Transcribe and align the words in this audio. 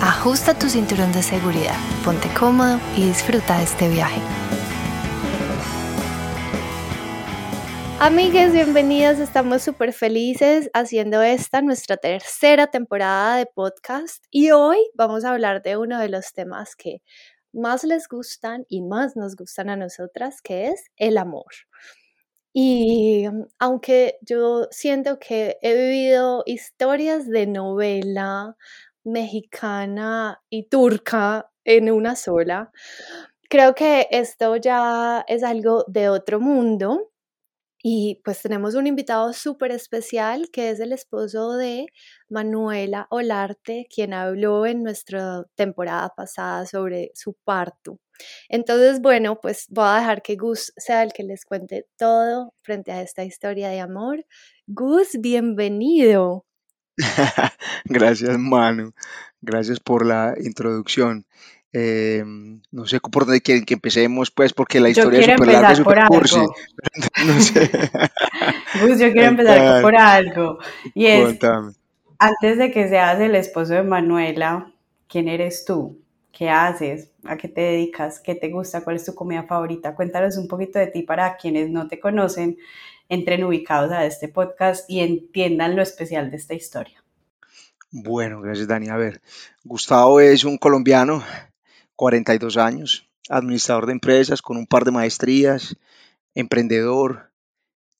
ajusta 0.00 0.54
tu 0.56 0.68
cinturón 0.68 1.12
de 1.12 1.22
seguridad, 1.22 1.74
ponte 2.04 2.28
cómodo 2.38 2.78
y 2.96 3.06
disfruta 3.06 3.58
de 3.58 3.64
este 3.64 3.88
viaje. 3.88 4.20
Amigues, 7.98 8.52
bienvenidos. 8.52 9.18
Estamos 9.18 9.62
súper 9.62 9.92
felices 9.92 10.70
haciendo 10.72 11.20
esta 11.22 11.62
nuestra 11.62 11.96
tercera 11.96 12.68
temporada 12.68 13.36
de 13.36 13.46
podcast 13.46 14.24
y 14.30 14.52
hoy 14.52 14.78
vamos 14.94 15.24
a 15.24 15.32
hablar 15.32 15.62
de 15.62 15.76
uno 15.76 15.98
de 15.98 16.08
los 16.08 16.32
temas 16.32 16.76
que 16.76 17.02
más 17.52 17.82
les 17.82 18.06
gustan 18.06 18.64
y 18.68 18.82
más 18.82 19.16
nos 19.16 19.34
gustan 19.34 19.68
a 19.68 19.76
nosotras, 19.76 20.40
que 20.42 20.68
es 20.68 20.84
el 20.96 21.18
amor. 21.18 21.52
Y 22.52 23.24
aunque 23.58 24.18
yo 24.22 24.68
siento 24.70 25.18
que 25.18 25.58
he 25.60 25.74
vivido 25.74 26.42
historias 26.46 27.28
de 27.28 27.46
novela, 27.46 28.56
mexicana 29.04 30.42
y 30.50 30.64
turca 30.68 31.50
en 31.64 31.90
una 31.90 32.16
sola. 32.16 32.70
Creo 33.50 33.74
que 33.74 34.08
esto 34.10 34.56
ya 34.56 35.24
es 35.28 35.42
algo 35.44 35.84
de 35.88 36.08
otro 36.10 36.40
mundo 36.40 37.10
y 37.82 38.20
pues 38.24 38.42
tenemos 38.42 38.74
un 38.74 38.86
invitado 38.88 39.32
súper 39.32 39.70
especial 39.72 40.50
que 40.52 40.70
es 40.70 40.80
el 40.80 40.92
esposo 40.92 41.56
de 41.56 41.86
Manuela 42.28 43.06
Olarte, 43.10 43.86
quien 43.94 44.14
habló 44.14 44.66
en 44.66 44.82
nuestra 44.82 45.44
temporada 45.54 46.10
pasada 46.16 46.66
sobre 46.66 47.12
su 47.14 47.34
parto. 47.44 48.00
Entonces, 48.48 49.00
bueno, 49.00 49.40
pues 49.40 49.66
voy 49.70 49.86
a 49.86 50.00
dejar 50.00 50.22
que 50.22 50.36
Gus 50.36 50.72
sea 50.76 51.04
el 51.04 51.12
que 51.12 51.22
les 51.24 51.44
cuente 51.44 51.86
todo 51.96 52.52
frente 52.62 52.92
a 52.92 53.02
esta 53.02 53.24
historia 53.24 53.68
de 53.70 53.80
amor. 53.80 54.26
Gus, 54.66 55.16
bienvenido. 55.20 56.47
Gracias, 57.84 58.38
Manu. 58.38 58.92
Gracias 59.40 59.80
por 59.80 60.04
la 60.04 60.34
introducción. 60.38 61.24
Em, 61.72 62.62
no 62.72 62.86
sé 62.86 62.98
por 62.98 63.26
dónde 63.26 63.42
quieren 63.42 63.64
que 63.64 63.74
empecemos, 63.74 64.30
pues, 64.30 64.54
porque 64.54 64.80
la 64.80 64.88
historia 64.88 65.20
es 65.20 65.26
súper 65.26 65.48
larga, 65.48 65.74
súper 65.74 66.04
cursi. 66.08 66.40
No 67.26 67.40
sé. 67.40 67.70
Pues 68.80 69.00
yo 69.00 69.10
quiero 69.12 69.28
empezar 69.28 69.82
por 69.82 69.96
algo. 69.96 70.58
Y 70.94 71.06
es, 71.06 71.38
antes 72.18 72.58
de 72.58 72.70
que 72.70 72.88
seas 72.88 73.18
el 73.18 73.34
esposo 73.34 73.74
de 73.74 73.82
Manuela, 73.82 74.72
¿quién 75.08 75.26
eres 75.26 75.64
tú? 75.64 75.98
¿Qué 76.32 76.50
haces? 76.50 77.10
¿A 77.24 77.36
qué 77.36 77.48
te 77.48 77.60
dedicas? 77.62 78.20
¿Qué 78.20 78.34
te 78.34 78.50
gusta? 78.50 78.84
¿Cuál 78.84 78.96
es 78.96 79.04
tu 79.04 79.14
comida 79.14 79.42
favorita? 79.42 79.94
Cuéntanos 79.94 80.36
un 80.36 80.46
poquito 80.46 80.78
de 80.78 80.88
ti 80.88 81.02
para 81.02 81.36
quienes 81.36 81.70
no 81.70 81.88
te 81.88 81.98
conocen 81.98 82.58
entren 83.08 83.44
ubicados 83.44 83.92
a 83.92 84.06
este 84.06 84.28
podcast 84.28 84.88
y 84.88 85.00
entiendan 85.00 85.76
lo 85.76 85.82
especial 85.82 86.30
de 86.30 86.36
esta 86.36 86.54
historia. 86.54 87.04
Bueno, 87.90 88.40
gracias 88.40 88.68
Dani. 88.68 88.88
A 88.88 88.96
ver, 88.96 89.20
Gustavo 89.64 90.20
es 90.20 90.44
un 90.44 90.58
colombiano, 90.58 91.22
42 91.96 92.56
años, 92.56 93.08
administrador 93.28 93.86
de 93.86 93.92
empresas 93.92 94.42
con 94.42 94.56
un 94.56 94.66
par 94.66 94.84
de 94.84 94.90
maestrías, 94.90 95.76
emprendedor, 96.34 97.28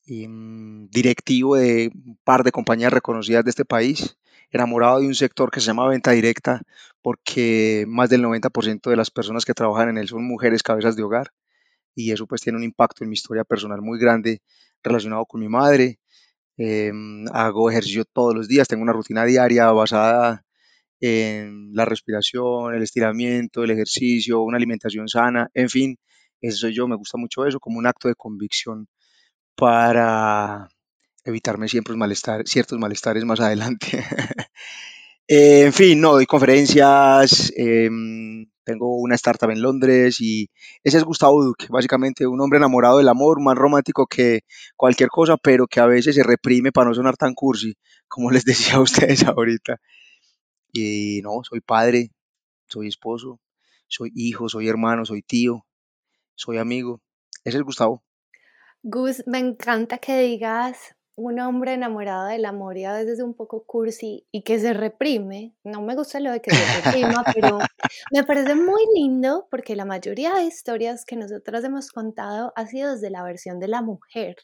y, 0.09 0.27
mm, 0.27 0.89
directivo 0.89 1.55
de 1.55 1.91
un 1.93 2.17
par 2.23 2.43
de 2.43 2.51
compañías 2.51 2.91
reconocidas 2.91 3.43
de 3.43 3.51
este 3.51 3.65
país, 3.65 4.17
enamorado 4.51 4.99
de 4.99 5.07
un 5.07 5.15
sector 5.15 5.51
que 5.51 5.59
se 5.59 5.67
llama 5.67 5.87
venta 5.87 6.11
directa 6.11 6.61
porque 7.01 7.85
más 7.87 8.09
del 8.09 8.23
90% 8.23 8.89
de 8.89 8.95
las 8.95 9.11
personas 9.11 9.45
que 9.45 9.53
trabajan 9.53 9.89
en 9.89 9.97
él 9.99 10.07
son 10.07 10.23
mujeres 10.27 10.63
cabezas 10.63 10.95
de 10.95 11.03
hogar 11.03 11.31
y 11.93 12.11
eso 12.11 12.25
pues 12.25 12.41
tiene 12.41 12.57
un 12.57 12.63
impacto 12.63 13.03
en 13.03 13.09
mi 13.09 13.13
historia 13.13 13.43
personal 13.43 13.81
muy 13.81 13.99
grande 13.99 14.41
relacionado 14.83 15.25
con 15.25 15.41
mi 15.41 15.47
madre. 15.47 15.99
Em, 16.57 17.25
hago 17.33 17.69
ejercicio 17.71 18.05
todos 18.05 18.35
los 18.35 18.47
días, 18.47 18.67
tengo 18.67 18.83
una 18.83 18.93
rutina 18.93 19.25
diaria 19.25 19.71
basada 19.71 20.43
en 20.99 21.71
la 21.73 21.85
respiración, 21.85 22.73
el 22.75 22.83
estiramiento, 22.83 23.63
el 23.63 23.71
ejercicio, 23.71 24.41
una 24.41 24.57
alimentación 24.57 25.07
sana, 25.07 25.49
en 25.53 25.69
fin, 25.69 25.97
eso 26.41 26.57
soy 26.57 26.73
yo, 26.73 26.87
me 26.87 26.95
gusta 26.97 27.17
mucho 27.17 27.45
eso 27.45 27.59
como 27.59 27.79
un 27.79 27.87
acto 27.87 28.07
de 28.07 28.15
convicción 28.15 28.87
para 29.55 30.67
evitarme 31.25 31.67
siempre 31.67 31.95
ciertos 32.45 32.79
malestares 32.79 33.25
más 33.25 33.39
adelante. 33.41 34.03
en 35.27 35.73
fin, 35.73 35.99
no, 36.01 36.13
doy 36.13 36.25
conferencias, 36.25 37.53
em, 37.55 38.45
tengo 38.69 38.97
una 38.97 39.15
startup 39.15 39.49
en 39.49 39.63
Londres 39.63 40.21
y 40.21 40.47
ese 40.83 40.97
es 40.97 41.03
Gustavo 41.03 41.43
Duque, 41.43 41.65
básicamente 41.69 42.27
un 42.27 42.39
hombre 42.39 42.57
enamorado 42.57 42.99
del 42.99 43.07
amor, 43.07 43.41
más 43.41 43.55
romántico 43.55 44.05
que 44.05 44.41
cualquier 44.75 45.09
cosa, 45.09 45.37
pero 45.37 45.65
que 45.65 45.79
a 45.79 45.87
veces 45.87 46.13
se 46.13 46.21
reprime 46.21 46.71
para 46.71 46.87
no 46.87 46.93
sonar 46.93 47.17
tan 47.17 47.33
cursi, 47.33 47.75
como 48.07 48.29
les 48.29 48.45
decía 48.45 48.75
a 48.75 48.81
ustedes 48.81 49.25
ahorita. 49.25 49.77
Y 50.71 51.21
no, 51.23 51.41
soy 51.41 51.61
padre, 51.61 52.11
soy 52.67 52.87
esposo, 52.87 53.39
soy 53.87 54.11
hijo, 54.13 54.49
soy 54.49 54.67
hermano, 54.67 55.03
soy 55.03 55.23
tío, 55.23 55.65
soy 56.35 56.59
amigo. 56.59 57.01
Ese 57.43 57.57
es 57.57 57.63
Gustavo. 57.63 58.03
Gus, 58.83 59.23
me 59.25 59.39
encanta 59.39 59.97
que 59.97 60.15
digas 60.21 60.95
un 61.19 61.37
hombre 61.39 61.73
enamorado 61.73 62.27
del 62.27 62.45
amor 62.45 62.77
y 62.77 62.85
a 62.85 62.93
veces 62.93 63.19
un 63.19 63.33
poco 63.33 63.65
cursi 63.65 64.25
y 64.31 64.43
que 64.43 64.57
se 64.57 64.71
reprime. 64.73 65.53
No 65.65 65.81
me 65.81 65.93
gusta 65.93 66.21
lo 66.21 66.31
de 66.31 66.41
que 66.41 66.51
se 66.51 66.81
reprima, 66.81 67.23
pero 67.35 67.59
me 68.13 68.23
parece 68.23 68.55
muy 68.55 68.81
lindo 68.95 69.47
porque 69.51 69.75
la 69.75 69.83
mayoría 69.83 70.33
de 70.35 70.45
historias 70.45 71.03
que 71.05 71.17
nosotras 71.17 71.63
hemos 71.65 71.91
contado 71.91 72.53
ha 72.55 72.65
sido 72.67 72.93
desde 72.93 73.09
la 73.09 73.23
versión 73.23 73.59
de 73.59 73.67
la 73.67 73.81
mujer. 73.81 74.37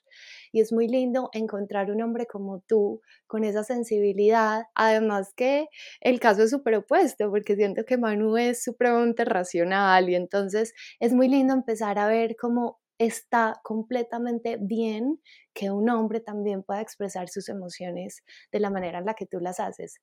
Y 0.51 0.59
es 0.59 0.73
muy 0.73 0.89
lindo 0.89 1.29
encontrar 1.31 1.91
un 1.91 2.01
hombre 2.01 2.25
como 2.25 2.59
tú 2.59 3.01
con 3.25 3.45
esa 3.45 3.63
sensibilidad. 3.63 4.65
Además 4.75 5.33
que 5.33 5.67
el 6.01 6.19
caso 6.19 6.43
es 6.43 6.51
súper 6.51 6.75
opuesto 6.75 7.29
porque 7.29 7.55
siento 7.55 7.85
que 7.85 7.97
Manu 7.97 8.35
es 8.35 8.63
supremamente 8.63 9.23
racional 9.23 10.09
y 10.09 10.15
entonces 10.15 10.73
es 10.99 11.13
muy 11.13 11.29
lindo 11.29 11.53
empezar 11.53 11.99
a 11.99 12.07
ver 12.07 12.35
cómo 12.35 12.79
está 12.97 13.59
completamente 13.63 14.57
bien 14.59 15.21
que 15.53 15.71
un 15.71 15.89
hombre 15.89 16.19
también 16.19 16.63
pueda 16.63 16.81
expresar 16.81 17.29
sus 17.29 17.49
emociones 17.49 18.23
de 18.51 18.59
la 18.59 18.69
manera 18.69 18.99
en 18.99 19.05
la 19.05 19.13
que 19.13 19.25
tú 19.25 19.39
las 19.39 19.59
haces. 19.59 19.99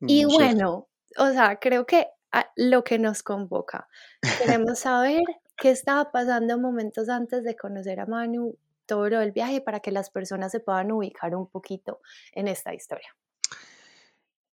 Y 0.00 0.24
bueno, 0.24 0.88
o 1.16 1.30
sea, 1.30 1.58
creo 1.60 1.86
que 1.86 2.08
lo 2.56 2.82
que 2.82 2.98
nos 2.98 3.22
convoca, 3.22 3.88
queremos 4.38 4.78
saber 4.80 5.22
qué 5.56 5.70
estaba 5.70 6.10
pasando 6.10 6.58
momentos 6.58 7.08
antes 7.08 7.44
de 7.44 7.56
conocer 7.56 8.00
a 8.00 8.06
Manu, 8.06 8.56
todo 8.86 9.08
lo 9.08 9.20
del 9.20 9.32
viaje, 9.32 9.60
para 9.60 9.80
que 9.80 9.92
las 9.92 10.10
personas 10.10 10.50
se 10.50 10.60
puedan 10.60 10.90
ubicar 10.90 11.36
un 11.36 11.46
poquito 11.46 12.00
en 12.32 12.48
esta 12.48 12.74
historia. 12.74 13.14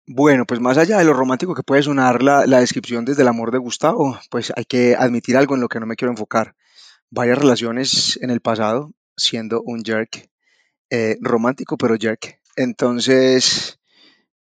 Bueno, 0.06 0.46
pues 0.46 0.60
más 0.60 0.78
allá 0.78 0.98
de 0.98 1.06
lo 1.06 1.14
romántico 1.14 1.54
que 1.54 1.64
puede 1.64 1.84
sonar 1.84 2.24
la, 2.24 2.46
la 2.46 2.60
descripción 2.60 3.06
desde 3.06 3.22
el 3.22 3.28
amor 3.28 3.52
de 3.52 3.60
Gustavo, 3.60 4.20
pues 4.30 4.52
hay 4.56 4.66
que 4.66 4.96
admitir 4.96 5.38
algo 5.38 5.56
en 5.56 5.62
lo 5.62 5.68
que 5.68 5.80
no 5.80 5.86
me 5.86 5.96
quiero 5.96 6.12
enfocar 6.12 6.56
varias 7.12 7.38
relaciones 7.38 8.20
en 8.22 8.30
el 8.30 8.42
pasado 8.42 8.92
siendo 9.16 9.62
un 9.62 9.84
jerk, 9.84 10.30
eh, 10.90 11.18
romántico 11.22 11.78
pero 11.78 11.96
jerk. 12.00 12.40
Entonces, 12.56 13.80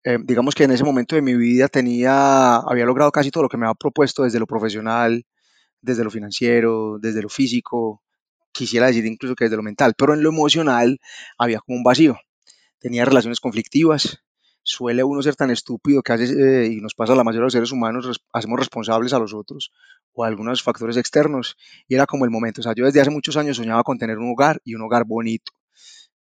eh, 0.03 0.17
digamos 0.23 0.55
que 0.55 0.63
en 0.63 0.71
ese 0.71 0.83
momento 0.83 1.15
de 1.15 1.21
mi 1.21 1.35
vida 1.35 1.67
tenía, 1.67 2.55
había 2.57 2.85
logrado 2.85 3.11
casi 3.11 3.31
todo 3.31 3.43
lo 3.43 3.49
que 3.49 3.57
me 3.57 3.65
había 3.65 3.75
propuesto 3.75 4.23
desde 4.23 4.39
lo 4.39 4.47
profesional, 4.47 5.25
desde 5.81 6.03
lo 6.03 6.11
financiero, 6.11 6.97
desde 6.99 7.21
lo 7.21 7.29
físico, 7.29 8.01
quisiera 8.51 8.87
decir 8.87 9.05
incluso 9.05 9.35
que 9.35 9.45
desde 9.45 9.57
lo 9.57 9.63
mental, 9.63 9.93
pero 9.97 10.13
en 10.13 10.23
lo 10.23 10.29
emocional 10.29 10.99
había 11.37 11.59
como 11.59 11.77
un 11.77 11.83
vacío. 11.83 12.17
Tenía 12.79 13.05
relaciones 13.05 13.39
conflictivas, 13.39 14.19
suele 14.63 15.03
uno 15.03 15.21
ser 15.21 15.35
tan 15.35 15.51
estúpido 15.51 16.01
que 16.01 16.13
hace, 16.13 16.25
eh, 16.25 16.67
y 16.67 16.81
nos 16.81 16.93
pasa 16.93 17.13
a 17.13 17.15
la 17.15 17.23
mayoría 17.23 17.41
de 17.41 17.45
los 17.45 17.53
seres 17.53 17.71
humanos, 17.71 18.21
hacemos 18.33 18.59
responsables 18.59 19.13
a 19.13 19.19
los 19.19 19.33
otros 19.33 19.71
o 20.13 20.23
a 20.23 20.27
algunos 20.27 20.61
factores 20.63 20.97
externos, 20.97 21.57
y 21.87 21.95
era 21.95 22.05
como 22.05 22.25
el 22.25 22.31
momento. 22.31 22.61
O 22.61 22.63
sea, 22.63 22.73
yo 22.75 22.85
desde 22.85 23.01
hace 23.01 23.09
muchos 23.09 23.37
años 23.37 23.57
soñaba 23.57 23.83
con 23.83 23.97
tener 23.97 24.17
un 24.17 24.31
hogar 24.31 24.61
y 24.63 24.75
un 24.75 24.81
hogar 24.81 25.05
bonito. 25.05 25.51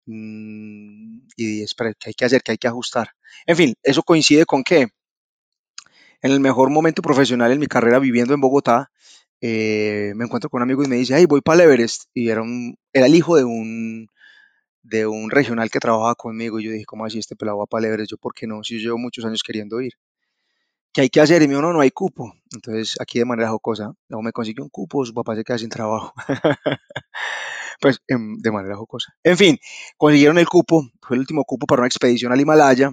Mm, 0.05 1.27
y 1.35 1.63
espera, 1.63 1.93
¿qué 1.93 2.09
hay 2.09 2.13
que 2.13 2.25
hacer? 2.25 2.41
¿Qué 2.43 2.51
hay 2.53 2.57
que 2.57 2.67
ajustar? 2.67 3.09
En 3.45 3.55
fin, 3.55 3.75
eso 3.83 4.03
coincide 4.03 4.45
con 4.45 4.63
que 4.63 4.89
en 6.21 6.31
el 6.31 6.39
mejor 6.39 6.69
momento 6.69 7.01
profesional 7.01 7.51
en 7.51 7.59
mi 7.59 7.67
carrera 7.67 7.99
viviendo 7.99 8.33
en 8.33 8.41
Bogotá, 8.41 8.91
eh, 9.41 10.13
me 10.15 10.25
encuentro 10.25 10.49
con 10.49 10.59
un 10.59 10.63
amigo 10.63 10.83
y 10.83 10.87
me 10.87 10.95
dice, 10.95 11.15
hey, 11.15 11.25
voy 11.27 11.41
para 11.41 11.63
el 11.63 11.69
Everest. 11.69 12.05
Y 12.13 12.29
era, 12.29 12.41
un, 12.41 12.77
era 12.93 13.05
el 13.05 13.15
hijo 13.15 13.35
de 13.35 13.43
un, 13.43 14.07
de 14.85 15.07
un 15.07 15.29
regional 15.29 15.69
que 15.69 15.79
trabajaba 15.79 16.15
conmigo. 16.15 16.59
Y 16.59 16.65
yo 16.65 16.71
dije, 16.71 16.85
¿cómo 16.85 17.05
así 17.05 17.19
este 17.19 17.35
pelado 17.35 17.59
va 17.59 17.65
para? 17.65 17.87
Yo, 18.05 18.17
¿por 18.17 18.33
qué 18.33 18.47
no? 18.47 18.63
Si 18.63 18.75
yo 18.79 18.89
llevo 18.89 18.97
muchos 18.97 19.25
años 19.25 19.43
queriendo 19.43 19.81
ir. 19.81 19.93
¿qué 20.95 21.01
hay 21.01 21.09
que 21.09 21.19
hacer? 21.19 21.41
Y 21.41 21.47
me 21.47 21.53
dijo, 21.53 21.61
no, 21.61 21.73
no 21.73 21.81
hay 21.81 21.91
cupo. 21.91 22.33
Entonces, 22.53 22.95
aquí 23.01 23.19
de 23.19 23.25
manera 23.25 23.49
jocosa, 23.49 23.93
no 24.07 24.21
me 24.21 24.31
consiguió 24.31 24.63
un 24.63 24.69
cupo, 24.69 25.05
su 25.05 25.13
papá 25.13 25.35
se 25.35 25.43
queda 25.43 25.57
sin 25.57 25.69
trabajo. 25.69 26.13
pues, 27.81 27.99
em, 28.07 28.37
de 28.37 28.51
manera 28.51 28.77
jocosa. 28.77 29.13
En 29.21 29.37
fin, 29.37 29.59
consiguieron 29.97 30.37
el 30.37 30.47
cupo, 30.47 30.89
fue 31.01 31.17
el 31.17 31.19
último 31.19 31.43
cupo 31.43 31.67
para 31.67 31.81
una 31.81 31.87
expedición 31.87 32.31
al 32.31 32.39
Himalaya. 32.39 32.91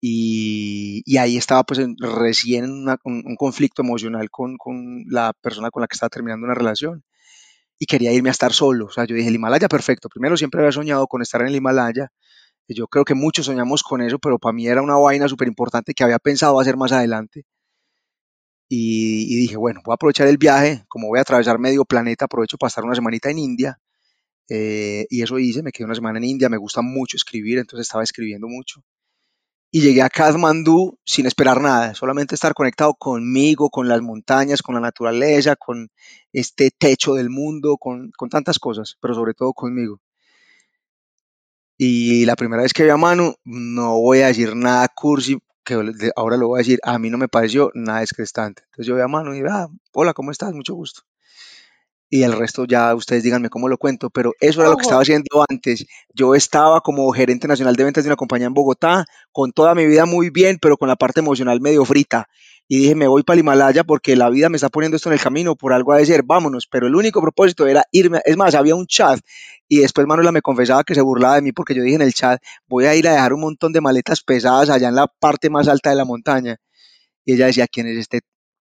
Y, 0.00 1.02
y 1.04 1.16
ahí 1.16 1.36
estaba 1.36 1.64
pues 1.64 1.80
recién 1.98 2.64
un, 2.64 2.98
un, 3.04 3.36
conflicto 3.36 3.82
emocional 3.82 4.30
con, 4.30 4.56
con 4.56 5.04
la 5.08 5.32
persona 5.32 5.70
con 5.70 5.80
la 5.80 5.86
que 5.86 5.94
estaba 5.94 6.10
terminando 6.10 6.44
una 6.44 6.54
relación 6.54 7.04
y 7.78 7.86
quería 7.86 8.12
irme 8.12 8.30
a 8.30 8.32
estar 8.32 8.52
solo. 8.52 8.86
O 8.86 8.90
sea, 8.90 9.04
yo 9.04 9.14
dije, 9.14 9.28
el 9.28 9.34
Himalaya, 9.34 9.68
perfecto. 9.68 10.08
Primero 10.08 10.36
siempre 10.36 10.60
había 10.60 10.72
soñado 10.72 11.06
con 11.06 11.22
estar 11.22 11.40
en 11.42 11.48
el 11.48 11.56
Himalaya. 11.56 12.08
Yo 12.68 12.86
creo 12.88 13.04
que 13.04 13.14
muchos 13.14 13.46
soñamos 13.46 13.82
con 13.82 14.02
eso, 14.02 14.18
pero 14.18 14.38
para 14.38 14.52
mí 14.52 14.66
era 14.66 14.82
una 14.82 14.96
vaina 14.96 15.28
súper 15.28 15.48
importante 15.48 15.94
que 15.94 16.04
había 16.04 16.18
pensado 16.18 16.60
hacer 16.60 16.76
más 16.76 16.92
adelante. 16.92 17.44
Y, 18.68 19.36
dije, 19.36 19.56
bueno, 19.56 19.80
voy 19.84 19.92
a 19.92 19.96
aprovechar 19.96 20.28
el 20.28 20.38
viaje, 20.38 20.84
como 20.88 21.08
voy 21.08 21.18
a 21.18 21.22
atravesar 21.22 21.58
medio 21.58 21.84
planeta, 21.84 22.24
aprovecho 22.24 22.56
para 22.56 22.68
estar 22.68 22.84
una 22.84 22.94
semanita 22.94 23.30
en 23.30 23.38
India. 23.38 23.78
Eh, 24.48 25.06
y 25.10 25.22
eso 25.22 25.38
hice, 25.38 25.62
me 25.62 25.72
quedé 25.72 25.84
una 25.84 25.94
semana 25.94 26.18
en 26.18 26.24
India, 26.24 26.48
me 26.48 26.56
gusta 26.56 26.82
mucho 26.82 27.16
escribir, 27.16 27.58
entonces 27.58 27.86
estaba 27.86 28.02
escribiendo 28.04 28.48
mucho 28.48 28.82
y 29.74 29.80
llegué 29.80 30.02
a 30.02 30.10
Kathmandú 30.10 30.98
sin 31.02 31.24
esperar 31.26 31.62
nada, 31.62 31.94
solamente 31.94 32.34
estar 32.34 32.52
conectado 32.52 32.94
conmigo, 32.94 33.70
con 33.70 33.88
las 33.88 34.02
montañas, 34.02 34.60
con 34.60 34.74
la 34.74 34.82
naturaleza, 34.82 35.56
con 35.56 35.90
este 36.30 36.70
techo 36.70 37.14
del 37.14 37.30
mundo, 37.30 37.78
con, 37.78 38.10
con 38.10 38.28
tantas 38.28 38.58
cosas, 38.58 38.98
pero 39.00 39.14
sobre 39.14 39.32
todo 39.32 39.54
conmigo. 39.54 39.98
Y 41.78 42.26
la 42.26 42.36
primera 42.36 42.62
vez 42.62 42.74
que 42.74 42.84
vi 42.84 42.90
a 42.90 42.98
Manu, 42.98 43.34
no 43.44 43.98
voy 43.98 44.20
a 44.20 44.26
decir 44.26 44.54
nada 44.54 44.86
cursi, 44.94 45.38
que 45.64 45.74
ahora 46.16 46.36
lo 46.36 46.48
voy 46.48 46.58
a 46.58 46.64
decir, 46.64 46.78
a 46.82 46.98
mí 46.98 47.08
no 47.08 47.16
me 47.16 47.28
pareció 47.28 47.70
nada 47.74 48.00
descrestante. 48.00 48.62
Entonces 48.66 48.86
yo 48.86 48.94
vi 48.94 49.00
a 49.00 49.08
Manu 49.08 49.32
y 49.32 49.36
dije, 49.36 49.48
ah, 49.50 49.68
hola, 49.94 50.12
¿cómo 50.12 50.30
estás? 50.30 50.52
Mucho 50.52 50.74
gusto 50.74 51.02
y 52.14 52.24
el 52.24 52.32
resto 52.34 52.66
ya 52.66 52.94
ustedes 52.94 53.22
díganme 53.22 53.48
cómo 53.48 53.70
lo 53.70 53.78
cuento, 53.78 54.10
pero 54.10 54.34
eso 54.38 54.60
era 54.60 54.68
lo 54.68 54.76
que 54.76 54.82
estaba 54.82 55.00
haciendo 55.00 55.46
antes. 55.48 55.86
Yo 56.12 56.34
estaba 56.34 56.82
como 56.82 57.10
gerente 57.10 57.48
nacional 57.48 57.74
de 57.74 57.84
ventas 57.84 58.04
de 58.04 58.10
una 58.10 58.16
compañía 58.16 58.48
en 58.48 58.52
Bogotá, 58.52 59.06
con 59.32 59.50
toda 59.50 59.74
mi 59.74 59.86
vida 59.86 60.04
muy 60.04 60.28
bien, 60.28 60.58
pero 60.60 60.76
con 60.76 60.90
la 60.90 60.96
parte 60.96 61.20
emocional 61.20 61.62
medio 61.62 61.86
frita. 61.86 62.28
Y 62.68 62.80
dije, 62.80 62.94
me 62.94 63.06
voy 63.06 63.22
para 63.22 63.36
el 63.36 63.40
Himalaya 63.40 63.82
porque 63.84 64.14
la 64.14 64.28
vida 64.28 64.50
me 64.50 64.56
está 64.56 64.68
poniendo 64.68 64.96
esto 64.98 65.08
en 65.08 65.14
el 65.14 65.22
camino, 65.22 65.56
por 65.56 65.72
algo 65.72 65.94
a 65.94 65.96
decir, 65.96 66.20
vámonos. 66.22 66.68
Pero 66.70 66.86
el 66.86 66.94
único 66.94 67.22
propósito 67.22 67.66
era 67.66 67.84
irme. 67.92 68.20
Es 68.26 68.36
más, 68.36 68.54
había 68.54 68.74
un 68.74 68.86
chat 68.86 69.18
y 69.66 69.78
después 69.78 70.06
Manuela 70.06 70.32
me 70.32 70.42
confesaba 70.42 70.84
que 70.84 70.94
se 70.94 71.00
burlaba 71.00 71.36
de 71.36 71.42
mí 71.42 71.52
porque 71.52 71.74
yo 71.74 71.82
dije 71.82 71.96
en 71.96 72.02
el 72.02 72.12
chat, 72.12 72.42
voy 72.66 72.84
a 72.84 72.94
ir 72.94 73.08
a 73.08 73.12
dejar 73.12 73.32
un 73.32 73.40
montón 73.40 73.72
de 73.72 73.80
maletas 73.80 74.20
pesadas 74.20 74.68
allá 74.68 74.88
en 74.88 74.96
la 74.96 75.06
parte 75.06 75.48
más 75.48 75.66
alta 75.66 75.88
de 75.88 75.96
la 75.96 76.04
montaña. 76.04 76.58
Y 77.24 77.32
ella 77.34 77.46
decía, 77.46 77.66
¿quién 77.68 77.86
es 77.86 77.96
este 77.96 78.20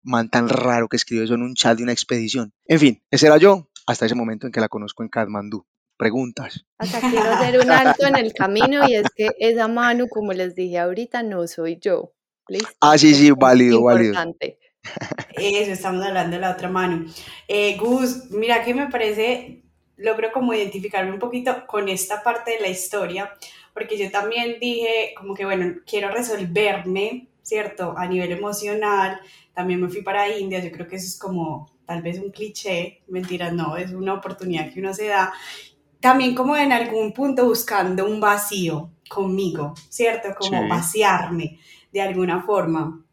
man 0.03 0.31
tan 0.31 0.49
raro 0.49 0.89
que 0.89 0.97
escribió 0.97 1.25
eso 1.25 1.35
en 1.35 1.43
un 1.43 1.55
chat 1.55 1.77
de 1.77 1.83
una 1.83 1.93
expedición. 1.93 2.53
En 2.67 2.79
fin, 2.79 3.03
ese 3.11 3.27
era 3.27 3.37
yo 3.37 3.69
hasta 3.87 4.07
ese 4.07 4.15
momento 4.15 4.47
en 4.47 4.53
que 4.53 4.61
la 4.61 4.69
conozco 4.69 5.03
en 5.03 5.09
Kathmandú. 5.09 5.67
Preguntas. 5.97 6.65
Hasta 6.79 6.99
quiero 7.01 7.31
hacer 7.31 7.61
un 7.61 7.71
alto 7.71 8.07
en 8.07 8.17
el 8.17 8.33
camino 8.33 8.89
y 8.89 8.95
es 8.95 9.07
que 9.15 9.29
esa 9.39 9.69
Manu, 9.69 10.09
como 10.09 10.33
les 10.33 10.55
dije 10.55 10.79
ahorita, 10.79 11.23
no 11.23 11.47
soy 11.47 11.79
yo. 11.79 12.15
¿Listo? 12.49 12.71
Ah, 12.81 12.97
sí, 12.97 13.15
sí, 13.15 13.31
válido, 13.33 13.83
válido. 13.83 14.15
Eso, 15.35 15.73
estamos 15.73 16.05
hablando 16.05 16.37
de 16.37 16.41
la 16.41 16.53
otra 16.53 16.71
mano. 16.71 17.05
Eh, 17.47 17.77
Gus, 17.77 18.31
mira 18.31 18.65
que 18.65 18.73
me 18.73 18.89
parece, 18.89 19.63
logro 19.97 20.33
como 20.33 20.55
identificarme 20.55 21.13
un 21.13 21.19
poquito 21.19 21.67
con 21.67 21.89
esta 21.89 22.23
parte 22.23 22.53
de 22.53 22.61
la 22.61 22.69
historia, 22.69 23.31
porque 23.75 23.99
yo 23.99 24.11
también 24.11 24.57
dije 24.59 25.13
como 25.17 25.35
que, 25.35 25.45
bueno, 25.45 25.81
quiero 25.87 26.11
resolverme 26.11 27.30
¿cierto? 27.51 27.95
A 27.99 28.07
nivel 28.07 28.31
emocional, 28.31 29.21
también 29.53 29.81
me 29.81 29.89
fui 29.89 30.03
para 30.03 30.29
India, 30.29 30.61
yo 30.61 30.71
creo 30.71 30.87
que 30.87 30.95
eso 30.95 31.09
es 31.09 31.19
como 31.19 31.69
tal 31.85 32.01
vez 32.01 32.21
un 32.21 32.31
cliché, 32.31 33.03
mentira, 33.09 33.51
no, 33.51 33.77
es 33.77 33.91
una 33.91 34.15
oportunidad 34.15 34.73
que 34.73 34.79
uno 34.79 34.95
se 34.95 35.09
da, 35.09 35.33
también 35.99 36.37
como 36.37 36.57
en 36.57 36.71
algún 36.71 37.13
punto 37.13 37.45
buscando 37.45 38.07
un 38.07 38.21
vacío 38.21 38.93
conmigo, 39.09 39.75
¿cierto? 39.89 40.29
Como 40.39 40.69
vaciarme 40.69 41.59
de 41.93 42.01
alguna 42.01 42.45
forma. 42.45 43.05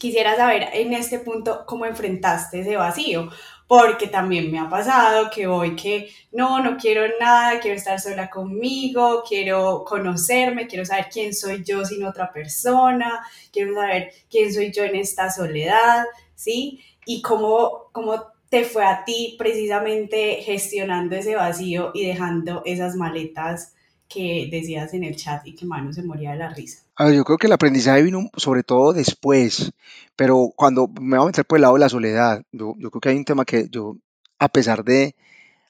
Quisiera 0.00 0.34
saber 0.36 0.68
en 0.72 0.94
este 0.94 1.18
punto 1.18 1.64
cómo 1.66 1.84
enfrentaste 1.84 2.60
ese 2.60 2.76
vacío, 2.76 3.28
porque 3.66 4.06
también 4.06 4.50
me 4.50 4.58
ha 4.58 4.68
pasado 4.68 5.28
que 5.30 5.46
hoy 5.46 5.74
que 5.74 6.10
no, 6.32 6.62
no 6.62 6.76
quiero 6.76 7.02
nada, 7.18 7.58
quiero 7.60 7.76
estar 7.76 8.00
sola 8.00 8.30
conmigo, 8.30 9.24
quiero 9.28 9.84
conocerme, 9.84 10.66
quiero 10.66 10.84
saber 10.84 11.08
quién 11.12 11.34
soy 11.34 11.64
yo 11.64 11.84
sin 11.84 12.04
otra 12.04 12.32
persona, 12.32 13.20
quiero 13.52 13.74
saber 13.74 14.12
quién 14.30 14.52
soy 14.52 14.70
yo 14.72 14.84
en 14.84 14.96
esta 14.96 15.30
soledad, 15.30 16.04
¿sí? 16.34 16.80
Y 17.04 17.22
cómo, 17.22 17.88
cómo 17.92 18.26
te 18.48 18.64
fue 18.64 18.84
a 18.84 19.04
ti 19.04 19.34
precisamente 19.38 20.42
gestionando 20.42 21.16
ese 21.16 21.34
vacío 21.34 21.90
y 21.94 22.06
dejando 22.06 22.62
esas 22.64 22.94
maletas 22.94 23.74
que 24.08 24.48
decías 24.50 24.94
en 24.94 25.02
el 25.04 25.16
chat 25.16 25.44
y 25.46 25.54
que 25.56 25.66
Manu 25.66 25.92
se 25.92 26.04
moría 26.04 26.32
de 26.32 26.38
la 26.38 26.50
risa. 26.50 26.85
A 26.98 27.10
yo 27.12 27.24
creo 27.24 27.36
que 27.36 27.46
el 27.46 27.52
aprendizaje 27.52 28.02
vino 28.02 28.30
sobre 28.36 28.62
todo 28.62 28.94
después, 28.94 29.72
pero 30.16 30.48
cuando 30.56 30.88
me 30.88 31.18
voy 31.18 31.24
a 31.24 31.26
meter 31.26 31.44
por 31.44 31.58
el 31.58 31.62
lado 31.62 31.74
de 31.74 31.80
la 31.80 31.90
soledad, 31.90 32.42
yo, 32.52 32.74
creo 32.74 33.00
que 33.00 33.08
hay 33.10 33.16
un 33.16 33.24
tema 33.26 33.44
que 33.44 33.68
yo, 33.70 33.98
a 34.38 34.48
pesar 34.48 34.82
de 34.82 35.14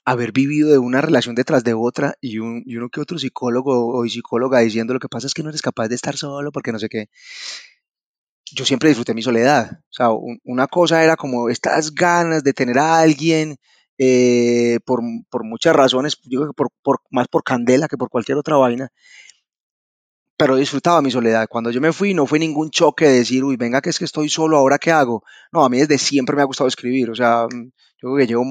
haber 0.05 0.31
vivido 0.31 0.71
de 0.71 0.79
una 0.79 1.01
relación 1.01 1.35
detrás 1.35 1.65
de 1.65 1.75
otra 1.75 2.15
y, 2.21 2.39
un, 2.39 2.63
y 2.65 2.77
uno 2.77 2.91
que 2.91 3.01
otro 3.01 3.19
psicólogo 3.19 3.89
o 3.89 4.07
psicóloga 4.09 4.61
diciendo 4.61 4.95
lo 4.95 5.01
que 5.01 5.09
pasa 5.09 5.27
es 5.27 5.35
que 5.35 5.43
no 5.43 5.49
eres 5.49 5.63
capaz 5.63 5.89
de 5.89 5.97
estar 5.97 6.17
solo 6.17 6.53
porque 6.53 6.71
no 6.71 6.79
sé 6.79 6.89
qué, 6.89 7.09
yo 8.53 8.65
siempre 8.65 8.89
disfruté 8.89 9.15
mi 9.15 9.23
soledad. 9.23 9.81
O 9.91 9.93
sea, 9.93 10.11
una 10.45 10.69
cosa 10.69 11.03
era 11.03 11.17
como 11.17 11.49
estas 11.49 11.93
ganas 11.93 12.45
de 12.45 12.53
tener 12.53 12.79
a 12.79 12.99
alguien 13.01 13.57
eh, 13.99 14.79
por, 14.85 15.01
por, 15.31 15.45
muchas 15.45 15.75
razones, 15.75 16.19
yo 16.25 16.41
creo 16.41 16.53
que 16.53 16.57
por, 16.57 16.69
por, 16.83 17.01
más 17.11 17.29
por 17.29 17.43
candela 17.43 17.89
que 17.89 17.97
por 17.97 18.11
cualquier 18.11 18.39
otra 18.39 18.57
vaina, 18.57 18.91
pero 20.37 20.57
disfrutaba 20.57 21.03
mi 21.03 21.11
soledad. 21.11 21.47
Cuando 21.49 21.71
yo 21.71 21.81
me 21.81 21.93
fui, 21.93 22.13
no 22.15 22.27
fue 22.27 22.39
ningún 22.39 22.71
choque 22.71 23.07
de 23.07 23.19
decir, 23.19 23.43
uy, 23.43 23.57
venga, 23.57 23.81
que 23.81 23.91
es 23.91 23.99
que 23.99 24.05
estoy 24.05 24.29
solo, 24.29 24.59
¿ahora 24.59 24.79
qué 24.79 24.93
hago? 24.93 25.25
No, 25.53 25.65
a 25.65 25.69
mí 25.69 25.79
desde 25.79 25.99
siempre 25.99 26.37
me 26.37 26.43
ha 26.43 26.47
gustado 26.47 26.69
escribir. 26.69 27.11
O 27.11 27.15
sea, 27.15 27.47
mm, 27.51 27.65
yo 28.03 28.13
creo 28.13 28.17
que 28.17 28.27
llevo 28.27 28.45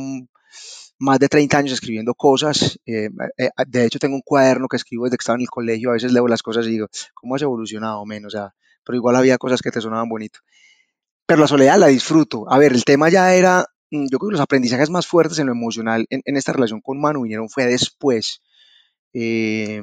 más 1.00 1.20
de 1.20 1.28
30 1.30 1.58
años 1.58 1.74
escribiendo 1.74 2.16
cosas. 2.16 2.80
Eh, 2.86 3.10
eh, 3.38 3.50
de 3.68 3.86
hecho, 3.86 4.00
tengo 4.00 4.16
un 4.16 4.22
cuaderno 4.22 4.68
que 4.68 4.78
escribo 4.78 5.06
desde 5.06 5.18
que 5.18 5.22
estaba 5.22 5.36
en 5.38 5.42
el 5.42 5.50
colegio. 5.50 5.90
A 5.92 5.94
veces 5.94 6.12
leo 6.12 6.28
las 6.28 6.42
cosas 6.42 6.66
y 6.68 6.72
digo, 6.72 6.88
¿cómo 7.14 7.36
has 7.36 7.42
evolucionado 7.42 8.04
menos? 8.06 8.34
O 8.34 8.38
sea, 8.38 8.56
pero 8.84 8.96
igual 8.96 9.16
había 9.16 9.38
cosas 9.38 9.62
que 9.62 9.72
te 9.72 9.82
sonaban 9.82 10.10
bonito. 10.10 10.40
Pero 11.28 11.42
la 11.42 11.48
soledad 11.48 11.78
la 11.78 11.88
disfruto. 11.88 12.52
A 12.52 12.58
ver, 12.58 12.74
el 12.74 12.84
tema 12.84 13.10
ya 13.10 13.34
era, 13.36 13.66
mm, 13.92 14.08
yo 14.12 14.20
creo 14.20 14.30
que 14.30 14.34
los 14.34 14.42
aprendizajes 14.42 14.90
más 14.90 15.08
fuertes 15.08 15.40
en 15.40 15.48
lo 15.48 15.54
emocional 15.54 16.06
en, 16.10 16.22
en 16.26 16.38
esta 16.38 16.54
relación 16.54 16.82
con 16.82 17.00
Manu 17.00 17.24
vinieron 17.24 17.50
fue 17.50 17.66
después. 17.66 18.42
Eh, 19.14 19.82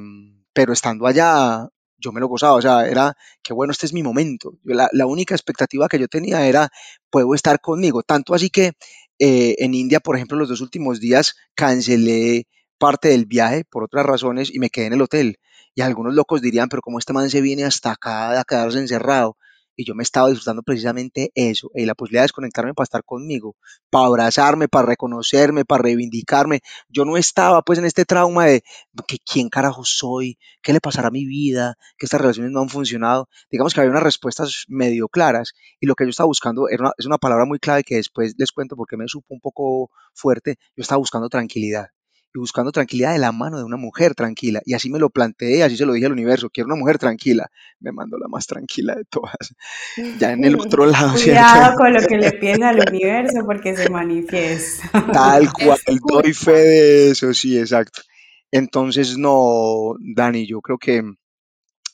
pero 0.52 0.72
estando 0.72 1.06
allá, 1.06 1.68
yo 2.02 2.12
me 2.12 2.20
lo 2.20 2.28
gozaba, 2.28 2.54
o 2.54 2.62
sea, 2.62 2.86
era 2.86 3.14
que 3.42 3.52
bueno, 3.54 3.72
este 3.72 3.86
es 3.86 3.92
mi 3.92 4.02
momento. 4.02 4.58
la, 4.64 4.88
la, 4.92 5.06
única 5.06 5.34
expectativa 5.34 5.88
que 5.88 5.98
yo 5.98 6.08
tenía 6.08 6.46
era, 6.46 6.68
puedo 7.10 7.34
estar 7.34 7.60
conmigo. 7.60 8.02
Tanto 8.02 8.34
así 8.34 8.50
que 8.50 8.72
eh, 9.18 9.56
en 9.58 9.74
India, 9.74 10.00
por 10.00 10.16
ejemplo, 10.16 10.36
los 10.36 10.48
dos 10.48 10.60
últimos 10.60 11.00
días 11.00 11.36
cancelé 11.54 12.46
parte 12.78 13.08
del 13.08 13.26
viaje 13.26 13.64
por 13.64 13.84
otras 13.84 14.04
razones 14.04 14.52
y 14.52 14.58
me 14.58 14.70
quedé 14.70 14.86
en 14.86 14.94
el 14.94 15.02
hotel. 15.02 15.38
Y 15.74 15.82
algunos 15.82 16.14
locos 16.14 16.42
dirían, 16.42 16.68
pero 16.68 16.82
¿cómo 16.82 16.98
este 16.98 17.12
man 17.12 17.30
se 17.30 17.40
viene 17.40 17.64
hasta 17.64 17.92
acá 17.92 18.38
a 18.40 18.44
quedarse 18.44 18.78
encerrado? 18.78 19.36
Y 19.76 19.84
yo 19.84 19.94
me 19.94 20.02
estaba 20.02 20.28
disfrutando 20.28 20.62
precisamente 20.62 21.30
eso, 21.34 21.70
y 21.74 21.86
la 21.86 21.94
posibilidad 21.94 22.22
de 22.22 22.24
desconectarme 22.24 22.74
para 22.74 22.84
estar 22.84 23.04
conmigo, 23.04 23.56
para 23.90 24.06
abrazarme, 24.06 24.68
para 24.68 24.86
reconocerme, 24.86 25.64
para 25.64 25.82
reivindicarme. 25.82 26.60
Yo 26.88 27.04
no 27.04 27.16
estaba 27.16 27.62
pues 27.62 27.78
en 27.78 27.84
este 27.84 28.04
trauma 28.04 28.46
de 28.46 28.62
que 29.06 29.18
quién 29.18 29.48
carajo 29.48 29.84
soy, 29.84 30.38
qué 30.62 30.72
le 30.72 30.80
pasará 30.80 31.08
a 31.08 31.10
mi 31.10 31.26
vida, 31.26 31.76
que 31.98 32.06
estas 32.06 32.20
relaciones 32.20 32.52
no 32.52 32.60
han 32.60 32.68
funcionado. 32.68 33.28
Digamos 33.50 33.74
que 33.74 33.80
había 33.80 33.90
unas 33.90 34.02
respuestas 34.02 34.64
medio 34.68 35.08
claras 35.08 35.52
y 35.80 35.86
lo 35.86 35.94
que 35.94 36.04
yo 36.04 36.10
estaba 36.10 36.26
buscando 36.26 36.68
era 36.68 36.92
es 36.98 37.06
una 37.06 37.18
palabra 37.18 37.44
muy 37.44 37.58
clave 37.58 37.84
que 37.84 37.96
después 37.96 38.34
les 38.38 38.52
cuento 38.52 38.76
porque 38.76 38.96
me 38.96 39.08
supo 39.08 39.34
un 39.34 39.40
poco 39.40 39.90
fuerte. 40.14 40.56
Yo 40.76 40.82
estaba 40.82 40.98
buscando 40.98 41.28
tranquilidad 41.28 41.88
y 42.34 42.38
buscando 42.38 42.72
tranquilidad 42.72 43.12
de 43.12 43.18
la 43.18 43.32
mano 43.32 43.58
de 43.58 43.64
una 43.64 43.76
mujer 43.76 44.14
tranquila. 44.14 44.62
Y 44.64 44.74
así 44.74 44.90
me 44.90 44.98
lo 44.98 45.10
planteé, 45.10 45.62
así 45.62 45.76
se 45.76 45.84
lo 45.84 45.92
dije 45.92 46.06
al 46.06 46.12
universo, 46.12 46.48
quiero 46.50 46.66
una 46.66 46.76
mujer 46.76 46.98
tranquila. 46.98 47.50
Me 47.80 47.92
mandó 47.92 48.16
la 48.18 48.28
más 48.28 48.46
tranquila 48.46 48.94
de 48.94 49.04
todas. 49.04 49.54
Ya 50.18 50.32
en 50.32 50.44
el 50.44 50.58
otro 50.58 50.86
lado. 50.86 51.12
Cuidado 51.12 51.76
con 51.76 51.92
lo 51.92 52.00
que 52.00 52.16
le 52.16 52.32
pides 52.32 52.60
al 52.62 52.80
universo 52.88 53.44
porque 53.44 53.76
se 53.76 53.90
manifiesta. 53.90 54.90
Tal 55.12 55.52
cual, 55.52 55.78
doy 56.06 56.32
fe 56.32 56.52
de 56.52 57.10
eso, 57.10 57.32
sí, 57.34 57.58
exacto. 57.58 58.02
Entonces, 58.50 59.16
no, 59.18 59.94
Dani, 60.00 60.46
yo 60.46 60.60
creo 60.60 60.78
que 60.78 61.02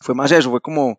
fue 0.01 0.15
más 0.15 0.31
eso, 0.33 0.51
fue 0.51 0.61
como 0.61 0.99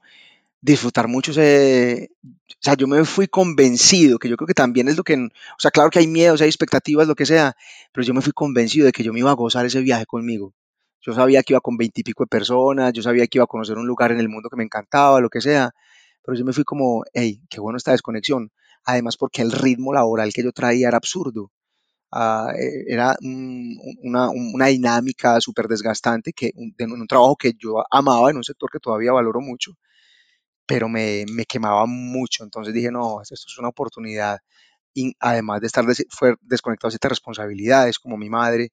disfrutar 0.62 1.08
mucho 1.08 1.32
ese... 1.32 2.10
O 2.24 2.62
sea, 2.62 2.76
yo 2.76 2.88
me 2.88 3.04
fui 3.06 3.28
convencido, 3.28 4.20
que 4.20 4.30
yo 4.30 4.38
creo 4.38 4.48
que 4.48 4.54
también 4.54 4.88
es 4.90 4.98
lo 4.98 5.04
que... 5.04 5.16
O 5.16 5.60
sea, 5.60 5.72
claro 5.72 5.90
que 5.90 6.00
hay 6.00 6.08
miedos, 6.08 6.42
hay 6.42 6.48
expectativas, 6.48 7.08
lo 7.08 7.16
que 7.16 7.26
sea, 7.26 7.56
pero 7.94 8.06
yo 8.06 8.14
me 8.14 8.22
fui 8.22 8.34
convencido 8.34 8.86
de 8.86 8.92
que 8.92 9.04
yo 9.04 9.14
me 9.14 9.20
iba 9.20 9.32
a 9.32 9.36
gozar 9.36 9.66
ese 9.66 9.82
viaje 9.82 10.06
conmigo. 10.06 10.54
Yo 11.02 11.14
sabía 11.14 11.44
que 11.44 11.54
iba 11.54 11.62
con 11.62 11.78
veintipico 11.78 12.24
de 12.24 12.28
personas, 12.28 12.92
yo 12.94 13.02
sabía 13.02 13.26
que 13.28 13.38
iba 13.38 13.46
a 13.46 13.48
conocer 13.48 13.78
un 13.78 13.88
lugar 13.88 14.12
en 14.12 14.20
el 14.20 14.30
mundo 14.30 14.50
que 14.50 14.58
me 14.58 14.64
encantaba, 14.64 15.22
lo 15.22 15.30
que 15.30 15.42
sea, 15.42 15.72
pero 16.24 16.38
yo 16.38 16.46
me 16.46 16.54
fui 16.54 16.64
como, 16.64 17.04
hey, 17.14 17.42
qué 17.50 17.60
bueno 17.62 17.78
esta 17.78 17.92
desconexión. 17.92 18.52
Además 18.86 19.18
porque 19.18 19.42
el 19.42 19.52
ritmo 19.52 19.94
laboral 19.94 20.34
que 20.34 20.44
yo 20.44 20.52
traía 20.52 20.88
era 20.90 20.98
absurdo. 20.98 21.52
Eh, 22.12 22.86
era 22.88 23.16
una, 23.22 24.68
dinámica 24.68 25.40
súper 25.40 25.68
desgastante 25.68 26.34
que, 26.34 26.52
en 26.78 26.92
un 26.92 27.08
trabajo 27.08 27.36
que 27.36 27.54
yo 27.58 27.84
amaba, 27.92 28.32
en 28.32 28.38
un 28.38 28.44
sector 28.44 28.70
que 28.72 28.80
todavía 28.80 29.12
valoro 29.12 29.42
mucho, 29.42 29.74
pero 30.70 30.88
me, 30.88 31.26
me 31.34 31.46
quemaba 31.46 31.88
mucho. 31.88 32.44
Entonces 32.44 32.76
dije, 32.76 32.92
no, 32.92 33.24
esto 33.24 33.34
es 33.34 33.58
una 33.58 33.70
oportunidad. 33.70 34.38
Y 34.94 35.16
además 35.20 35.62
de 35.62 35.68
estar 35.68 35.84
fue 36.12 36.36
desconectado 36.42 36.90
de 36.90 36.92
ciertas 36.92 37.10
responsabilidades 37.10 37.98
como 37.98 38.18
mi 38.18 38.30
madre 38.30 38.72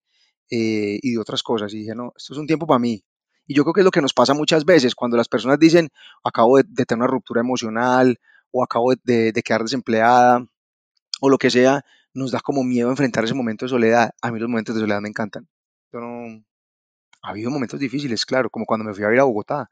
eh, 0.51 0.99
y 1.01 1.13
de 1.13 1.19
otras 1.19 1.43
cosas. 1.43 1.73
Y 1.73 1.79
dije, 1.79 1.95
no, 1.95 2.13
esto 2.15 2.35
es 2.35 2.39
un 2.39 2.47
tiempo 2.47 2.67
para 2.67 2.81
mí. 2.81 3.03
Y 3.47 3.55
yo 3.55 3.63
creo 3.65 3.73
que 3.73 3.81
es 3.81 3.85
lo 3.87 3.91
que 3.91 4.03
nos 4.03 4.13
pasa 4.13 4.35
muchas 4.35 4.67
veces 4.67 4.95
cuando 4.95 5.17
las 5.17 5.29
personas 5.29 5.59
dicen, 5.59 5.89
acabo 6.23 6.59
de, 6.59 6.85
tener 6.85 6.99
una 6.99 7.07
ruptura 7.07 7.41
emocional 7.41 8.21
o 8.51 8.63
acabo 8.63 8.93
de, 9.03 9.33
de, 9.33 9.43
quedar 9.43 9.63
desempleada 9.63 10.45
o 11.23 11.31
lo 11.31 11.39
que 11.39 11.49
sea, 11.49 11.83
nos 12.13 12.31
da 12.31 12.41
como 12.41 12.63
miedo 12.63 12.91
enfrentar 12.91 13.25
ese 13.25 13.33
momento 13.33 13.65
de 13.65 13.71
soledad. 13.71 14.11
A 14.21 14.31
mí 14.31 14.39
los 14.39 14.51
momentos 14.51 14.75
de 14.75 14.83
soledad 14.83 15.01
me 15.01 15.09
encantan. 15.09 15.49
Yo 15.91 16.01
no... 16.01 16.45
Ha 17.23 17.31
habido 17.31 17.51
momentos 17.51 17.81
difíciles, 17.81 18.27
claro, 18.27 18.51
como 18.51 18.67
cuando 18.67 18.85
me 18.85 18.93
fui 18.93 19.03
a 19.03 19.13
ir 19.13 19.19
a 19.19 19.25
Bogotá. 19.25 19.71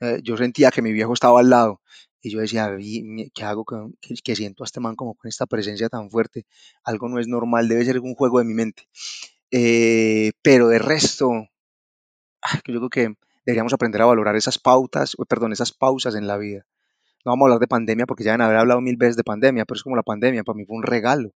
Eh, 0.00 0.20
yo 0.22 0.36
sentía 0.36 0.70
que 0.70 0.82
mi 0.82 0.92
viejo 0.92 1.12
estaba 1.12 1.40
al 1.40 1.50
lado 1.50 1.80
y 2.20 2.30
yo 2.30 2.40
decía, 2.40 2.70
¿qué 3.34 3.44
hago? 3.44 3.64
Que, 3.64 4.36
siento 4.36 4.64
a 4.64 4.66
este 4.66 4.80
man 4.80 4.96
como 4.96 5.14
con 5.14 5.28
esta 5.28 5.46
presencia 5.46 5.88
tan 5.88 6.10
fuerte. 6.10 6.46
Algo 6.84 7.08
no 7.08 7.18
es 7.18 7.28
normal, 7.28 7.68
debe 7.68 7.84
ser 7.84 7.98
un 8.00 8.14
juego 8.14 8.38
de 8.38 8.44
mi 8.44 8.54
mente. 8.54 8.88
Eh, 9.50 10.32
pero 10.42 10.68
de 10.68 10.78
resto, 10.78 11.30
yo 11.32 12.62
creo 12.62 12.90
que 12.90 13.14
deberíamos 13.46 13.72
aprender 13.72 14.02
a 14.02 14.06
valorar 14.06 14.36
esas 14.36 14.58
pautas, 14.58 15.16
perdón, 15.28 15.52
esas 15.52 15.72
pausas 15.72 16.14
en 16.14 16.26
la 16.26 16.36
vida. 16.36 16.66
No 17.24 17.32
vamos 17.32 17.44
a 17.44 17.46
hablar 17.46 17.60
de 17.60 17.68
pandemia 17.68 18.06
porque 18.06 18.24
ya 18.24 18.32
deben 18.32 18.42
haber 18.42 18.58
hablado 18.58 18.80
mil 18.80 18.96
veces 18.96 19.16
de 19.16 19.24
pandemia, 19.24 19.64
pero 19.64 19.76
es 19.76 19.82
como 19.82 19.96
la 19.96 20.02
pandemia, 20.02 20.44
para 20.44 20.56
mí 20.56 20.64
fue 20.64 20.76
un 20.76 20.82
regalo. 20.82 21.32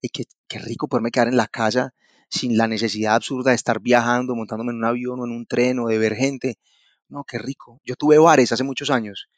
Y 0.00 0.10
qué, 0.10 0.24
qué 0.48 0.58
rico 0.58 0.88
poderme 0.88 1.10
quedar 1.10 1.28
en 1.28 1.36
la 1.36 1.48
casa 1.48 1.94
sin 2.28 2.56
la 2.56 2.68
necesidad 2.68 3.14
absurda 3.14 3.50
de 3.50 3.56
estar 3.56 3.80
viajando, 3.80 4.34
montándome 4.34 4.72
en 4.72 4.78
un 4.78 4.84
avión 4.84 5.20
o 5.20 5.24
en 5.24 5.32
un 5.32 5.46
tren 5.46 5.78
o 5.78 5.88
de 5.88 5.98
ver 5.98 6.14
gente. 6.14 6.58
No, 7.08 7.24
qué 7.24 7.38
rico. 7.38 7.80
Yo 7.84 7.94
tuve 7.96 8.18
bares 8.18 8.52
hace 8.52 8.64
muchos 8.64 8.90
años 8.90 9.28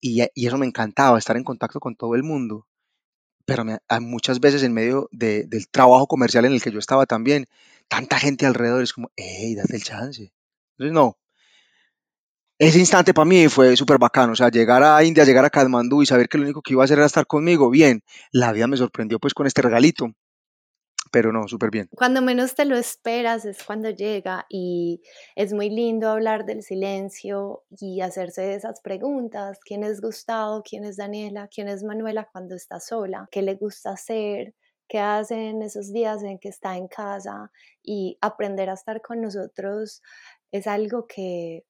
y, 0.00 0.22
eso 0.34 0.58
me 0.58 0.66
encantaba, 0.66 1.18
estar 1.18 1.36
en 1.36 1.44
contacto 1.44 1.80
con 1.80 1.96
todo 1.96 2.14
el 2.14 2.22
mundo. 2.22 2.66
Pero 3.46 3.64
muchas 4.00 4.40
veces 4.40 4.62
en 4.62 4.72
medio 4.72 5.08
del 5.12 5.68
trabajo 5.70 6.06
comercial 6.06 6.44
en 6.44 6.52
el 6.52 6.62
que 6.62 6.70
yo 6.72 6.78
estaba 6.78 7.06
también, 7.06 7.46
tanta 7.88 8.18
gente 8.18 8.46
alrededor 8.46 8.82
es 8.82 8.92
como, 8.92 9.10
hey, 9.16 9.54
date 9.56 9.76
el 9.76 9.82
chance. 9.82 10.32
Entonces, 10.72 10.94
no. 10.94 11.18
Ese 12.58 12.78
instante 12.78 13.14
para 13.14 13.24
mí 13.24 13.48
fue 13.48 13.74
súper 13.74 13.98
bacano, 13.98 14.34
o 14.34 14.36
sea, 14.36 14.50
llegar 14.50 14.82
a 14.82 15.02
India, 15.02 15.24
llegar 15.24 15.46
a 15.46 15.50
Kathmandú 15.50 16.02
y 16.02 16.06
saber 16.06 16.28
que 16.28 16.36
lo 16.36 16.44
único 16.44 16.60
que 16.60 16.74
iba 16.74 16.82
a 16.82 16.84
hacer 16.84 16.98
era 16.98 17.06
estar 17.06 17.26
conmigo, 17.26 17.70
bien, 17.70 18.02
la 18.32 18.52
vida 18.52 18.66
me 18.66 18.76
sorprendió 18.76 19.18
pues 19.18 19.32
con 19.32 19.46
este 19.46 19.62
regalito 19.62 20.12
pero 21.10 21.32
no, 21.32 21.48
súper 21.48 21.70
bien. 21.70 21.88
Cuando 21.96 22.22
menos 22.22 22.54
te 22.54 22.64
lo 22.64 22.76
esperas 22.76 23.44
es 23.44 23.62
cuando 23.64 23.90
llega 23.90 24.46
y 24.48 25.02
es 25.34 25.52
muy 25.52 25.70
lindo 25.70 26.08
hablar 26.08 26.44
del 26.46 26.62
silencio 26.62 27.64
y 27.70 28.00
hacerse 28.00 28.54
esas 28.54 28.80
preguntas. 28.80 29.58
¿Quién 29.64 29.82
es 29.82 30.00
Gustavo? 30.00 30.62
¿Quién 30.62 30.84
es 30.84 30.96
Daniela? 30.96 31.48
¿Quién 31.48 31.68
es 31.68 31.82
Manuela 31.82 32.28
cuando 32.30 32.54
está 32.54 32.80
sola? 32.80 33.28
¿Qué 33.30 33.42
le 33.42 33.54
gusta 33.56 33.90
hacer? 33.90 34.54
¿Qué 34.88 34.98
hace 34.98 35.54
esos 35.62 35.92
días 35.92 36.22
en 36.22 36.38
que 36.38 36.48
está 36.48 36.76
en 36.76 36.88
casa? 36.88 37.50
Y 37.82 38.18
aprender 38.20 38.70
a 38.70 38.74
estar 38.74 39.00
con 39.02 39.20
nosotros 39.20 40.02
es 40.52 40.66
algo 40.66 41.06
que 41.06 41.64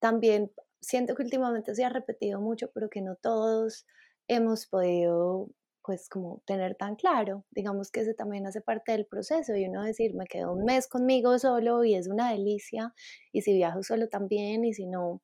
también 0.00 0.52
siento 0.80 1.14
que 1.14 1.22
últimamente 1.22 1.74
se 1.74 1.84
ha 1.84 1.88
repetido 1.88 2.40
mucho, 2.40 2.70
pero 2.72 2.88
que 2.88 3.02
no 3.02 3.16
todos 3.16 3.86
hemos 4.28 4.66
podido 4.66 5.48
pues 5.86 6.08
como 6.08 6.42
tener 6.46 6.74
tan 6.74 6.96
claro, 6.96 7.44
digamos 7.52 7.92
que 7.92 8.00
ese 8.00 8.12
también 8.12 8.44
hace 8.44 8.60
parte 8.60 8.90
del 8.90 9.06
proceso 9.06 9.54
y 9.54 9.66
uno 9.66 9.84
decir, 9.84 10.14
me 10.14 10.26
quedo 10.26 10.52
un 10.52 10.64
mes 10.64 10.88
conmigo 10.88 11.38
solo 11.38 11.84
y 11.84 11.94
es 11.94 12.08
una 12.08 12.32
delicia, 12.32 12.92
y 13.32 13.42
si 13.42 13.54
viajo 13.54 13.84
solo 13.84 14.08
también, 14.08 14.64
y 14.64 14.74
si 14.74 14.86
no, 14.86 15.22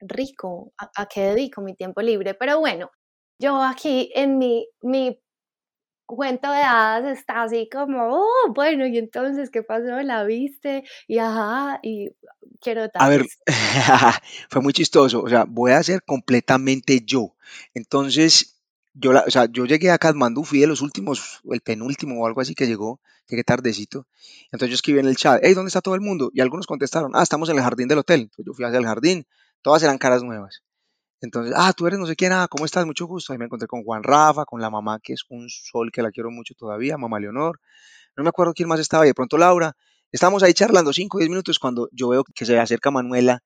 rico, 0.00 0.74
¿a, 0.76 1.06
qué 1.06 1.22
dedico 1.28 1.62
mi 1.62 1.74
tiempo 1.74 2.02
libre? 2.02 2.34
Pero 2.34 2.60
bueno, 2.60 2.90
yo 3.40 3.62
aquí 3.62 4.12
en 4.14 4.36
mi, 4.36 4.68
mi 4.82 5.18
cuento 6.04 6.50
de 6.50 6.58
hadas 6.58 7.18
está 7.18 7.42
así 7.42 7.66
como, 7.72 8.14
oh, 8.14 8.52
bueno, 8.54 8.86
y 8.86 8.98
entonces, 8.98 9.48
¿qué 9.50 9.62
pasó? 9.62 10.02
¿La 10.02 10.24
viste? 10.24 10.84
Y 11.08 11.16
ajá, 11.16 11.80
y 11.82 12.10
quiero 12.60 12.90
A 12.92 13.08
ver, 13.08 13.24
fue 14.50 14.60
muy 14.60 14.74
chistoso, 14.74 15.22
o 15.22 15.28
sea, 15.30 15.46
voy 15.48 15.72
a 15.72 15.82
ser 15.82 16.02
completamente 16.02 17.00
yo. 17.06 17.34
Entonces, 17.72 18.53
yo, 18.94 19.10
o 19.10 19.30
sea, 19.30 19.46
yo 19.50 19.66
llegué 19.66 19.90
a 19.90 19.98
Kathmandú, 19.98 20.44
fui 20.44 20.60
de 20.60 20.68
los 20.68 20.80
últimos, 20.80 21.40
el 21.50 21.60
penúltimo 21.60 22.22
o 22.22 22.26
algo 22.26 22.40
así 22.40 22.54
que 22.54 22.66
llegó, 22.66 23.00
llegué 23.28 23.42
tardecito. 23.42 24.06
Entonces 24.46 24.70
yo 24.70 24.74
escribí 24.76 25.00
en 25.00 25.06
el 25.06 25.16
chat, 25.16 25.40
hey, 25.42 25.52
¿dónde 25.54 25.68
está 25.68 25.80
todo 25.80 25.96
el 25.96 26.00
mundo? 26.00 26.30
Y 26.32 26.40
algunos 26.40 26.66
contestaron, 26.66 27.10
ah, 27.14 27.22
estamos 27.22 27.48
en 27.48 27.56
el 27.56 27.64
jardín 27.64 27.88
del 27.88 27.98
hotel. 27.98 28.20
Entonces 28.20 28.44
yo 28.46 28.54
fui 28.54 28.64
hacia 28.64 28.78
el 28.78 28.86
jardín, 28.86 29.26
todas 29.62 29.82
eran 29.82 29.98
caras 29.98 30.22
nuevas. 30.22 30.62
Entonces, 31.20 31.54
ah, 31.56 31.72
tú 31.72 31.86
eres 31.86 31.98
no 31.98 32.06
sé 32.06 32.14
quién, 32.14 32.32
ah, 32.32 32.46
¿cómo 32.48 32.64
estás? 32.64 32.86
Mucho 32.86 33.06
gusto. 33.06 33.32
Ahí 33.32 33.38
me 33.38 33.46
encontré 33.46 33.66
con 33.66 33.82
Juan 33.82 34.02
Rafa, 34.02 34.44
con 34.44 34.60
la 34.60 34.70
mamá, 34.70 35.00
que 35.02 35.14
es 35.14 35.24
un 35.28 35.48
sol 35.48 35.90
que 35.92 36.02
la 36.02 36.10
quiero 36.12 36.30
mucho 36.30 36.54
todavía, 36.54 36.96
mamá 36.96 37.18
Leonor. 37.18 37.60
No 38.16 38.22
me 38.22 38.28
acuerdo 38.28 38.52
quién 38.54 38.68
más 38.68 38.78
estaba, 38.78 39.04
y 39.06 39.08
de 39.08 39.14
pronto 39.14 39.38
Laura. 39.38 39.76
Estábamos 40.12 40.44
ahí 40.44 40.54
charlando 40.54 40.92
5 40.92 41.16
o 41.16 41.20
10 41.20 41.30
minutos 41.30 41.58
cuando 41.58 41.88
yo 41.90 42.08
veo 42.08 42.22
que 42.22 42.44
se 42.44 42.56
acerca 42.56 42.92
Manuela 42.92 43.42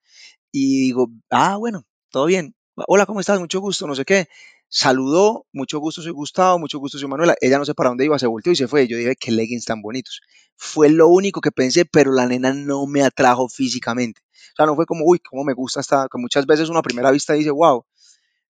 y 0.52 0.80
digo, 0.80 1.08
ah, 1.30 1.56
bueno, 1.56 1.86
todo 2.10 2.26
bien. 2.26 2.54
Hola, 2.74 3.06
¿cómo 3.06 3.20
estás? 3.20 3.40
Mucho 3.40 3.60
gusto, 3.60 3.86
no 3.86 3.94
sé 3.94 4.04
qué 4.04 4.28
saludó, 4.68 5.46
mucho 5.52 5.78
gusto, 5.78 6.02
soy 6.02 6.12
Gustavo, 6.12 6.58
mucho 6.58 6.78
gusto, 6.78 6.98
soy 6.98 7.08
Manuela. 7.08 7.34
Ella 7.40 7.58
no 7.58 7.64
sé 7.64 7.74
para 7.74 7.90
dónde 7.90 8.04
iba, 8.04 8.18
se 8.18 8.26
volteó 8.26 8.52
y 8.52 8.56
se 8.56 8.68
fue. 8.68 8.86
Yo 8.86 8.96
dije, 8.96 9.16
qué 9.16 9.32
leggings 9.32 9.64
tan 9.64 9.82
bonitos. 9.82 10.20
Fue 10.56 10.88
lo 10.88 11.08
único 11.08 11.40
que 11.40 11.50
pensé, 11.50 11.84
pero 11.84 12.12
la 12.12 12.26
nena 12.26 12.52
no 12.52 12.86
me 12.86 13.02
atrajo 13.02 13.48
físicamente. 13.48 14.20
O 14.52 14.56
sea, 14.56 14.66
no 14.66 14.74
fue 14.74 14.86
como, 14.86 15.04
uy, 15.04 15.20
cómo 15.20 15.44
me 15.44 15.54
gusta 15.54 15.80
esta, 15.80 16.08
que 16.10 16.18
muchas 16.18 16.46
veces 16.46 16.68
una 16.68 16.82
primera 16.82 17.10
vista 17.10 17.32
dice, 17.32 17.50
wow, 17.50 17.84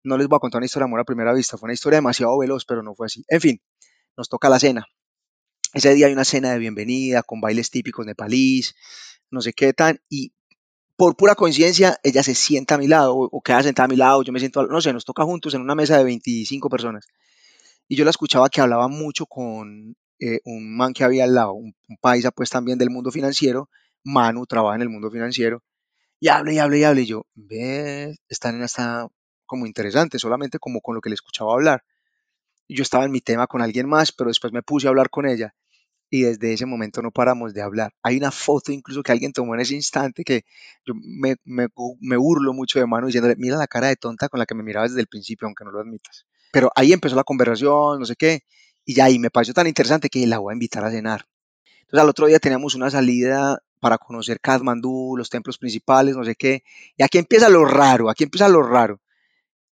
no 0.05 0.17
les 0.17 0.29
voy 0.29 0.37
a 0.37 0.41
contar 0.41 0.59
una 0.59 0.67
historia 0.67 0.85
de 0.85 0.89
amor 0.89 1.01
a 1.01 1.05
primera 1.05 1.33
vista, 1.33 1.57
fue 1.59 1.67
una 1.67 1.75
historia 1.75 1.99
demasiado 1.99 2.39
veloz, 2.39 2.65
pero 2.65 2.83
no 2.83 2.95
fue 2.95 3.07
así. 3.07 3.25
En 3.29 3.41
fin, 3.41 3.61
nos 4.17 4.29
toca 4.29 4.49
la 4.49 4.59
cena. 4.59 4.87
Ese 5.75 5.93
día 5.95 6.07
hay 6.07 6.13
una 6.13 6.25
cena 6.25 6.53
de 6.53 6.59
bienvenida 6.59 7.23
con 7.23 7.41
bailes 7.41 7.71
típicos 7.71 8.07
nepalíes, 8.07 8.75
no 9.31 9.43
sé 9.43 9.53
qué 9.53 9.75
tan, 9.75 10.01
y 10.09 10.33
por 10.99 11.15
pura 11.15 11.37
coincidencia, 11.37 11.97
ella 12.03 12.25
se 12.25 12.35
sienta 12.35 12.75
a 12.75 12.79
mi 12.79 12.89
lado 12.89 13.17
o, 13.17 13.41
queda 13.41 13.63
sentada 13.63 13.85
a 13.85 13.89
mi 13.89 13.95
lado, 13.95 14.25
yo 14.25 14.33
me 14.33 14.41
siento, 14.41 14.67
no 14.67 14.81
sé, 14.81 14.93
nos 14.93 15.05
toca 15.05 15.23
juntos 15.23 15.55
en 15.55 15.61
una 15.61 15.77
mesa 15.77 15.97
de 15.97 16.03
25 16.03 16.69
personas. 16.69 17.07
Y 17.87 17.95
yo 17.95 18.05
la 18.05 18.11
escuchaba 18.11 18.49
que 18.49 18.61
hablaba 18.61 18.89
mucho 18.89 19.25
con 19.27 19.97
eh, 20.19 20.41
un 20.45 20.77
man 20.77 20.93
que 20.93 21.05
había 21.05 21.23
al 21.23 21.37
lado, 21.37 21.53
un, 21.53 21.73
paisa 22.01 22.33
pues 22.33 22.51
también 22.51 22.79
del 22.79 22.91
mundo 22.91 23.13
financiero, 23.13 23.71
Manu 24.03 24.45
trabaja 24.47 24.75
en 24.75 24.83
el 24.83 24.89
mundo 24.89 25.09
financiero, 25.09 25.63
y 26.19 26.31
hable 26.31 26.55
y 26.55 26.59
hable 26.59 26.79
y 26.81 26.85
hable, 26.85 27.03
y 27.03 27.07
yo, 27.07 27.27
ve, 27.37 28.17
esta 28.29 28.51
nena 28.51 28.65
está 28.65 29.07
como 29.47 29.67
interesante, 29.67 30.19
solamente 30.19 30.59
como 30.59 30.81
con 30.81 30.97
lo 30.97 31.01
que 31.01 31.11
le 31.11 31.15
escuchaba 31.15 31.53
hablar. 31.53 31.85
Yo 32.69 32.83
estaba 32.83 33.05
en 33.05 33.13
mi 33.13 33.21
tema 33.21 33.47
con 33.47 33.63
alguien 33.63 33.89
más, 33.89 34.11
pero 34.11 34.31
después 34.31 34.53
me 34.53 34.63
puse 34.63 34.89
a 34.89 34.91
hablar 34.91 35.11
con 35.11 35.29
ella 35.29 35.55
y 36.11 36.23
desde 36.23 36.53
ese 36.53 36.67
momento 36.67 37.03
no 37.03 37.11
paramos 37.11 37.55
de 37.55 37.63
hablar. 37.63 37.93
Hay 38.03 38.17
una 38.17 38.31
foto 38.31 38.73
incluso 38.73 39.03
que 39.03 39.13
alguien 39.13 39.33
tomó 39.33 39.55
en 39.55 39.61
ese 39.61 39.75
instante 39.75 40.25
que 40.25 40.45
yo 40.87 40.95
me, 40.95 41.37
me, 41.45 41.69
me 42.01 42.17
burlo 42.17 42.53
mucho 42.53 42.79
de 42.79 42.87
mano 42.87 43.07
diciéndole, 43.07 43.37
mira 43.37 43.57
la 43.57 43.67
cara 43.67 43.89
de 43.89 43.97
tonta 43.97 44.29
con 44.29 44.39
la 44.39 44.47
que 44.47 44.55
me 44.55 44.63
mirabas 44.63 44.93
desde 44.93 45.03
el 45.03 45.09
principio, 45.09 45.47
aunque 45.47 45.65
no 45.65 45.71
lo 45.71 45.81
admitas. 45.81 46.27
Pero 46.51 46.71
ahí 46.75 46.93
empezó 46.93 47.15
la 47.15 47.25
conversación, 47.25 48.01
no 48.01 48.07
sé 48.07 48.17
qué, 48.17 48.41
y 48.85 48.95
ya 48.95 49.05
ahí 49.05 49.19
me 49.19 49.31
pareció 49.31 49.53
tan 49.53 49.67
interesante 49.67 50.09
que 50.09 50.27
la 50.27 50.39
voy 50.39 50.53
a 50.53 50.55
invitar 50.55 50.85
a 50.85 50.91
cenar. 50.91 51.27
Entonces 51.81 52.03
al 52.03 52.09
otro 52.09 52.27
día 52.27 52.39
teníamos 52.39 52.75
una 52.75 52.91
salida 52.91 53.63
para 53.81 53.99
conocer 53.99 54.41
Kathmandú, 54.41 55.15
los 55.17 55.31
templos 55.31 55.59
principales, 55.59 56.17
no 56.17 56.25
sé 56.25 56.35
qué, 56.35 56.63
y 56.97 57.03
aquí 57.03 57.19
empieza 57.19 57.49
lo 57.49 57.65
raro, 57.65 58.11
aquí 58.11 58.25
empieza 58.25 58.49
lo 58.49 58.63
raro. 58.63 59.01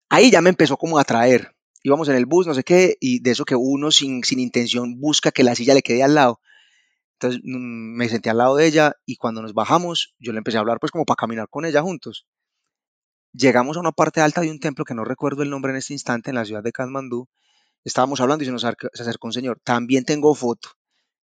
Ahí 0.09 0.31
ya 0.31 0.41
me 0.41 0.49
empezó 0.49 0.77
como 0.77 0.97
a 0.97 1.01
atraer, 1.01 1.55
íbamos 1.83 2.09
en 2.09 2.15
el 2.15 2.25
bus, 2.25 2.47
no 2.47 2.53
sé 2.53 2.63
qué, 2.63 2.97
y 2.99 3.19
de 3.19 3.31
eso 3.31 3.45
que 3.45 3.55
uno 3.55 3.91
sin, 3.91 4.23
sin 4.23 4.39
intención 4.39 4.99
busca 4.99 5.31
que 5.31 5.43
la 5.43 5.55
silla 5.55 5.73
le 5.73 5.81
quede 5.81 6.03
al 6.03 6.15
lado. 6.15 6.39
Entonces 7.13 7.41
mm, 7.43 7.95
me 7.95 8.09
senté 8.09 8.29
al 8.29 8.37
lado 8.37 8.55
de 8.55 8.65
ella 8.65 8.95
y 9.05 9.15
cuando 9.15 9.41
nos 9.41 9.53
bajamos, 9.53 10.15
yo 10.19 10.31
le 10.31 10.39
empecé 10.39 10.57
a 10.57 10.61
hablar 10.61 10.79
pues 10.79 10.91
como 10.91 11.05
para 11.05 11.15
caminar 11.17 11.47
con 11.49 11.65
ella 11.65 11.81
juntos. 11.81 12.27
Llegamos 13.33 13.77
a 13.77 13.79
una 13.79 13.91
parte 13.91 14.21
alta 14.21 14.41
de 14.41 14.51
un 14.51 14.59
templo 14.59 14.85
que 14.85 14.93
no 14.93 15.05
recuerdo 15.05 15.43
el 15.43 15.49
nombre 15.49 15.71
en 15.71 15.77
este 15.77 15.93
instante, 15.93 16.31
en 16.31 16.35
la 16.35 16.45
ciudad 16.45 16.63
de 16.63 16.71
Kathmandú. 16.71 17.29
Estábamos 17.83 18.19
hablando 18.19 18.43
y 18.43 18.47
se 18.47 18.51
nos 18.51 18.65
acercó 18.65 19.27
un 19.27 19.33
señor. 19.33 19.59
También 19.63 20.03
tengo 20.03 20.35
foto. 20.35 20.69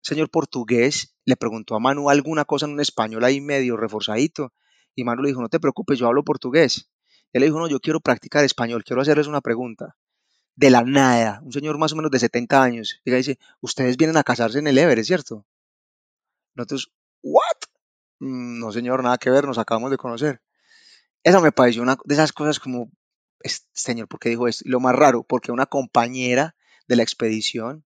Señor 0.02 0.30
portugués 0.30 1.16
le 1.26 1.36
preguntó 1.36 1.76
a 1.76 1.80
Manu 1.80 2.10
alguna 2.10 2.46
cosa 2.46 2.68
en 2.68 2.74
un 2.74 2.80
español 2.80 3.24
ahí 3.24 3.42
medio 3.42 3.78
reforzadito. 3.78 4.54
Y 4.96 5.04
Manu 5.04 5.24
le 5.24 5.30
dijo, 5.30 5.42
no 5.42 5.50
te 5.50 5.60
preocupes, 5.60 5.98
yo 5.98 6.08
hablo 6.08 6.24
portugués. 6.24 6.90
Él 7.34 7.42
le 7.42 7.48
dijo, 7.48 7.60
no, 7.60 7.68
yo 7.68 7.80
quiero 7.80 8.00
practicar 8.00 8.46
español, 8.46 8.84
quiero 8.84 9.02
hacerles 9.02 9.28
una 9.28 9.42
pregunta 9.42 9.96
de 10.58 10.70
la 10.72 10.82
nada, 10.82 11.40
un 11.44 11.54
señor 11.54 11.78
más 11.78 11.94
o 11.94 11.96
menos 11.96 12.12
de 12.12 12.20
70 12.20 12.62
años, 12.62 13.00
y 13.06 13.12
dice, 13.12 13.40
ustedes 13.62 13.96
vienen 13.96 14.18
a 14.18 14.24
casarse 14.24 14.60
en 14.60 14.68
el 14.68 14.78
Everest, 14.78 15.08
¿cierto? 15.08 15.46
Nosotros, 16.56 16.92
¿what? 17.22 17.58
Mm, 18.20 18.60
no, 18.60 18.72
señor, 18.72 19.04
nada 19.04 19.18
que 19.20 19.30
ver, 19.30 19.46
nos 19.46 19.60
acabamos 19.60 19.92
de 19.92 19.98
conocer. 19.98 20.42
Esa 21.24 21.40
me 21.42 21.52
pareció 21.52 21.84
una 21.84 21.98
de 22.04 22.14
esas 22.14 22.34
cosas 22.34 22.60
como 22.60 22.92
señor, 23.74 24.08
¿por 24.08 24.20
qué 24.20 24.30
dijo 24.30 24.48
esto? 24.48 24.64
Y 24.66 24.72
lo 24.72 24.80
más 24.80 24.96
raro, 24.96 25.24
porque 25.24 25.52
una 25.52 25.68
compañera 25.68 26.56
de 26.88 26.96
la 26.96 27.04
expedición, 27.04 27.86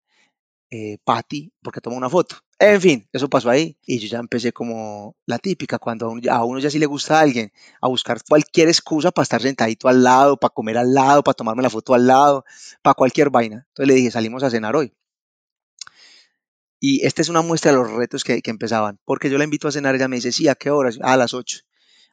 eh, 0.70 0.98
Patty, 1.04 1.54
porque 1.62 1.82
tomó 1.82 1.96
una 1.96 2.10
foto. 2.10 2.38
En 2.60 2.82
fin, 2.82 3.08
eso 3.14 3.30
pasó 3.30 3.52
ahí 3.52 3.78
y 3.86 4.00
yo 4.00 4.08
ya 4.08 4.18
empecé 4.18 4.52
como 4.52 5.16
la 5.28 5.38
típica, 5.38 5.78
cuando 5.78 6.12
a 6.30 6.44
uno, 6.44 6.60
ya 6.60 6.72
sí 6.72 6.80
le 6.80 6.88
gusta 6.88 7.20
a 7.20 7.22
alguien, 7.22 7.52
a 7.82 7.88
buscar 7.88 8.20
cualquier 8.28 8.68
excusa 8.68 9.12
para 9.12 9.24
estar 9.24 9.42
sentadito 9.42 9.88
al 9.88 10.04
lado, 10.04 10.38
para 10.38 10.54
comer 10.54 10.78
al 10.80 10.94
lado, 10.94 11.24
para 11.24 11.36
tomarme 11.36 11.62
la 11.62 11.70
foto 11.70 11.94
al 11.94 12.08
lado, 12.08 12.46
para 12.82 12.96
cualquier 12.96 13.30
vaina. 13.30 13.66
Entonces 13.70 13.88
le 13.88 13.94
dije, 13.94 14.12
salimos 14.12 14.42
a 14.42 14.50
cenar 14.50 14.76
hoy. 14.76 14.92
Y 16.80 17.06
esta 17.06 17.22
es 17.22 17.30
una 17.30 17.42
muestra 17.42 17.72
de 17.72 17.78
los 17.78 17.92
retos 17.92 18.24
que, 18.24 18.42
que 18.42 18.50
empezaban, 18.50 19.00
porque 19.06 19.30
yo 19.30 19.38
la 19.38 19.44
invito 19.44 19.68
a 19.68 19.72
cenar, 19.72 19.94
ella 19.96 20.08
me 20.08 20.16
dice, 20.16 20.32
sí, 20.32 20.48
¿a 20.48 20.56
qué 20.56 20.72
horas? 20.72 20.98
a 21.02 21.16
las 21.16 21.34
8 21.36 21.60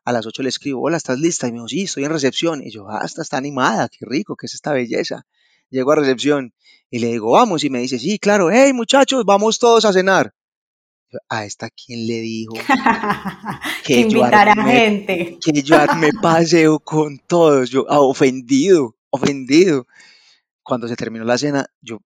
a 0.05 0.13
las 0.13 0.27
8 0.27 0.43
le 0.43 0.51
escribo, 0.51 0.83
hola, 0.83 0.99
¿estás 0.99 1.19
lista? 1.19 1.49
Y 1.49 1.53
me 1.53 1.57
dijo, 1.57 1.69
sí, 1.69 1.83
estoy 1.85 2.05
en 2.05 2.11
recepción. 2.11 2.63
Y 2.63 2.71
yo, 2.71 2.89
ah, 2.91 3.05
está 3.05 3.39
animada, 3.39 3.89
qué 3.89 4.05
rico, 4.07 4.37
qué 4.37 4.47
es 4.47 4.55
esta 4.55 4.73
belleza. 4.73 5.27
Llego 5.75 5.91
a 5.91 5.97
recepción 5.97 6.55
y 6.89 7.01
le 7.01 7.09
digo, 7.09 7.33
vamos. 7.33 7.65
Y 7.65 7.71
me 7.71 7.81
dice, 7.81 7.99
sí, 7.99 8.21
claro, 8.21 8.49
hey 8.53 8.73
muchachos, 8.73 9.25
vamos 9.25 9.59
todos 9.59 9.85
a 9.85 9.93
cenar. 9.93 10.33
¿A 11.29 11.45
esta 11.45 11.69
quién 11.71 12.07
le 12.07 12.21
dijo? 12.21 12.55
que 13.85 14.01
invitar 14.01 14.51
a 14.51 14.65
gente. 14.65 15.37
Que 15.45 15.63
yo 15.63 15.77
me 15.97 16.11
paseo 16.23 16.79
con 16.79 17.19
todos. 17.19 17.71
Yo, 17.71 17.87
ah, 17.89 18.01
ofendido, 18.01 18.95
ofendido. 19.11 19.89
Cuando 20.63 20.87
se 20.87 20.95
terminó 20.95 21.25
la 21.25 21.39
cena, 21.39 21.67
yo 21.81 21.99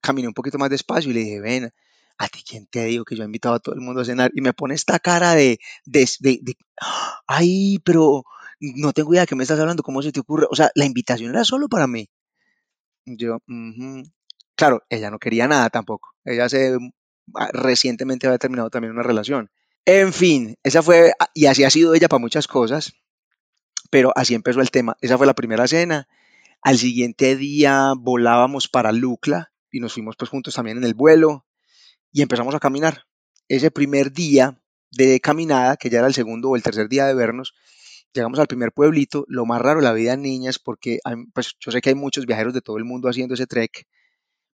caminé 0.00 0.26
un 0.28 0.34
poquito 0.34 0.56
más 0.56 0.70
despacio 0.70 1.10
y 1.10 1.14
le 1.14 1.20
dije, 1.20 1.40
ven, 1.40 1.70
¿a 2.16 2.28
ti 2.28 2.42
quién 2.48 2.66
te 2.66 2.86
digo 2.86 3.04
que 3.04 3.14
yo 3.14 3.24
he 3.24 3.26
invitado 3.26 3.56
a 3.56 3.60
todo 3.60 3.74
el 3.74 3.82
mundo 3.82 4.00
a 4.00 4.06
cenar? 4.06 4.30
Y 4.34 4.40
me 4.40 4.54
pone 4.54 4.74
esta 4.74 4.98
cara 4.98 5.34
de, 5.34 5.58
de, 5.84 6.08
de, 6.18 6.56
ay, 7.26 7.78
pero 7.84 8.24
no 8.58 8.92
tengo 8.94 9.12
idea 9.12 9.22
de 9.22 9.26
qué 9.26 9.36
me 9.36 9.44
estás 9.44 9.60
hablando, 9.60 9.82
¿cómo 9.82 10.00
se 10.02 10.12
te 10.12 10.20
ocurre? 10.20 10.46
O 10.50 10.56
sea, 10.56 10.70
la 10.74 10.86
invitación 10.86 11.30
era 11.30 11.44
solo 11.44 11.68
para 11.68 11.86
mí. 11.86 12.08
Yo, 13.04 13.38
claro, 14.54 14.82
ella 14.88 15.10
no 15.10 15.18
quería 15.18 15.48
nada 15.48 15.70
tampoco. 15.70 16.14
Ella 16.24 16.48
se 16.48 16.76
ah, 17.34 17.50
recientemente 17.52 18.26
había 18.26 18.38
terminado 18.38 18.70
también 18.70 18.92
una 18.92 19.02
relación. 19.02 19.50
En 19.84 20.12
fin, 20.12 20.56
esa 20.62 20.82
fue, 20.82 21.12
ah, 21.18 21.28
y 21.34 21.46
así 21.46 21.64
ha 21.64 21.70
sido 21.70 21.94
ella 21.94 22.08
para 22.08 22.20
muchas 22.20 22.46
cosas, 22.46 22.92
pero 23.90 24.12
así 24.14 24.34
empezó 24.34 24.60
el 24.60 24.70
tema. 24.70 24.96
Esa 25.00 25.18
fue 25.18 25.26
la 25.26 25.34
primera 25.34 25.66
cena. 25.66 26.08
Al 26.62 26.78
siguiente 26.78 27.36
día 27.36 27.92
volábamos 27.98 28.68
para 28.68 28.92
Lucla 28.92 29.52
y 29.70 29.80
nos 29.80 29.94
fuimos 29.94 30.16
pues 30.16 30.30
juntos 30.30 30.54
también 30.54 30.78
en 30.78 30.84
el 30.84 30.94
vuelo 30.94 31.46
y 32.12 32.22
empezamos 32.22 32.54
a 32.54 32.60
caminar. 32.60 33.06
Ese 33.48 33.70
primer 33.70 34.12
día 34.12 34.62
de 34.92 35.20
caminada, 35.20 35.76
que 35.76 35.90
ya 35.90 35.98
era 35.98 36.06
el 36.06 36.14
segundo 36.14 36.50
o 36.50 36.56
el 36.56 36.62
tercer 36.62 36.88
día 36.88 37.06
de 37.06 37.14
vernos, 37.14 37.54
llegamos 38.12 38.38
al 38.38 38.46
primer 38.46 38.72
pueblito. 38.72 39.24
Lo 39.28 39.46
más 39.46 39.60
raro 39.60 39.80
la 39.80 39.92
vida 39.92 40.14
en 40.14 40.22
niñas, 40.22 40.58
porque 40.58 40.98
pues, 41.34 41.54
yo 41.60 41.70
sé 41.72 41.80
que 41.80 41.90
hay 41.90 41.94
muchos 41.94 42.26
viajeros 42.26 42.54
de 42.54 42.60
todo 42.60 42.78
el 42.78 42.84
mundo 42.84 43.08
haciendo 43.08 43.34
ese 43.34 43.46
trek, 43.46 43.86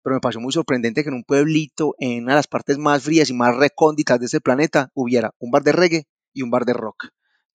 pero 0.02 0.14
me 0.14 0.20
pasó 0.20 0.40
muy 0.40 0.52
sorprendente 0.52 1.02
que 1.02 1.08
en 1.10 1.16
un 1.16 1.24
pueblito, 1.24 1.94
en 1.98 2.24
una 2.24 2.32
de 2.32 2.38
las 2.38 2.46
partes 2.46 2.78
más 2.78 3.02
frías 3.02 3.30
y 3.30 3.34
más 3.34 3.56
recónditas 3.56 4.18
de 4.20 4.26
este 4.26 4.40
planeta, 4.40 4.90
hubiera 4.94 5.34
un 5.38 5.50
bar 5.50 5.62
de 5.62 5.72
reggae 5.72 6.04
y 6.32 6.42
un 6.42 6.50
bar 6.50 6.64
de 6.64 6.72
rock. 6.74 7.06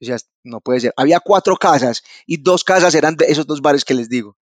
O 0.02 0.06
sea, 0.06 0.18
no 0.44 0.60
puede 0.60 0.82
ser. 0.82 0.94
Había 0.98 1.20
cuatro 1.20 1.56
casas 1.56 2.04
y 2.26 2.38
dos 2.38 2.64
casas 2.64 2.94
eran 2.96 3.16
de 3.16 3.26
esos 3.28 3.48
dos 3.48 3.62
bares 3.62 3.86
que 3.86 3.94
les 3.94 4.10
digo 4.10 4.38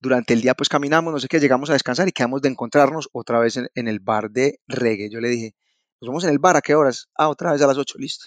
durante 0.00 0.34
el 0.34 0.40
día 0.40 0.54
pues 0.54 0.68
caminamos, 0.68 1.12
no 1.12 1.18
sé 1.18 1.28
qué, 1.28 1.40
llegamos 1.40 1.70
a 1.70 1.72
descansar 1.72 2.08
y 2.08 2.12
quedamos 2.12 2.42
de 2.42 2.48
encontrarnos 2.48 3.08
otra 3.12 3.40
vez 3.40 3.56
en, 3.56 3.88
el 3.88 4.00
bar 4.00 4.30
de 4.30 4.60
reggae. 4.66 5.10
Yo 5.10 5.20
le 5.20 5.28
dije, 5.28 5.54
nos 6.00 6.08
vamos 6.08 6.24
en 6.24 6.30
el 6.30 6.38
bar, 6.38 6.56
¿a 6.56 6.60
qué 6.60 6.74
horas? 6.74 7.08
Ah, 7.16 7.28
otra 7.28 7.52
vez 7.52 7.62
a 7.62 7.66
las 7.66 7.78
8, 7.78 7.98
listo. 7.98 8.26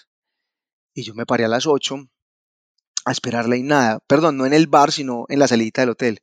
Y 0.94 1.02
yo 1.02 1.14
me 1.14 1.26
paré 1.26 1.44
a 1.44 1.48
las 1.48 1.66
8 1.66 1.96
a 3.04 3.12
esperarle 3.12 3.58
y 3.58 3.62
nada. 3.62 4.00
Perdón, 4.06 4.36
no 4.36 4.46
en 4.46 4.52
el 4.52 4.66
bar, 4.66 4.92
sino 4.92 5.26
en 5.28 5.38
la 5.38 5.48
salita 5.48 5.82
del 5.82 5.90
hotel. 5.90 6.20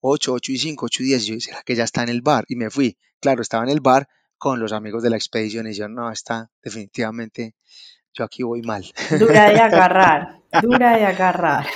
8, 0.00 0.32
8 0.32 0.52
y 0.52 0.58
5, 0.58 0.86
8 0.86 1.02
y 1.02 1.06
10. 1.06 1.22
Y 1.22 1.26
yo, 1.26 1.40
¿será 1.40 1.62
que 1.64 1.74
ya 1.74 1.84
está 1.84 2.02
en 2.02 2.08
el 2.08 2.22
bar? 2.22 2.44
Y 2.48 2.56
me 2.56 2.70
fui. 2.70 2.96
Claro, 3.20 3.42
estaba 3.42 3.64
en 3.64 3.70
el 3.70 3.80
bar 3.80 4.08
con 4.40 4.58
los 4.58 4.72
amigos 4.72 5.02
de 5.02 5.10
la 5.10 5.16
expedición 5.16 5.66
y 5.66 5.74
yo, 5.74 5.86
no, 5.86 6.10
está 6.10 6.50
definitivamente, 6.62 7.54
yo 8.14 8.24
aquí 8.24 8.42
voy 8.42 8.62
mal. 8.62 8.86
Dura 9.18 9.50
de 9.50 9.60
agarrar, 9.60 10.40
dura 10.62 10.96
de 10.96 11.04
agarrar. 11.04 11.66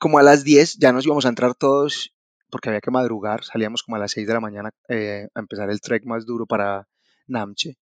como 0.00 0.18
a 0.18 0.24
las 0.24 0.42
10 0.42 0.78
ya 0.78 0.92
nos 0.92 1.06
íbamos 1.06 1.24
a 1.24 1.28
entrar 1.28 1.54
todos 1.54 2.12
porque 2.50 2.68
había 2.68 2.80
que 2.80 2.90
madrugar, 2.90 3.44
salíamos 3.44 3.84
como 3.84 3.94
a 3.94 4.00
las 4.00 4.10
6 4.10 4.26
de 4.26 4.34
la 4.34 4.40
mañana 4.40 4.70
eh, 4.88 5.28
a 5.32 5.38
empezar 5.38 5.70
el 5.70 5.80
trek 5.80 6.04
más 6.04 6.26
duro 6.26 6.46
para 6.46 6.88
Namche. 7.28 7.78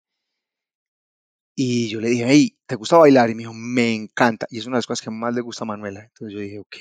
Y 1.58 1.88
yo 1.88 2.02
le 2.02 2.10
dije, 2.10 2.24
hey, 2.28 2.58
¿te 2.66 2.74
gusta 2.76 2.98
bailar? 2.98 3.30
Y 3.30 3.34
me 3.34 3.40
dijo, 3.40 3.54
me 3.54 3.94
encanta. 3.94 4.46
Y 4.50 4.58
es 4.58 4.66
una 4.66 4.76
de 4.76 4.78
las 4.80 4.86
cosas 4.86 5.02
que 5.02 5.10
más 5.10 5.34
le 5.34 5.40
gusta 5.40 5.64
a 5.64 5.66
Manuela. 5.66 6.04
Entonces 6.04 6.34
yo 6.34 6.40
dije, 6.40 6.58
ok, 6.58 6.76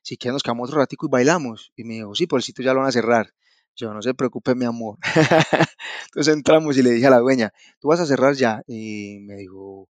si 0.00 0.16
quieres 0.16 0.34
nos 0.34 0.44
quedamos 0.44 0.68
otro 0.68 0.78
ratico 0.78 1.06
y 1.06 1.10
bailamos. 1.10 1.72
Y 1.74 1.82
me 1.82 1.94
dijo, 1.94 2.14
sí, 2.14 2.28
por 2.28 2.38
el 2.38 2.44
sitio 2.44 2.64
ya 2.64 2.72
lo 2.72 2.80
van 2.80 2.88
a 2.88 2.92
cerrar. 2.92 3.34
Yo, 3.74 3.92
no 3.92 4.00
se 4.02 4.14
preocupe, 4.14 4.54
mi 4.54 4.64
amor. 4.64 4.98
Entonces 6.06 6.32
entramos 6.32 6.76
y 6.78 6.84
le 6.84 6.92
dije 6.92 7.08
a 7.08 7.10
la 7.10 7.18
dueña, 7.18 7.52
¿tú 7.80 7.88
vas 7.88 7.98
a 7.98 8.06
cerrar 8.06 8.34
ya? 8.34 8.62
Y 8.68 9.18
me 9.22 9.34
dijo, 9.36 9.88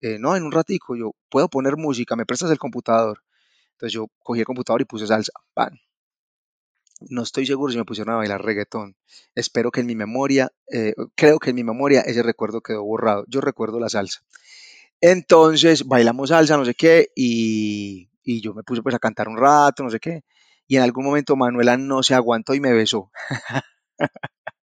eh, 0.00 0.18
no, 0.20 0.36
en 0.36 0.44
un 0.44 0.52
ratico. 0.52 0.96
Yo, 0.96 1.12
¿puedo 1.28 1.48
poner 1.48 1.76
música? 1.76 2.14
¿Me 2.14 2.24
prestas 2.24 2.52
el 2.52 2.58
computador? 2.58 3.24
Entonces 3.72 3.92
yo 3.94 4.06
cogí 4.20 4.40
el 4.40 4.46
computador 4.46 4.80
y 4.82 4.84
puse 4.84 5.08
salsa. 5.08 5.32
¡Pam! 5.54 5.76
No 7.00 7.22
estoy 7.22 7.46
seguro 7.46 7.72
si 7.72 7.78
me 7.78 7.84
pusieron 7.84 8.14
a 8.14 8.18
bailar 8.18 8.42
reggaetón. 8.42 8.96
Espero 9.34 9.70
que 9.70 9.80
en 9.80 9.86
mi 9.86 9.94
memoria, 9.94 10.50
eh, 10.72 10.94
creo 11.14 11.38
que 11.38 11.50
en 11.50 11.56
mi 11.56 11.64
memoria 11.64 12.00
ese 12.00 12.22
recuerdo 12.22 12.62
quedó 12.62 12.82
borrado. 12.84 13.24
Yo 13.28 13.40
recuerdo 13.40 13.78
la 13.80 13.88
salsa. 13.88 14.20
Entonces 15.00 15.86
bailamos 15.86 16.30
salsa, 16.30 16.56
no 16.56 16.64
sé 16.64 16.74
qué, 16.74 17.08
y, 17.16 18.10
y 18.24 18.40
yo 18.42 18.54
me 18.54 18.62
puse 18.64 18.82
pues 18.82 18.94
a 18.94 18.98
cantar 19.00 19.28
un 19.28 19.38
rato, 19.38 19.82
no 19.84 19.90
sé 19.90 20.00
qué. 20.00 20.22
Y 20.68 20.76
en 20.76 20.82
algún 20.82 21.04
momento 21.04 21.36
Manuela 21.36 21.76
no 21.76 22.02
se 22.02 22.14
aguantó 22.14 22.54
y 22.54 22.60
me 22.60 22.72
besó. 22.72 23.10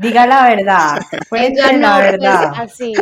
Diga 0.00 0.28
la 0.28 0.54
verdad, 0.54 1.00
cuéntame 1.28 1.72
no, 1.72 1.80
la 1.80 1.96
pues, 1.98 2.12
verdad. 2.12 2.52
así, 2.54 2.92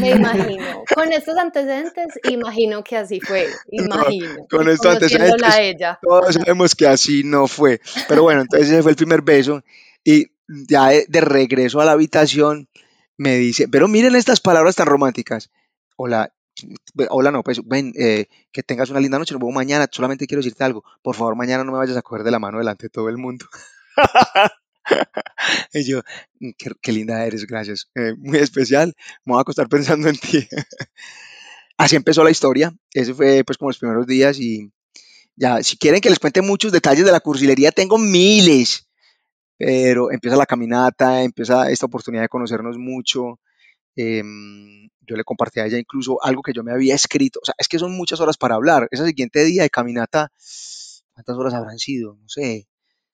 me 0.00 0.10
imagino. 0.10 0.82
Con 0.92 1.12
estos 1.12 1.38
antecedentes, 1.38 2.18
imagino 2.28 2.82
que 2.82 2.96
así 2.96 3.20
fue, 3.20 3.46
imagino. 3.70 4.44
con 4.50 4.68
estos 4.68 4.94
antecedentes, 4.94 5.56
ella. 5.56 6.00
todos 6.02 6.34
sabemos 6.34 6.74
que 6.74 6.88
así 6.88 7.22
no 7.22 7.46
fue. 7.46 7.80
Pero 8.08 8.24
bueno, 8.24 8.40
entonces 8.40 8.68
ese 8.68 8.82
fue 8.82 8.90
el 8.90 8.96
primer 8.96 9.22
beso. 9.22 9.62
Y 10.02 10.32
ya 10.48 10.88
de, 10.88 11.20
regreso 11.20 11.80
a 11.80 11.84
la 11.84 11.92
habitación, 11.92 12.68
me 13.16 13.36
dice, 13.36 13.68
pero 13.68 13.86
miren 13.86 14.16
estas 14.16 14.40
palabras 14.40 14.74
tan 14.74 14.86
románticas. 14.86 15.52
Hola, 15.94 16.32
hola, 17.08 17.30
no, 17.30 17.44
pues 17.44 17.60
ven, 17.64 17.92
eh, 17.96 18.26
que 18.50 18.64
tengas 18.64 18.90
una 18.90 18.98
linda 18.98 19.20
noche, 19.20 19.32
nos 19.32 19.40
vemos 19.40 19.54
mañana, 19.54 19.86
solamente 19.92 20.26
quiero 20.26 20.40
decirte 20.40 20.64
algo, 20.64 20.82
por 21.02 21.14
favor, 21.14 21.36
mañana 21.36 21.62
no 21.62 21.70
me 21.70 21.78
vayas 21.78 21.96
a 21.96 22.02
coger 22.02 22.24
de 22.24 22.32
la 22.32 22.40
mano 22.40 22.58
delante 22.58 22.86
de 22.86 22.90
todo 22.90 23.08
el 23.10 23.16
mundo. 23.16 23.46
y 25.72 25.84
yo, 25.84 26.02
mm, 26.40 26.50
qué, 26.80 26.92
linda 26.92 27.24
eres, 27.24 27.46
gracias. 27.46 27.90
Eh, 27.94 28.14
muy 28.18 28.38
especial, 28.38 28.94
me 29.24 29.32
voy 29.32 29.38
a 29.38 29.42
acostar 29.42 29.68
pensando 29.68 30.08
en 30.08 30.16
ti. 30.16 30.46
Así 31.78 31.96
empezó 31.96 32.24
la 32.24 32.30
historia. 32.30 32.74
Ese 32.92 33.14
fue 33.14 33.44
pues 33.44 33.58
como 33.58 33.70
los 33.70 33.78
primeros 33.78 34.06
días 34.06 34.38
y 34.40 34.70
ya, 35.36 35.62
si 35.62 35.76
quieren 35.76 36.00
que 36.00 36.08
les 36.08 36.18
cuente 36.18 36.40
muchos 36.40 36.72
detalles 36.72 37.04
de 37.04 37.12
la 37.12 37.20
cursilería, 37.20 37.70
tengo 37.70 37.98
miles. 37.98 38.88
Pero 39.58 40.10
empieza 40.10 40.36
la 40.36 40.46
caminata, 40.46 41.22
empieza 41.22 41.70
esta 41.70 41.86
oportunidad 41.86 42.22
de 42.22 42.28
conocernos 42.28 42.78
mucho. 42.78 43.40
Em, 43.96 44.88
yo 45.06 45.16
le 45.16 45.24
compartí 45.24 45.60
a 45.60 45.66
ella 45.66 45.78
incluso 45.78 46.22
algo 46.22 46.42
que 46.42 46.52
yo 46.52 46.62
me 46.64 46.72
había 46.72 46.94
escrito. 46.94 47.40
O 47.42 47.44
sea, 47.44 47.54
es 47.58 47.68
que 47.68 47.78
son 47.78 47.92
muchas 47.96 48.20
horas 48.20 48.36
para 48.38 48.54
hablar. 48.56 48.88
Ese 48.90 49.06
siguiente 49.06 49.44
día 49.44 49.62
de 49.62 49.70
caminata, 49.70 50.32
¿cuántas 51.12 51.36
horas 51.36 51.54
habrán 51.54 51.78
sido? 51.78 52.16
No 52.16 52.28
sé, 52.28 52.68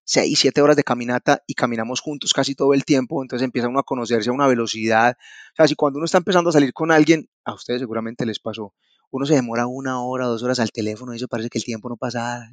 seis, 0.04 0.38
siete 0.38 0.60
horas 0.60 0.76
de 0.76 0.84
caminata 0.84 1.42
y 1.46 1.54
caminamos 1.54 2.00
juntos 2.00 2.32
casi 2.32 2.54
todo 2.54 2.74
el 2.74 2.84
tiempo, 2.84 3.22
entonces 3.22 3.44
empieza 3.44 3.68
uno 3.68 3.78
a 3.78 3.84
conocerse 3.84 4.30
a 4.30 4.32
una 4.32 4.46
velocidad. 4.46 5.16
O 5.52 5.56
sea, 5.56 5.68
si 5.68 5.74
cuando 5.74 5.98
uno 5.98 6.06
está 6.06 6.18
empezando 6.18 6.50
a 6.50 6.52
salir 6.52 6.72
con 6.72 6.90
alguien, 6.90 7.28
a 7.44 7.54
ustedes 7.54 7.80
seguramente 7.80 8.26
les 8.26 8.38
pasó, 8.38 8.74
uno 9.10 9.26
se 9.26 9.34
demora 9.34 9.66
una 9.66 10.02
hora, 10.02 10.26
dos 10.26 10.42
horas 10.42 10.60
al 10.60 10.72
teléfono 10.72 11.12
y 11.12 11.16
eso 11.16 11.28
parece 11.28 11.50
que 11.50 11.58
el 11.58 11.64
tiempo 11.64 11.88
no 11.88 11.96
pasa 11.96 12.50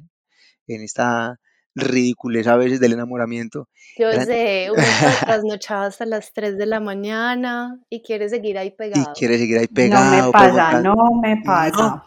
en 0.66 0.82
esta 0.82 1.40
ridiculez 1.74 2.46
a 2.46 2.56
veces 2.56 2.80
del 2.80 2.92
enamoramiento. 2.92 3.68
Yo 3.96 4.12
sé, 4.12 4.68
uno 4.70 4.82
está 4.82 5.26
trasnochado 5.26 5.84
hasta 5.84 6.06
las 6.06 6.32
3 6.32 6.58
de 6.58 6.66
la 6.66 6.80
mañana 6.80 7.80
y 7.88 8.02
quiere 8.02 8.28
seguir 8.28 8.58
ahí 8.58 8.70
pegado. 8.70 9.10
Y 9.10 9.18
quiere 9.18 9.38
seguir 9.38 9.58
ahí 9.58 9.68
pegado. 9.68 10.16
No 10.16 10.26
me 10.26 10.32
pasa, 10.32 10.80
no 10.80 10.94
me 11.22 11.42
pasa. 11.44 12.04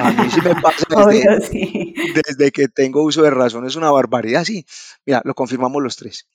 A 0.00 0.10
mí 0.12 0.30
sí 0.30 0.40
me 0.42 0.54
pasa 0.60 0.86
desde, 2.28 2.50
que 2.52 2.68
tengo 2.68 3.02
uso 3.02 3.22
de 3.22 3.30
razón, 3.30 3.66
es 3.66 3.76
una 3.76 3.90
barbaridad, 3.90 4.44
sí. 4.44 4.66
Mira, 5.04 5.22
lo 5.24 5.34
confirmamos 5.34 5.82
los 5.82 5.96
tres. 5.96 6.28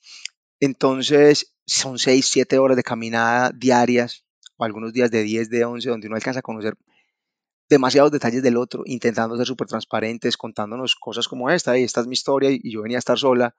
Entonces, 0.60 1.54
son 1.66 1.98
seis, 1.98 2.26
siete 2.26 2.58
horas 2.58 2.76
de 2.76 2.82
caminada 2.82 3.50
diarias, 3.54 4.24
o 4.56 4.64
algunos 4.64 4.92
días 4.92 5.10
de 5.10 5.22
10, 5.22 5.50
de 5.50 5.64
11, 5.64 5.88
donde 5.88 6.06
uno 6.06 6.16
alcanza 6.16 6.40
a 6.40 6.42
conocer 6.42 6.74
demasiados 7.68 8.12
detalles 8.12 8.42
del 8.42 8.56
otro, 8.56 8.82
intentando 8.86 9.36
ser 9.36 9.46
súper 9.46 9.66
transparentes, 9.66 10.36
contándonos 10.36 10.94
cosas 10.94 11.26
como 11.26 11.50
esta, 11.50 11.78
y 11.78 11.84
esta 11.84 12.00
es 12.02 12.06
mi 12.06 12.12
historia, 12.12 12.50
y 12.50 12.70
yo 12.70 12.82
venía 12.82 12.98
a 12.98 13.00
estar 13.00 13.18
sola, 13.18 13.54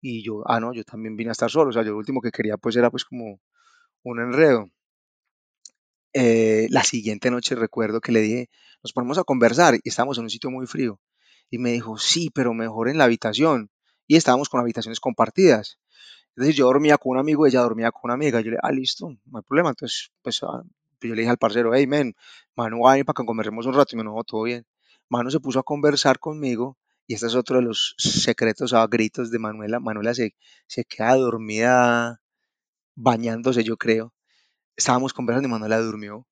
y 0.00 0.22
yo, 0.22 0.42
ah, 0.46 0.60
no, 0.60 0.72
yo 0.72 0.82
también 0.84 1.16
vine 1.16 1.30
a 1.30 1.32
estar 1.32 1.50
solo, 1.50 1.70
o 1.70 1.72
sea, 1.72 1.82
yo 1.82 1.90
lo 1.92 1.98
último 1.98 2.20
que 2.20 2.30
quería 2.30 2.56
pues 2.56 2.76
era 2.76 2.90
pues 2.90 3.04
como 3.04 3.38
un 4.02 4.20
enredo. 4.20 4.70
Eh, 6.12 6.66
la 6.70 6.82
siguiente 6.82 7.30
noche 7.30 7.54
recuerdo 7.54 8.00
que 8.00 8.12
le 8.12 8.20
dije, 8.20 8.50
nos 8.82 8.92
ponemos 8.92 9.18
a 9.18 9.24
conversar 9.24 9.76
y 9.82 9.88
estábamos 9.88 10.18
en 10.18 10.24
un 10.24 10.30
sitio 10.30 10.50
muy 10.50 10.66
frío. 10.66 11.00
Y 11.50 11.58
me 11.58 11.72
dijo, 11.72 11.98
sí, 11.98 12.30
pero 12.34 12.54
mejor 12.54 12.88
en 12.88 12.98
la 12.98 13.04
habitación. 13.04 13.70
Y 14.06 14.16
estábamos 14.16 14.48
con 14.48 14.60
habitaciones 14.60 15.00
compartidas. 15.00 15.78
Entonces 16.30 16.56
yo 16.56 16.66
dormía 16.66 16.98
con 16.98 17.12
un 17.12 17.18
amigo, 17.18 17.46
ella 17.46 17.60
dormía 17.60 17.90
con 17.92 18.02
una 18.04 18.14
amiga. 18.14 18.40
Yo 18.40 18.46
le 18.46 18.56
dije, 18.56 18.60
ah, 18.62 18.72
listo, 18.72 19.08
no 19.26 19.38
hay 19.38 19.44
problema. 19.44 19.70
Entonces, 19.70 20.10
pues, 20.22 20.42
ah, 20.42 20.62
yo 21.00 21.14
le 21.14 21.22
dije 21.22 21.30
al 21.30 21.38
parcero, 21.38 21.74
hey, 21.74 21.86
men, 21.86 22.14
Manu, 22.56 22.80
va 22.82 22.92
para 23.04 23.04
que 23.04 23.24
conversemos 23.26 23.66
un 23.66 23.74
rato. 23.74 23.90
Y 23.92 23.96
me 23.96 24.02
dijo, 24.02 24.14
no, 24.14 24.24
todo 24.24 24.42
bien. 24.44 24.66
Manu 25.08 25.30
se 25.30 25.40
puso 25.40 25.58
a 25.60 25.62
conversar 25.62 26.18
conmigo. 26.18 26.78
Y 27.06 27.14
este 27.14 27.26
es 27.26 27.34
otro 27.34 27.56
de 27.56 27.62
los 27.62 27.94
secretos 27.98 28.72
a 28.72 28.86
gritos 28.86 29.30
de 29.30 29.38
Manuela. 29.40 29.80
Manuela 29.80 30.14
se, 30.14 30.34
se 30.66 30.84
queda 30.84 31.16
dormida 31.16 32.20
bañándose, 32.94 33.64
yo 33.64 33.76
creo. 33.76 34.14
Estábamos 34.76 35.12
conversando 35.12 35.48
y 35.48 35.50
Manuela 35.50 35.78
durmió. 35.78 36.26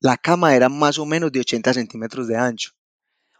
La 0.00 0.16
cama 0.16 0.54
era 0.54 0.68
más 0.68 0.98
o 0.98 1.06
menos 1.06 1.32
de 1.32 1.40
80 1.40 1.74
centímetros 1.74 2.26
de 2.26 2.36
ancho. 2.36 2.70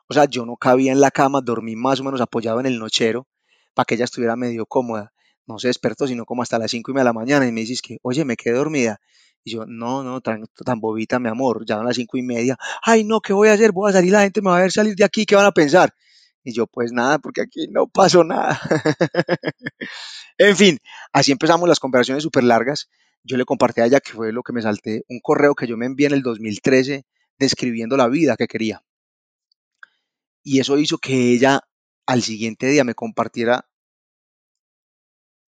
O 0.09 0.15
sea, 0.15 0.27
yo 0.27 0.45
no 0.45 0.57
cabía 0.57 0.93
en 0.93 1.01
la 1.01 1.11
cama, 1.11 1.41
dormí 1.41 1.77
más 1.77 2.01
o 2.01 2.05
menos 2.05 2.21
apoyado 2.21 2.61
en 2.61 2.67
el 2.67 2.79
nochero 2.79 3.29
para 3.75 3.85
que 3.85 3.95
ella 3.95 4.05
estuviera 4.05 4.37
medio 4.37 4.67
cómoda. 4.67 5.13
No 5.47 5.59
se 5.59 5.69
despertó, 5.69 6.07
sino 6.07 6.25
como 6.25 6.43
hasta 6.43 6.59
las 6.59 6.71
5 6.71 6.91
y 6.91 6.95
media 6.95 7.03
de 7.03 7.09
la 7.11 7.13
mañana 7.13 7.47
y 7.47 7.53
me 7.53 7.61
dices 7.61 7.83
que, 7.83 7.99
oye, 8.03 8.25
me 8.25 8.37
quedé 8.37 8.55
dormida. 8.55 9.01
Y 9.45 9.53
yo, 9.53 9.65
no, 9.67 10.03
no, 10.03 10.21
tan, 10.21 10.45
tan 10.65 10.81
bobita, 10.81 11.19
mi 11.19 11.29
amor, 11.29 11.65
ya 11.67 11.81
a 11.81 11.85
las 11.85 11.97
cinco 11.97 12.19
y 12.19 12.23
media. 12.23 12.57
Ay, 12.83 13.05
no, 13.05 13.21
¿qué 13.21 13.33
voy 13.33 13.49
a 13.49 13.55
hacer? 13.55 13.73
Voy 13.73 13.91
a 13.91 13.95
salir, 13.95 14.13
la 14.13 14.23
gente 14.23 14.43
me 14.43 14.51
va 14.51 14.59
a 14.59 14.61
ver 14.61 14.73
salir 14.73 14.95
de 14.95 15.05
aquí, 15.05 15.25
¿qué 15.25 15.35
van 15.35 15.47
a 15.47 15.53
pensar? 15.53 15.95
Y 16.45 16.53
yo, 16.53 16.67
pues 16.67 16.93
nada, 16.93 17.19
porque 17.19 17.43
aquí 17.43 17.67
no 17.71 17.87
pasó 17.87 18.25
nada. 18.25 18.61
en 20.39 20.57
fin, 20.57 20.79
así 21.13 21.33
empezamos 21.33 21.69
las 21.69 21.81
conversaciones 21.81 22.23
súper 22.23 22.45
largas. 22.45 22.89
Yo 23.23 23.37
le 23.37 23.45
compartí 23.45 23.81
a 23.81 23.87
ella, 23.87 24.01
que 24.01 24.13
fue 24.13 24.33
lo 24.33 24.43
que 24.43 24.53
me 24.53 24.63
salté, 24.63 25.05
un 25.09 25.21
correo 25.21 25.55
que 25.55 25.67
yo 25.67 25.77
me 25.77 25.87
envié 25.87 26.07
en 26.07 26.15
el 26.15 26.23
2013 26.23 27.05
describiendo 27.39 27.97
la 27.97 28.09
vida 28.09 28.37
que 28.37 28.47
quería. 28.47 28.83
Y 30.43 30.61
eso 30.61 30.79
hizo 30.79 30.99
que 30.99 31.33
ella 31.33 31.61
al 32.07 32.23
siguiente 32.23 32.67
día 32.67 32.85
me 32.85 32.95
compartiera, 32.95 33.69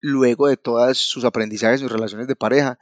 luego 0.00 0.48
de 0.48 0.56
todas 0.56 0.98
sus 0.98 1.24
aprendizajes, 1.24 1.80
sus 1.80 1.90
relaciones 1.90 2.28
de 2.28 2.36
pareja, 2.36 2.78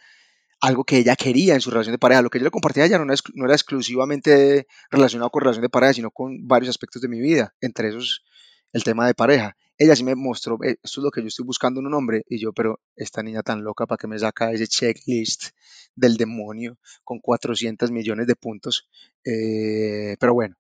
algo 0.61 0.85
que 0.85 0.99
ella 0.99 1.17
quería 1.17 1.55
en 1.55 1.61
su 1.61 1.71
relación 1.71 1.93
de 1.93 1.99
pareja. 1.99 2.23
Lo 2.23 2.31
que 2.31 2.39
yo 2.39 2.45
le 2.45 2.51
compartía 2.51 2.85
a 2.85 2.87
ella 2.87 2.99
no, 2.99 3.13
era 3.45 3.55
exclusivamente 3.55 4.67
relacionado 4.91 5.31
con 5.31 5.43
relación 5.43 5.63
de 5.63 5.69
pareja, 5.69 5.95
sino 5.95 6.11
con 6.11 6.47
varios 6.47 6.71
aspectos 6.71 7.03
de 7.03 7.09
mi 7.09 7.21
vida, 7.21 7.55
entre 7.61 7.89
esos 7.89 8.25
el 8.73 8.85
tema 8.85 9.07
de 9.07 9.15
pareja. 9.15 9.57
Ella 9.79 9.97
sí 9.97 10.05
me 10.05 10.15
mostró, 10.15 10.59
esto 10.63 11.01
es 11.01 11.05
lo 11.05 11.11
que 11.11 11.23
yo 11.23 11.29
estoy 11.29 11.45
buscando 11.45 11.81
en 11.81 11.87
un 11.87 11.95
hombre, 11.95 12.25
y 12.29 12.39
yo, 12.39 12.53
pero 12.53 12.81
esta 12.95 13.23
niña 13.23 13.43
tan 13.43 13.65
loca, 13.65 13.87
¿para 13.87 13.99
que 13.99 14.07
me 14.07 14.19
saca 14.19 14.53
ese 14.53 14.69
checklist 14.69 15.51
del 15.97 16.17
demonio 16.17 16.79
con 17.05 17.19
400 17.21 17.91
millones 17.91 18.27
de 18.27 18.37
puntos? 18.37 18.89
Eh, 19.25 20.17
pero 20.21 20.35
bueno, 20.35 20.57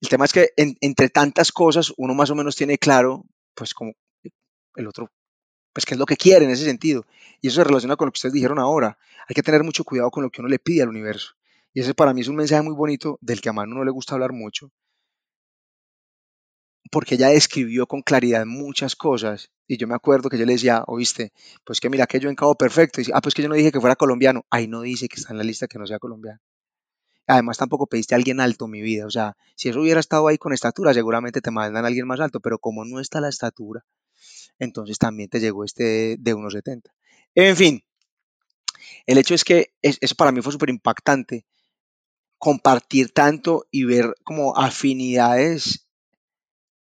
el 0.00 0.08
tema 0.08 0.24
es 0.24 0.32
que 0.32 0.50
entre 0.56 1.08
tantas 1.08 1.52
cosas 1.52 1.92
uno 1.96 2.14
más 2.14 2.30
o 2.30 2.34
menos 2.34 2.56
tiene 2.56 2.78
claro, 2.78 3.24
pues 3.54 3.74
como 3.74 3.92
el 4.76 4.86
otro 4.86 5.10
pues 5.72 5.86
qué 5.86 5.94
es 5.94 5.98
lo 5.98 6.06
que 6.06 6.16
quiere 6.16 6.44
en 6.44 6.50
ese 6.50 6.64
sentido. 6.64 7.06
Y 7.40 7.48
eso 7.48 7.56
se 7.56 7.64
relaciona 7.64 7.96
con 7.96 8.06
lo 8.06 8.12
que 8.12 8.18
ustedes 8.18 8.34
dijeron 8.34 8.58
ahora. 8.58 8.98
Hay 9.28 9.34
que 9.34 9.42
tener 9.42 9.64
mucho 9.64 9.84
cuidado 9.84 10.10
con 10.10 10.22
lo 10.22 10.30
que 10.30 10.40
uno 10.40 10.48
le 10.48 10.58
pide 10.58 10.82
al 10.82 10.88
universo. 10.88 11.34
Y 11.72 11.80
ese 11.80 11.94
para 11.94 12.12
mí 12.12 12.20
es 12.20 12.28
un 12.28 12.36
mensaje 12.36 12.62
muy 12.62 12.74
bonito 12.74 13.18
del 13.20 13.40
que 13.40 13.48
a 13.48 13.52
Manu 13.52 13.76
no 13.76 13.84
le 13.84 13.90
gusta 13.90 14.14
hablar 14.14 14.32
mucho, 14.32 14.70
porque 16.92 17.14
ella 17.14 17.28
describió 17.28 17.86
con 17.86 18.02
claridad 18.02 18.44
muchas 18.44 18.96
cosas. 18.96 19.50
Y 19.66 19.78
yo 19.78 19.88
me 19.88 19.94
acuerdo 19.94 20.28
que 20.28 20.36
yo 20.36 20.44
le 20.44 20.52
decía, 20.52 20.84
oíste, 20.86 21.32
pues 21.64 21.80
que 21.80 21.88
mira 21.88 22.06
que 22.06 22.20
yo 22.20 22.28
en 22.28 22.36
Cabo 22.36 22.54
Perfecto. 22.54 23.00
Y 23.00 23.04
dice, 23.04 23.12
ah, 23.14 23.22
pues 23.22 23.34
que 23.34 23.40
yo 23.40 23.48
no 23.48 23.54
dije 23.54 23.72
que 23.72 23.80
fuera 23.80 23.96
colombiano. 23.96 24.44
Ahí 24.50 24.68
no 24.68 24.82
dice 24.82 25.08
que 25.08 25.18
está 25.18 25.32
en 25.32 25.38
la 25.38 25.42
lista 25.42 25.66
que 25.66 25.78
no 25.78 25.86
sea 25.86 25.98
colombiano. 25.98 26.38
Además, 27.26 27.56
tampoco 27.56 27.86
pediste 27.86 28.14
a 28.14 28.18
alguien 28.18 28.40
alto 28.40 28.68
mi 28.68 28.82
vida. 28.82 29.06
O 29.06 29.10
sea, 29.10 29.38
si 29.56 29.70
eso 29.70 29.80
hubiera 29.80 30.00
estado 30.00 30.28
ahí 30.28 30.36
con 30.36 30.52
estatura, 30.52 30.92
seguramente 30.92 31.40
te 31.40 31.50
mandan 31.50 31.82
a 31.82 31.88
alguien 31.88 32.06
más 32.06 32.20
alto. 32.20 32.40
Pero 32.40 32.58
como 32.58 32.84
no 32.84 33.00
está 33.00 33.22
la 33.22 33.30
estatura, 33.30 33.86
entonces 34.58 34.98
también 34.98 35.30
te 35.30 35.40
llegó 35.40 35.64
este 35.64 36.18
de 36.18 36.34
1,70. 36.34 36.92
En 37.34 37.56
fin, 37.56 37.82
el 39.06 39.16
hecho 39.16 39.34
es 39.34 39.44
que 39.44 39.72
eso 39.80 40.14
para 40.14 40.30
mí 40.30 40.42
fue 40.42 40.52
súper 40.52 40.68
impactante, 40.68 41.46
compartir 42.36 43.12
tanto 43.12 43.64
y 43.70 43.84
ver 43.84 44.14
como 44.24 44.58
afinidades 44.58 45.88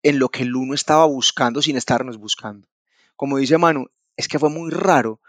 en 0.03 0.19
lo 0.19 0.29
que 0.29 0.43
el 0.43 0.55
uno 0.55 0.73
estaba 0.73 1.05
buscando 1.05 1.61
sin 1.61 1.77
estarnos 1.77 2.17
buscando. 2.17 2.67
Como 3.15 3.37
dice 3.37 3.57
Manu, 3.57 3.87
es 4.15 4.27
que 4.27 4.39
fue 4.39 4.49
muy 4.49 4.71
raro, 4.71 5.21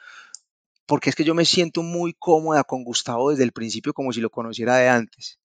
porque 0.86 1.10
es 1.10 1.16
que 1.16 1.24
yo 1.24 1.34
me 1.34 1.44
siento 1.44 1.82
muy 1.82 2.14
cómoda 2.18 2.64
con 2.64 2.84
Gustavo 2.84 3.30
desde 3.30 3.44
el 3.44 3.52
principio 3.52 3.92
como 3.92 4.12
si 4.12 4.20
lo 4.20 4.30
conociera 4.30 4.76
de 4.76 4.88
antes. 4.88 5.38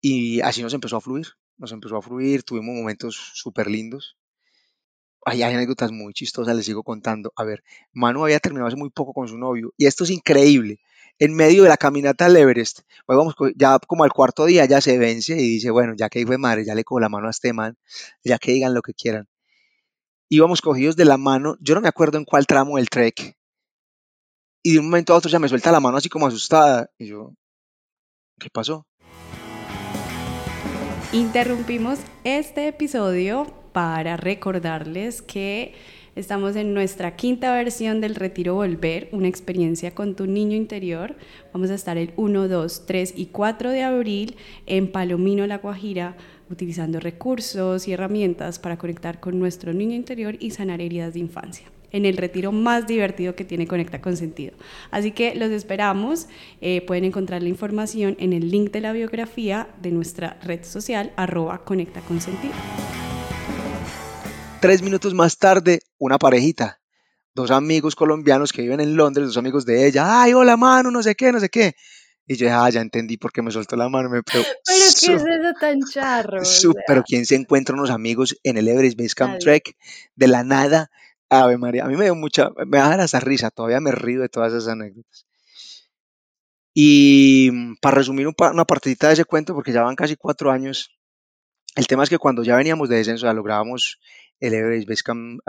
Y 0.00 0.40
así 0.40 0.62
nos 0.62 0.74
empezó 0.74 0.96
a 0.96 1.00
fluir, 1.00 1.26
nos 1.56 1.72
empezó 1.72 1.96
a 1.96 2.02
fluir, 2.02 2.42
tuvimos 2.44 2.74
momentos 2.74 3.16
súper 3.34 3.68
lindos 3.68 4.16
hay 5.28 5.42
anécdotas 5.42 5.92
muy 5.92 6.12
chistosas, 6.14 6.56
les 6.56 6.64
sigo 6.64 6.82
contando. 6.82 7.32
A 7.36 7.44
ver, 7.44 7.62
Manu 7.92 8.24
había 8.24 8.40
terminado 8.40 8.68
hace 8.68 8.76
muy 8.76 8.90
poco 8.90 9.12
con 9.12 9.28
su 9.28 9.36
novio 9.36 9.72
y 9.76 9.86
esto 9.86 10.04
es 10.04 10.10
increíble. 10.10 10.80
En 11.20 11.34
medio 11.34 11.64
de 11.64 11.68
la 11.68 11.76
caminata 11.76 12.26
al 12.26 12.36
Everest, 12.36 12.80
vamos, 13.06 13.34
ya 13.56 13.78
como 13.80 14.04
al 14.04 14.12
cuarto 14.12 14.44
día 14.44 14.64
ya 14.66 14.80
se 14.80 14.98
vence 14.98 15.34
y 15.34 15.54
dice, 15.54 15.70
bueno, 15.70 15.94
ya 15.96 16.08
que 16.08 16.24
fue 16.24 16.38
madre, 16.38 16.64
ya 16.64 16.74
le 16.74 16.84
cojo 16.84 17.00
la 17.00 17.08
mano 17.08 17.26
a 17.26 17.30
este 17.30 17.52
man, 17.52 17.76
ya 18.22 18.38
que 18.38 18.52
digan 18.52 18.72
lo 18.72 18.82
que 18.82 18.94
quieran. 18.94 19.26
Íbamos 20.28 20.60
cogidos 20.60 20.94
de 20.94 21.04
la 21.04 21.16
mano, 21.16 21.56
yo 21.60 21.74
no 21.74 21.80
me 21.80 21.88
acuerdo 21.88 22.18
en 22.18 22.24
cuál 22.24 22.46
tramo 22.46 22.76
del 22.76 22.88
trek, 22.88 23.36
y 24.62 24.74
de 24.74 24.78
un 24.80 24.86
momento 24.86 25.14
a 25.14 25.16
otro 25.16 25.30
ya 25.30 25.38
me 25.38 25.48
suelta 25.48 25.72
la 25.72 25.80
mano 25.80 25.96
así 25.96 26.08
como 26.08 26.26
asustada. 26.26 26.90
Y 26.98 27.06
yo, 27.06 27.32
¿qué 28.38 28.50
pasó? 28.50 28.86
Interrumpimos 31.12 32.00
este 32.24 32.68
episodio 32.68 33.46
para 33.72 34.16
recordarles 34.16 35.22
que 35.22 35.74
estamos 36.18 36.56
en 36.56 36.74
nuestra 36.74 37.14
quinta 37.14 37.52
versión 37.52 38.00
del 38.00 38.16
Retiro 38.16 38.56
Volver, 38.56 39.08
una 39.12 39.28
experiencia 39.28 39.94
con 39.94 40.16
tu 40.16 40.26
niño 40.26 40.56
interior. 40.56 41.14
Vamos 41.52 41.70
a 41.70 41.74
estar 41.74 41.96
el 41.96 42.12
1, 42.16 42.48
2, 42.48 42.86
3 42.86 43.14
y 43.16 43.26
4 43.26 43.70
de 43.70 43.82
abril 43.84 44.36
en 44.66 44.90
Palomino, 44.90 45.46
La 45.46 45.58
Guajira, 45.58 46.16
utilizando 46.50 46.98
recursos 46.98 47.86
y 47.86 47.92
herramientas 47.92 48.58
para 48.58 48.78
conectar 48.78 49.20
con 49.20 49.38
nuestro 49.38 49.72
niño 49.72 49.94
interior 49.94 50.36
y 50.40 50.50
sanar 50.50 50.80
heridas 50.80 51.14
de 51.14 51.20
infancia 51.20 51.70
en 51.90 52.04
el 52.04 52.18
retiro 52.18 52.52
más 52.52 52.86
divertido 52.86 53.34
que 53.34 53.44
tiene 53.44 53.66
Conecta 53.66 54.02
con 54.02 54.16
Sentido. 54.16 54.52
Así 54.90 55.12
que 55.12 55.34
los 55.34 55.50
esperamos. 55.50 56.26
Eh, 56.60 56.82
pueden 56.82 57.04
encontrar 57.04 57.42
la 57.42 57.48
información 57.48 58.14
en 58.18 58.34
el 58.34 58.50
link 58.50 58.72
de 58.72 58.82
la 58.82 58.92
biografía 58.92 59.68
de 59.80 59.92
nuestra 59.92 60.36
red 60.42 60.64
social, 60.64 61.12
arroba 61.16 61.64
Conecta 61.64 62.02
con 62.02 62.20
Sentido. 62.20 62.52
Tres 64.60 64.82
minutos 64.82 65.14
más 65.14 65.38
tarde, 65.38 65.80
una 65.98 66.18
parejita, 66.18 66.80
dos 67.32 67.52
amigos 67.52 67.94
colombianos 67.94 68.52
que 68.52 68.62
viven 68.62 68.80
en 68.80 68.96
Londres, 68.96 69.28
dos 69.28 69.36
amigos 69.36 69.64
de 69.64 69.86
ella, 69.86 70.22
ay, 70.22 70.32
hola 70.32 70.56
mano, 70.56 70.90
no 70.90 71.00
sé 71.00 71.14
qué, 71.14 71.30
no 71.30 71.38
sé 71.38 71.48
qué. 71.48 71.74
Y 72.26 72.36
yo, 72.36 72.48
ah, 72.52 72.68
ya 72.68 72.80
entendí 72.80 73.16
por 73.16 73.32
qué 73.32 73.40
me 73.40 73.52
soltó 73.52 73.76
la 73.76 73.88
mano. 73.88 74.10
Me, 74.10 74.22
pero, 74.24 74.42
¿qué 74.42 74.86
es 74.86 75.04
eso 75.04 75.22
tan 75.60 75.80
charro? 75.82 76.42
Pero 76.86 77.04
¿quién 77.04 77.24
se 77.24 77.36
encuentra 77.36 77.74
unos 77.74 77.90
amigos 77.90 78.36
en 78.42 78.58
el 78.58 78.66
Everest 78.66 78.98
Base 78.98 79.14
Camp 79.14 79.38
Trek 79.38 79.76
de 80.16 80.26
la 80.26 80.42
nada? 80.42 80.90
Ave 81.30 81.56
María, 81.56 81.84
a 81.84 81.88
mí 81.88 81.96
me 81.96 82.04
dio 82.04 82.14
mucha, 82.14 82.50
me 82.66 82.78
da 82.78 83.04
esa 83.04 83.20
risa, 83.20 83.50
todavía 83.50 83.80
me 83.80 83.92
río 83.92 84.22
de 84.22 84.28
todas 84.28 84.52
esas 84.52 84.68
anécdotas. 84.68 85.26
Y 86.74 87.50
mm, 87.52 87.76
para 87.80 87.96
resumir 87.96 88.26
una 88.26 88.64
partidita 88.64 89.08
de 89.08 89.12
ese 89.14 89.24
cuento, 89.24 89.54
porque 89.54 89.72
ya 89.72 89.82
van 89.82 89.94
casi 89.94 90.16
cuatro 90.16 90.50
años, 90.50 90.98
el 91.76 91.86
tema 91.86 92.02
es 92.02 92.10
que 92.10 92.18
cuando 92.18 92.42
ya 92.42 92.56
veníamos 92.56 92.88
de 92.88 92.96
descenso, 92.96 93.26
ya 93.26 93.32
lográbamos 93.32 94.00
el 94.40 94.54
Everest 94.54 94.88
Base 94.88 95.02
Camp, 95.02 95.40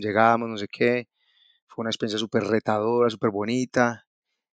llegábamos, 0.00 0.48
no 0.48 0.58
sé 0.58 0.68
qué, 0.68 1.08
fue 1.66 1.82
una 1.82 1.90
experiencia 1.90 2.18
súper 2.18 2.44
retadora, 2.44 3.10
súper 3.10 3.30
bonita. 3.30 4.04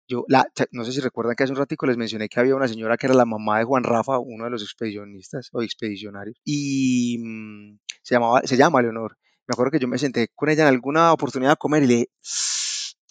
Yo, 0.07 0.25
la, 0.27 0.45
no 0.71 0.83
sé 0.83 0.91
si 0.91 0.99
recuerdan 0.99 1.35
que 1.35 1.43
hace 1.43 1.53
un 1.53 1.59
ratico 1.59 1.85
les 1.85 1.97
mencioné 1.97 2.27
que 2.29 2.39
había 2.39 2.55
una 2.55 2.67
señora 2.67 2.97
que 2.97 3.07
era 3.07 3.15
la 3.15 3.25
mamá 3.25 3.59
de 3.59 3.65
Juan 3.65 3.83
Rafa, 3.83 4.19
uno 4.19 4.45
de 4.45 4.49
los 4.49 4.63
expedicionistas 4.63 5.49
o 5.53 5.61
expedicionarios, 5.61 6.37
y 6.43 7.17
mm, 7.19 7.79
se, 8.01 8.15
llamaba, 8.15 8.41
se 8.43 8.57
llama 8.57 8.81
Leonor 8.81 9.17
me 9.47 9.53
acuerdo 9.53 9.71
que 9.71 9.79
yo 9.79 9.87
me 9.87 9.97
senté 9.97 10.29
con 10.35 10.49
ella 10.49 10.63
en 10.63 10.69
alguna 10.69 11.11
oportunidad 11.11 11.53
a 11.53 11.57
comer 11.57 11.83
y 11.83 11.87
le 11.87 12.09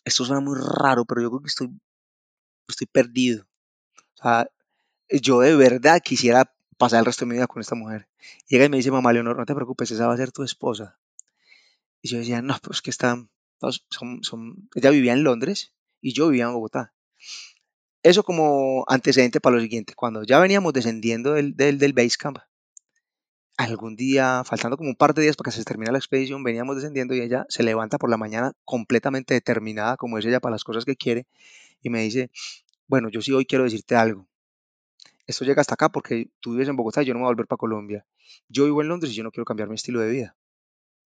esto 0.05 0.25
suena 0.25 0.41
muy 0.41 0.59
raro, 0.59 1.05
pero 1.05 1.21
yo 1.23 1.31
creo 1.31 1.43
que 1.43 1.49
estoy, 1.49 1.69
estoy 2.69 2.87
perdido. 2.87 3.45
O 4.15 4.23
sea, 4.23 4.49
yo 5.11 5.41
de 5.41 5.55
verdad 5.57 6.01
quisiera 6.03 6.53
pasar 6.83 6.99
el 6.99 7.05
resto 7.05 7.25
de 7.25 7.29
mi 7.29 7.37
vida 7.37 7.47
con 7.47 7.61
esta 7.61 7.77
mujer. 7.77 8.09
Y 8.49 8.55
llega 8.55 8.65
y 8.65 8.69
me 8.69 8.77
dice, 8.77 8.91
mamá 8.91 9.13
Leonor, 9.13 9.37
no 9.37 9.47
te 9.47 9.55
preocupes, 9.55 9.93
esa 9.93 10.09
va 10.09 10.15
a 10.15 10.17
ser 10.17 10.33
tu 10.33 10.43
esposa. 10.43 10.99
Y 12.01 12.09
yo 12.09 12.19
decía, 12.19 12.43
no, 12.43 12.59
pues 12.61 12.83
que 12.83 12.91
está, 12.91 13.25
ella 14.75 14.91
vivía 14.91 15.13
en 15.13 15.23
Londres 15.23 15.73
y 16.01 16.13
yo 16.13 16.27
vivía 16.27 16.47
en 16.47 16.55
Bogotá. 16.55 16.93
Eso 18.03 18.25
como 18.25 18.85
antecedente 18.89 19.41
para 19.41 19.55
lo 19.55 19.63
siguiente, 19.63 19.95
cuando 19.95 20.25
ya 20.25 20.41
veníamos 20.41 20.73
descendiendo 20.73 21.35
del, 21.35 21.55
del, 21.55 21.79
del 21.79 21.93
base 21.93 22.17
camp, 22.19 22.39
algún 23.57 23.95
día, 23.95 24.43
faltando 24.45 24.77
como 24.77 24.91
un 24.91 24.97
par 24.97 25.15
de 25.15 25.23
días 25.23 25.37
para 25.37 25.53
que 25.53 25.59
se 25.59 25.63
termine 25.63 25.93
la 25.93 25.99
expedición, 25.99 26.43
veníamos 26.43 26.75
descendiendo 26.75 27.15
y 27.15 27.21
ella 27.21 27.47
se 27.49 27.63
levanta 27.63 27.97
por 27.97 28.11
la 28.11 28.17
mañana 28.17 28.55
completamente 28.65 29.35
determinada, 29.35 29.97
como 29.97 30.19
es 30.19 30.25
ella, 30.25 30.41
para 30.41 30.55
las 30.55 30.65
cosas 30.65 30.85
que 30.85 30.97
quiere, 30.97 31.29
y 31.81 31.91
me 31.91 32.03
dice, 32.03 32.33
bueno, 32.89 33.09
yo 33.09 33.23
sí 33.23 33.31
hoy 33.31 33.47
quiero 33.47 33.63
decirte 33.63 33.95
algo. 33.95 34.27
Esto 35.33 35.45
llega 35.45 35.61
hasta 35.61 35.75
acá 35.75 35.89
porque 35.91 36.31
tú 36.41 36.53
vives 36.53 36.69
en 36.69 36.77
Bogotá 36.77 37.03
y 37.03 37.07
yo 37.07 37.15
no 37.15 37.19
me 37.19 37.25
voy 37.25 37.31
a 37.31 37.35
volver 37.35 37.47
para 37.47 37.59
Colombia. 37.59 38.07
Yo 38.49 38.65
vivo 38.65 38.83
en 38.83 38.89
Londres 38.89 39.13
y 39.13 39.17
yo 39.17 39.25
no 39.25 39.33
quiero 39.33 39.45
cambiar 39.45 39.69
mi 39.69 39.75
estilo 39.75 40.01
de 40.01 40.11
vida. 40.11 40.37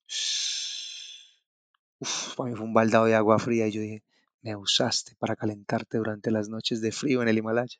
Uf, 1.98 2.34
para 2.36 2.50
mí 2.50 2.56
fue 2.56 2.66
un 2.66 2.74
baldado 2.74 3.06
de 3.06 3.14
agua 3.14 3.38
fría 3.38 3.66
y 3.66 3.72
yo 3.72 3.80
dije, 3.80 4.02
me 4.42 4.54
usaste 4.54 5.14
para 5.16 5.34
calentarte 5.34 5.98
durante 5.98 6.30
las 6.30 6.48
noches 6.48 6.80
de 6.80 6.92
frío 6.92 7.22
en 7.22 7.28
el 7.28 7.38
Himalaya. 7.38 7.78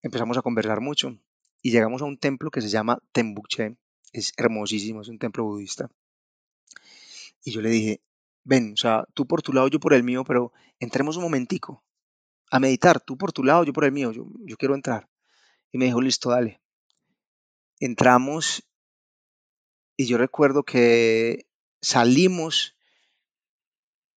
Empezamos 0.00 0.38
a 0.38 0.42
conversar 0.42 0.80
mucho 0.80 1.18
y 1.60 1.70
llegamos 1.70 2.00
a 2.02 2.06
un 2.06 2.16
templo 2.16 2.50
que 2.50 2.62
se 2.62 2.68
llama 2.68 2.98
Tembuche. 3.12 3.76
Es 4.12 4.32
hermosísimo, 4.36 5.02
es 5.02 5.08
un 5.08 5.18
templo 5.18 5.44
budista. 5.44 5.90
Y 7.44 7.50
yo 7.50 7.60
le 7.60 7.68
dije, 7.68 8.00
ven, 8.44 8.72
o 8.72 8.76
sea, 8.76 9.04
tú 9.12 9.26
por 9.26 9.42
tu 9.42 9.52
lado, 9.52 9.68
yo 9.68 9.80
por 9.80 9.92
el 9.92 10.04
mío, 10.04 10.24
pero 10.24 10.52
entremos 10.78 11.16
un 11.16 11.24
momentico 11.24 11.84
a 12.50 12.60
meditar, 12.60 13.00
tú 13.00 13.16
por 13.16 13.32
tu 13.32 13.44
lado, 13.44 13.64
yo 13.64 13.72
por 13.72 13.84
el 13.84 13.92
mío, 13.92 14.12
yo, 14.12 14.26
yo 14.44 14.56
quiero 14.56 14.74
entrar. 14.74 15.08
Y 15.72 15.78
me 15.78 15.86
dijo, 15.86 16.00
listo, 16.00 16.30
dale. 16.30 16.60
Entramos 17.80 18.64
y 19.96 20.06
yo 20.06 20.18
recuerdo 20.18 20.62
que 20.62 21.46
salimos 21.80 22.76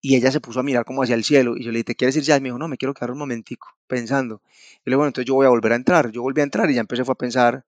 y 0.00 0.16
ella 0.16 0.32
se 0.32 0.40
puso 0.40 0.60
a 0.60 0.62
mirar 0.64 0.84
como 0.84 1.02
hacia 1.02 1.14
el 1.14 1.22
cielo 1.22 1.56
y 1.56 1.64
yo 1.64 1.70
le 1.70 1.78
dije, 1.78 1.84
¿te 1.84 1.94
quieres 1.94 2.16
ir 2.16 2.24
ya? 2.24 2.36
Y 2.36 2.40
me 2.40 2.48
dijo, 2.48 2.58
no, 2.58 2.68
me 2.68 2.76
quiero 2.76 2.94
quedar 2.94 3.12
un 3.12 3.18
momentico 3.18 3.68
pensando. 3.86 4.42
Y 4.44 4.90
le 4.90 4.92
dije, 4.92 4.96
bueno, 4.96 5.08
entonces 5.08 5.26
yo 5.26 5.34
voy 5.34 5.46
a 5.46 5.50
volver 5.50 5.72
a 5.72 5.76
entrar. 5.76 6.10
Yo 6.10 6.22
volví 6.22 6.40
a 6.40 6.44
entrar 6.44 6.70
y 6.70 6.74
ya 6.74 6.80
empecé 6.80 7.02
a 7.02 7.14
pensar 7.14 7.64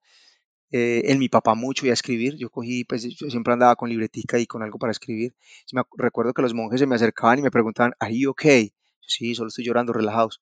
eh, 0.73 1.03
en 1.07 1.19
mi 1.21 1.29
papá 1.29 1.55
mucho 1.55 1.87
y 1.87 1.91
a 1.91 1.93
escribir. 1.93 2.37
Yo 2.37 2.51
cogí, 2.51 2.85
pues 2.85 3.05
yo 3.05 3.31
siempre 3.31 3.53
andaba 3.53 3.77
con 3.77 3.89
libretica 3.89 4.39
y 4.41 4.47
con 4.47 4.63
algo 4.63 4.79
para 4.79 4.91
escribir. 4.91 5.35
me 5.73 5.83
recuerdo 5.97 6.35
que 6.35 6.43
los 6.43 6.55
monjes 6.55 6.81
se 6.81 6.87
me 6.87 6.97
acercaban 6.97 7.39
y 7.39 7.43
me 7.43 7.51
preguntaban, 7.53 7.93
¿Are 8.01 8.17
you 8.17 8.31
okay? 8.31 8.73
sí, 9.07 9.35
solo 9.35 9.49
estoy 9.49 9.65
llorando, 9.65 9.93
relajados. 9.93 10.41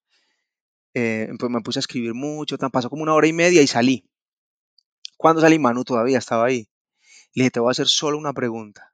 Eh, 0.95 1.29
pues 1.39 1.51
me 1.51 1.61
puse 1.61 1.79
a 1.79 1.81
escribir 1.81 2.15
mucho, 2.15 2.59
tan, 2.59 2.71
pasó 2.71 2.91
como 2.91 3.03
una 3.03 3.15
hora 3.15 3.27
y 3.27 3.33
media 3.33 3.63
y 3.63 3.67
salí. 3.67 4.05
Cuando 5.17 5.41
salí, 5.41 5.59
Manu 5.59 5.85
todavía 5.85 6.19
estaba 6.19 6.47
ahí. 6.47 6.69
Le 7.35 7.45
dije, 7.45 7.51
te 7.53 7.61
voy 7.61 7.71
a 7.71 7.73
hacer 7.73 7.87
solo 7.87 8.19
una 8.19 8.33
pregunta. 8.33 8.93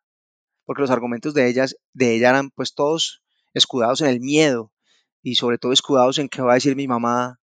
Porque 0.65 0.83
los 0.83 0.91
argumentos 0.91 1.35
de, 1.35 1.49
ellas, 1.49 1.77
de 1.93 2.15
ella 2.15 2.31
eran 2.31 2.51
pues 2.51 2.75
todos 2.75 3.23
escudados 3.55 4.01
en 4.03 4.09
el 4.09 4.21
miedo 4.21 4.71
y 5.23 5.37
sobre 5.37 5.59
todo 5.59 5.73
escudados 5.73 6.19
en 6.19 6.29
qué 6.29 6.43
va 6.43 6.53
a 6.53 6.55
decir 6.55 6.77
mi 6.77 6.87
mamá. 6.87 7.41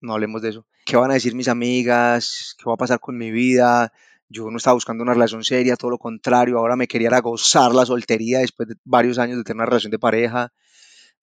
No 0.00 0.14
hablemos 0.14 0.40
de 0.42 0.50
eso. 0.50 0.66
¿Qué 0.86 0.96
van 0.96 1.10
a 1.10 1.14
decir 1.14 1.34
mis 1.34 1.48
amigas? 1.48 2.54
¿Qué 2.58 2.64
va 2.66 2.74
a 2.74 2.78
pasar 2.78 3.00
con 3.00 3.18
mi 3.18 3.30
vida? 3.30 3.92
Yo 4.28 4.50
no 4.50 4.56
estaba 4.56 4.74
buscando 4.74 5.02
una 5.02 5.14
relación 5.14 5.44
seria, 5.44 5.76
todo 5.76 5.90
lo 5.90 5.98
contrario. 5.98 6.58
Ahora 6.58 6.76
me 6.76 6.88
quería 6.88 7.18
gozar 7.20 7.74
la 7.74 7.84
soltería 7.84 8.38
después 8.38 8.68
de 8.68 8.76
varios 8.84 9.18
años 9.18 9.38
de 9.38 9.44
tener 9.44 9.56
una 9.56 9.66
relación 9.66 9.90
de 9.90 9.98
pareja 9.98 10.52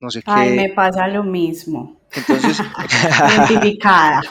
no 0.01 0.09
sé 0.09 0.21
qué. 0.21 0.31
Ay, 0.31 0.55
me 0.55 0.69
pasa 0.69 1.07
lo 1.07 1.23
mismo. 1.23 2.01
Entonces, 2.13 2.59
identificada. 3.37 4.21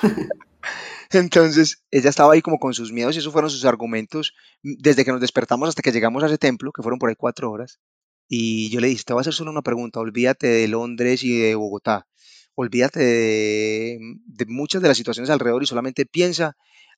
Entonces, 1.11 1.83
ella 1.91 2.11
estaba 2.11 2.35
ahí 2.35 2.43
como 2.43 2.59
con 2.59 2.75
sus 2.75 2.93
miedos 2.93 3.17
y 3.17 3.19
esos 3.19 3.33
fueron 3.33 3.51
sus 3.51 3.65
argumentos 3.65 4.35
desde 4.63 5.05
que 5.05 5.13
nos 5.13 5.21
despertamos 5.21 5.69
hasta 5.69 5.83
que 5.83 5.93
llegamos 5.93 6.23
a 6.23 6.27
ese 6.27 6.39
templo, 6.39 6.73
que 6.73 6.83
fueron 6.83 6.99
por 6.99 7.09
ahí 7.09 7.17
cuatro 7.17 7.51
horas. 7.51 7.81
Y 8.29 8.71
yo 8.71 8.81
le 8.81 8.89
dije, 8.89 9.03
te 9.05 9.13
voy 9.13 9.21
a 9.21 9.23
hacer 9.23 9.35
solo 9.35 9.51
una 9.51 9.63
pregunta, 9.63 9.99
olvídate 9.99 10.47
de 10.47 10.69
Londres 10.69 11.25
y 11.25 11.37
de 11.37 11.57
Bogotá, 11.57 12.07
olvídate 12.55 13.01
de, 13.01 13.99
de 14.25 14.47
muchas 14.47 14.81
de 14.83 14.89
las 14.89 14.97
situaciones 14.97 15.31
alrededor 15.31 15.65
y 15.65 15.67
solamente 15.67 16.07
piensa, 16.07 16.57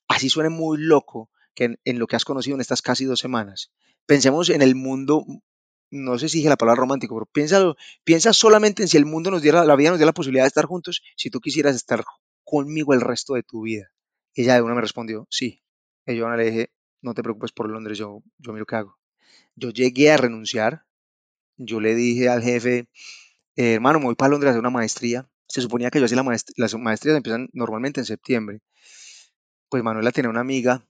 así 0.08 0.28
suene 0.28 0.50
muy 0.50 0.76
loco, 0.78 1.30
que 1.54 1.76
en, 1.84 1.98
lo 1.98 2.06
que 2.06 2.16
has 2.16 2.26
conocido 2.26 2.56
en 2.56 2.60
estas 2.60 2.82
casi 2.82 3.06
dos 3.06 3.20
semanas. 3.20 3.70
Pensemos 4.06 4.50
en 4.50 4.62
el 4.62 4.74
mundo 4.74 5.24
no 5.92 6.18
sé 6.18 6.30
si 6.30 6.38
dije 6.38 6.48
la 6.48 6.56
palabra 6.56 6.80
romántico, 6.80 7.14
pero 7.14 7.26
piénsalo, 7.26 7.76
piensa 8.02 8.32
solamente 8.32 8.82
en 8.82 8.88
si 8.88 8.96
el 8.96 9.04
mundo 9.04 9.30
nos 9.30 9.42
diera, 9.42 9.64
la 9.66 9.76
vida 9.76 9.90
nos 9.90 9.98
diera 9.98 10.08
la 10.08 10.14
posibilidad 10.14 10.44
de 10.44 10.48
estar 10.48 10.64
juntos, 10.64 11.02
si 11.16 11.28
tú 11.28 11.38
quisieras 11.40 11.76
estar 11.76 12.02
conmigo 12.44 12.94
el 12.94 13.02
resto 13.02 13.34
de 13.34 13.42
tu 13.42 13.62
vida. 13.62 13.92
Ella 14.34 14.54
de 14.54 14.62
una 14.62 14.74
me 14.74 14.80
respondió, 14.80 15.26
sí. 15.30 15.62
Y 16.06 16.16
yo 16.16 16.28
le 16.30 16.44
dije, 16.44 16.72
no 17.02 17.12
te 17.12 17.22
preocupes 17.22 17.52
por 17.52 17.68
Londres, 17.68 17.98
yo, 17.98 18.22
yo 18.38 18.52
miro 18.54 18.64
qué 18.64 18.76
hago. 18.76 18.98
Yo 19.54 19.68
llegué 19.68 20.10
a 20.10 20.16
renunciar, 20.16 20.86
yo 21.58 21.78
le 21.78 21.94
dije 21.94 22.30
al 22.30 22.42
jefe, 22.42 22.88
eh, 23.56 23.74
hermano, 23.74 23.98
me 23.98 24.06
voy 24.06 24.14
para 24.14 24.30
Londres 24.30 24.48
a 24.48 24.50
hacer 24.52 24.60
una 24.60 24.70
maestría. 24.70 25.28
Se 25.46 25.60
suponía 25.60 25.90
que 25.90 25.98
yo 25.98 26.06
hacía 26.06 26.16
la 26.16 26.22
maestría, 26.22 26.54
las 26.56 26.74
maestrías 26.74 27.18
empiezan 27.18 27.50
normalmente 27.52 28.00
en 28.00 28.06
septiembre. 28.06 28.62
Pues 29.68 29.82
Manuela 29.82 30.10
tenía 30.10 30.30
una 30.30 30.40
amiga 30.40 30.86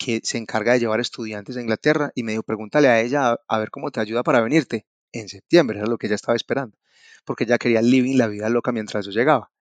que 0.00 0.22
se 0.24 0.38
encarga 0.38 0.72
de 0.72 0.80
llevar 0.80 0.98
estudiantes 0.98 1.58
a 1.58 1.60
Inglaterra 1.60 2.10
y 2.14 2.22
me 2.22 2.32
dijo, 2.32 2.42
pregúntale 2.42 2.88
a 2.88 3.02
ella 3.02 3.36
a, 3.46 3.58
ver 3.58 3.70
cómo 3.70 3.90
te 3.90 4.00
ayuda 4.00 4.22
para 4.22 4.40
venirte 4.40 4.86
en 5.12 5.28
septiembre, 5.28 5.78
era 5.78 5.86
lo 5.86 5.98
que 5.98 6.06
ella 6.06 6.16
estaba 6.16 6.34
esperando, 6.34 6.78
porque 7.26 7.44
ella 7.44 7.58
quería 7.58 7.82
living 7.82 8.16
la 8.16 8.26
vida 8.26 8.48
loca 8.48 8.72
mientras 8.72 9.04
yo 9.04 9.12
llegaba. 9.12 9.52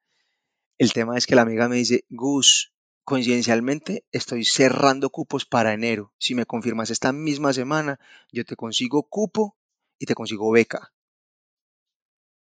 El 0.78 0.94
tema 0.94 1.18
es 1.18 1.28
que 1.28 1.36
la 1.36 1.42
amiga 1.42 1.68
me 1.68 1.76
dice, 1.76 2.06
Gus, 2.08 2.74
coincidencialmente 3.04 4.06
estoy 4.14 4.46
cerrando 4.46 5.10
cupos 5.10 5.46
para 5.46 5.74
enero. 5.74 6.14
Si 6.18 6.36
me 6.36 6.46
confirmas 6.46 6.90
esta 6.90 7.12
misma 7.12 7.52
semana, 7.52 8.00
yo 8.32 8.46
te 8.46 8.56
consigo 8.56 9.04
cupo 9.10 9.58
y 9.98 10.06
te 10.06 10.16
consigo 10.16 10.50
beca. 10.52 10.94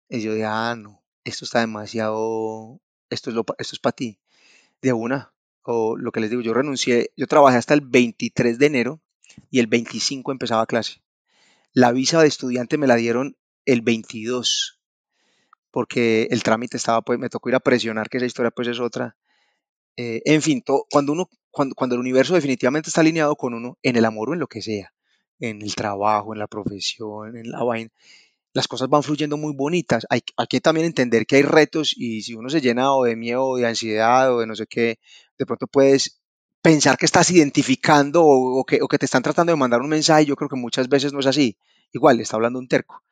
Y 0.09 0.21
yo 0.21 0.35
ah, 0.47 0.77
no, 0.77 1.03
esto 1.25 1.45
está 1.45 1.61
demasiado, 1.61 2.81
esto 3.11 3.31
es, 3.31 3.37
esto 3.59 3.75
es 3.75 3.81
para 3.81 3.97
ti. 3.97 4.21
De 4.83 4.93
una, 4.93 5.33
o 5.71 5.99
lo 5.99 6.13
que 6.13 6.21
les 6.21 6.31
digo, 6.31 6.41
yo 6.41 6.55
renuncié, 6.55 7.11
yo 7.15 7.27
trabajé 7.27 7.59
hasta 7.59 7.75
el 7.75 7.83
23 7.83 8.59
de 8.59 8.67
enero 8.67 9.01
y 9.51 9.61
el 9.61 9.67
25 9.67 10.33
empezaba 10.33 10.65
clase. 10.65 11.03
La 11.75 11.93
visa 11.93 12.23
de 12.23 12.27
estudiante 12.27 12.79
me 12.79 12.87
la 12.87 12.97
dieron 12.97 13.37
el 13.67 13.83
22 13.83 14.81
porque 15.71 16.29
el 16.31 16.43
trámite 16.43 16.79
estaba, 16.79 17.03
pues 17.03 17.19
me 17.19 17.29
tocó 17.29 17.51
ir 17.51 17.55
a 17.55 17.61
presionar, 17.61 18.09
que 18.09 18.17
esa 18.17 18.25
historia 18.25 18.51
pues 18.51 18.69
es 18.69 18.81
otra. 18.81 19.17
Eh, 19.99 20.23
en 20.25 20.41
fin, 20.41 20.65
cuando 20.91 21.13
uno, 21.13 21.29
cuando, 21.51 21.75
cuando 21.75 21.97
el 21.97 22.01
universo 22.01 22.35
definitivamente 22.35 22.89
está 22.89 23.03
alineado 23.03 23.37
con 23.37 23.53
uno, 23.53 23.77
en 23.83 23.97
el 23.97 24.07
amor 24.07 24.31
o 24.31 24.33
en 24.33 24.41
lo 24.41 24.47
que 24.47 24.63
sea, 24.63 24.95
en 25.39 25.61
el 25.61 25.75
trabajo, 25.75 26.33
en 26.33 26.39
la 26.39 26.47
profesión, 26.47 27.37
en 27.37 27.51
la 27.51 27.63
vaina, 27.63 27.91
las 28.55 28.69
cosas 28.69 28.89
van 28.89 29.03
fluyendo 29.03 29.37
muy 29.37 29.53
bonitas. 29.55 30.07
Hay, 30.09 30.23
que 30.49 30.61
también 30.61 30.87
entender 30.87 31.27
que 31.27 31.37
hay 31.37 31.43
retos 31.43 31.93
y 31.95 32.23
si 32.23 32.35
uno 32.35 32.49
se 32.49 32.63
llena 32.63 32.95
o 32.95 33.05
de 33.05 33.17
miedo 33.17 33.45
o 33.45 33.57
de 33.59 33.67
ansiedad 33.67 34.35
o 34.35 34.41
de 34.41 34.47
no 34.47 34.57
sé 34.57 34.67
qué, 34.67 34.99
de 35.39 35.47
pronto 35.47 35.67
puedes 35.67 36.21
pensar 36.63 36.99
que 36.99 37.07
estás 37.07 37.31
identificando 37.31 38.25
o, 38.25 38.65
que, 38.65 38.81
o, 38.83 38.89
que, 38.89 38.99
te 38.99 39.07
están 39.07 39.23
tratando 39.23 39.53
de 39.53 39.57
mandar 39.57 39.81
un 39.81 39.89
mensaje. 39.89 40.27
Yo 40.27 40.37
creo 40.37 40.49
que 40.49 40.57
muchas 40.57 40.89
veces 40.89 41.13
no 41.13 41.21
es 41.21 41.27
así. 41.27 41.57
Igual, 41.93 42.21
está 42.21 42.37
hablando 42.37 42.59
un 42.59 42.69
terco. 42.69 43.03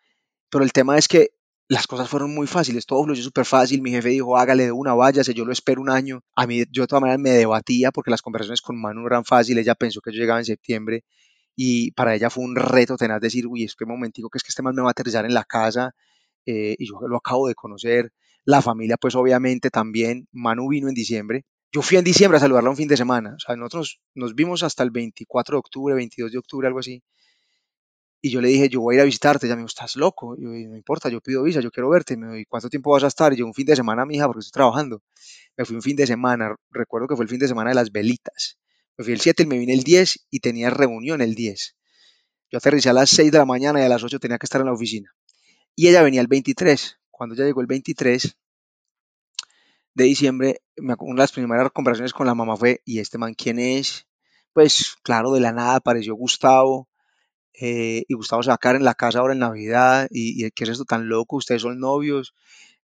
Pero 0.50 0.64
el 0.64 0.72
tema 0.72 0.98
es 0.98 1.08
que 1.08 1.30
las 1.68 1.86
cosas 1.86 2.08
fueron 2.08 2.32
muy 2.34 2.46
fáciles, 2.46 2.86
todo 2.86 3.04
fluyó 3.04 3.22
súper 3.22 3.44
fácil. 3.44 3.82
Mi 3.82 3.90
jefe 3.90 4.10
dijo, 4.10 4.36
hágale 4.36 4.64
de 4.64 4.72
una, 4.72 4.94
váyase, 4.94 5.34
yo 5.34 5.44
lo 5.44 5.52
espero 5.52 5.80
un 5.80 5.90
año. 5.90 6.22
A 6.34 6.46
mí, 6.46 6.64
yo 6.70 6.82
de 6.82 6.86
todas 6.86 7.00
maneras 7.00 7.20
me 7.20 7.30
debatía 7.30 7.90
porque 7.92 8.10
las 8.10 8.22
conversaciones 8.22 8.60
con 8.60 8.80
Manu 8.80 9.06
eran 9.06 9.24
fáciles. 9.24 9.62
Ella 9.64 9.74
pensó 9.74 10.00
que 10.00 10.12
yo 10.12 10.18
llegaba 10.20 10.38
en 10.38 10.44
septiembre 10.44 11.04
y 11.56 11.92
para 11.92 12.14
ella 12.14 12.30
fue 12.30 12.44
un 12.44 12.56
reto 12.56 12.96
tener 12.96 13.20
decir, 13.20 13.46
uy, 13.46 13.64
es 13.64 13.74
que 13.74 13.86
momentico 13.86 14.28
que 14.30 14.38
es 14.38 14.44
que 14.44 14.50
este 14.50 14.62
man 14.62 14.74
me 14.74 14.82
va 14.82 14.88
a 14.88 14.90
aterrizar 14.92 15.24
en 15.24 15.34
la 15.34 15.44
casa 15.44 15.94
eh, 16.46 16.76
y 16.78 16.86
yo 16.86 17.00
lo 17.08 17.16
acabo 17.16 17.48
de 17.48 17.54
conocer. 17.54 18.12
La 18.44 18.62
familia, 18.62 18.96
pues 18.96 19.16
obviamente 19.16 19.70
también. 19.70 20.28
Manu 20.32 20.68
vino 20.68 20.88
en 20.88 20.94
diciembre. 20.94 21.44
Yo 21.76 21.82
fui 21.82 21.98
en 21.98 22.04
diciembre 22.04 22.38
a 22.38 22.40
saludarla 22.40 22.70
un 22.70 22.76
fin 22.76 22.88
de 22.88 22.96
semana. 22.96 23.36
O 23.46 23.54
nosotros 23.54 24.00
nos 24.14 24.34
vimos 24.34 24.62
hasta 24.62 24.82
el 24.82 24.90
24 24.90 25.56
de 25.56 25.58
octubre, 25.58 25.94
22 25.94 26.32
de 26.32 26.38
octubre, 26.38 26.66
algo 26.66 26.78
así. 26.78 27.02
Y 28.22 28.30
yo 28.30 28.40
le 28.40 28.48
dije, 28.48 28.70
yo 28.70 28.80
voy 28.80 28.94
a 28.94 28.96
ir 28.96 29.00
a 29.02 29.04
visitarte. 29.04 29.44
Ella 29.44 29.56
me 29.56 29.60
dijo, 29.60 29.68
estás 29.68 29.94
loco. 29.96 30.38
Yo, 30.38 30.48
no 30.48 30.74
importa, 30.74 31.10
yo 31.10 31.20
pido 31.20 31.42
visa, 31.42 31.60
yo 31.60 31.70
quiero 31.70 31.90
verte. 31.90 32.16
Me 32.16 32.34
dijo, 32.34 32.48
¿cuánto 32.48 32.70
tiempo 32.70 32.92
vas 32.92 33.04
a 33.04 33.08
estar? 33.08 33.34
Y 33.34 33.36
yo, 33.36 33.44
un 33.44 33.52
fin 33.52 33.66
de 33.66 33.76
semana, 33.76 34.06
mi 34.06 34.16
hija, 34.16 34.24
porque 34.24 34.38
estoy 34.38 34.52
trabajando. 34.52 35.02
Me 35.54 35.66
fui 35.66 35.76
un 35.76 35.82
fin 35.82 35.96
de 35.96 36.06
semana. 36.06 36.56
Recuerdo 36.70 37.08
que 37.08 37.14
fue 37.14 37.26
el 37.26 37.28
fin 37.28 37.40
de 37.40 37.46
semana 37.46 37.68
de 37.68 37.74
las 37.74 37.92
velitas. 37.92 38.56
Me 38.96 39.04
fui 39.04 39.12
el 39.12 39.20
7 39.20 39.42
y 39.42 39.46
me 39.46 39.58
vine 39.58 39.74
el 39.74 39.82
10 39.82 40.28
y 40.30 40.40
tenía 40.40 40.70
reunión 40.70 41.20
el 41.20 41.34
10. 41.34 41.76
Yo 42.52 42.56
aterricé 42.56 42.88
a 42.88 42.94
las 42.94 43.10
6 43.10 43.30
de 43.30 43.36
la 43.36 43.44
mañana 43.44 43.82
y 43.82 43.84
a 43.84 43.90
las 43.90 44.02
8 44.02 44.18
tenía 44.18 44.38
que 44.38 44.46
estar 44.46 44.62
en 44.62 44.68
la 44.68 44.72
oficina. 44.72 45.14
Y 45.74 45.88
ella 45.88 46.02
venía 46.02 46.22
el 46.22 46.26
23. 46.26 47.00
Cuando 47.10 47.34
ya 47.34 47.44
llegó 47.44 47.60
el 47.60 47.66
23 47.66 48.34
de 49.96 50.04
diciembre, 50.04 50.60
una 50.76 50.94
de 50.94 51.18
las 51.22 51.32
primeras 51.32 51.70
conversaciones 51.72 52.12
con 52.12 52.26
la 52.26 52.34
mamá 52.34 52.56
fue, 52.56 52.82
¿y 52.84 53.00
este 53.00 53.16
man 53.16 53.34
quién 53.34 53.58
es? 53.58 54.06
Pues 54.52 54.96
claro, 55.02 55.32
de 55.32 55.40
la 55.40 55.52
nada 55.52 55.76
apareció 55.76 56.14
Gustavo. 56.14 56.88
Eh, 57.54 58.04
y 58.06 58.14
Gustavo 58.14 58.42
se 58.42 58.50
va 58.50 58.56
a 58.56 58.58
quedar 58.58 58.76
en 58.76 58.84
la 58.84 58.94
casa 58.94 59.20
ahora 59.20 59.32
en 59.32 59.40
Navidad. 59.40 60.08
Y, 60.10 60.50
¿qué 60.50 60.64
es 60.64 60.70
esto 60.70 60.84
tan 60.84 61.08
loco? 61.08 61.36
Ustedes 61.36 61.62
son 61.62 61.80
novios. 61.80 62.34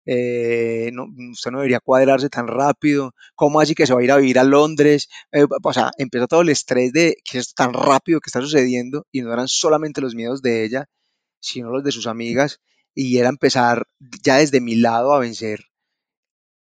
Eh, 0.05 0.89
no, 0.93 1.05
usted 1.31 1.51
no 1.51 1.59
debería 1.59 1.79
cuadrarse 1.79 2.29
tan 2.29 2.47
rápido, 2.47 3.13
¿cómo 3.35 3.61
así 3.61 3.73
que 3.73 3.87
se 3.87 3.93
va 3.93 4.01
a 4.01 4.03
ir 4.03 4.11
a 4.11 4.17
vivir 4.17 4.37
a 4.39 4.43
Londres? 4.43 5.07
Eh, 5.31 5.45
o 5.63 5.73
sea, 5.73 5.91
empezó 5.97 6.27
todo 6.27 6.41
el 6.41 6.49
estrés 6.49 6.91
de 6.91 7.15
que 7.23 7.37
es 7.37 7.53
tan 7.53 7.73
rápido 7.73 8.19
que 8.19 8.27
está 8.29 8.41
sucediendo 8.41 9.07
y 9.13 9.21
no 9.21 9.31
eran 9.31 9.47
solamente 9.47 10.01
los 10.01 10.13
miedos 10.15 10.41
de 10.41 10.65
ella, 10.65 10.89
sino 11.39 11.69
los 11.71 11.83
de 11.85 11.91
sus 11.93 12.07
amigas 12.07 12.59
y 12.93 13.17
era 13.17 13.29
empezar 13.29 13.87
ya 14.23 14.37
desde 14.37 14.61
mi 14.61 14.75
lado 14.75 15.13
a 15.13 15.19
vencer, 15.19 15.65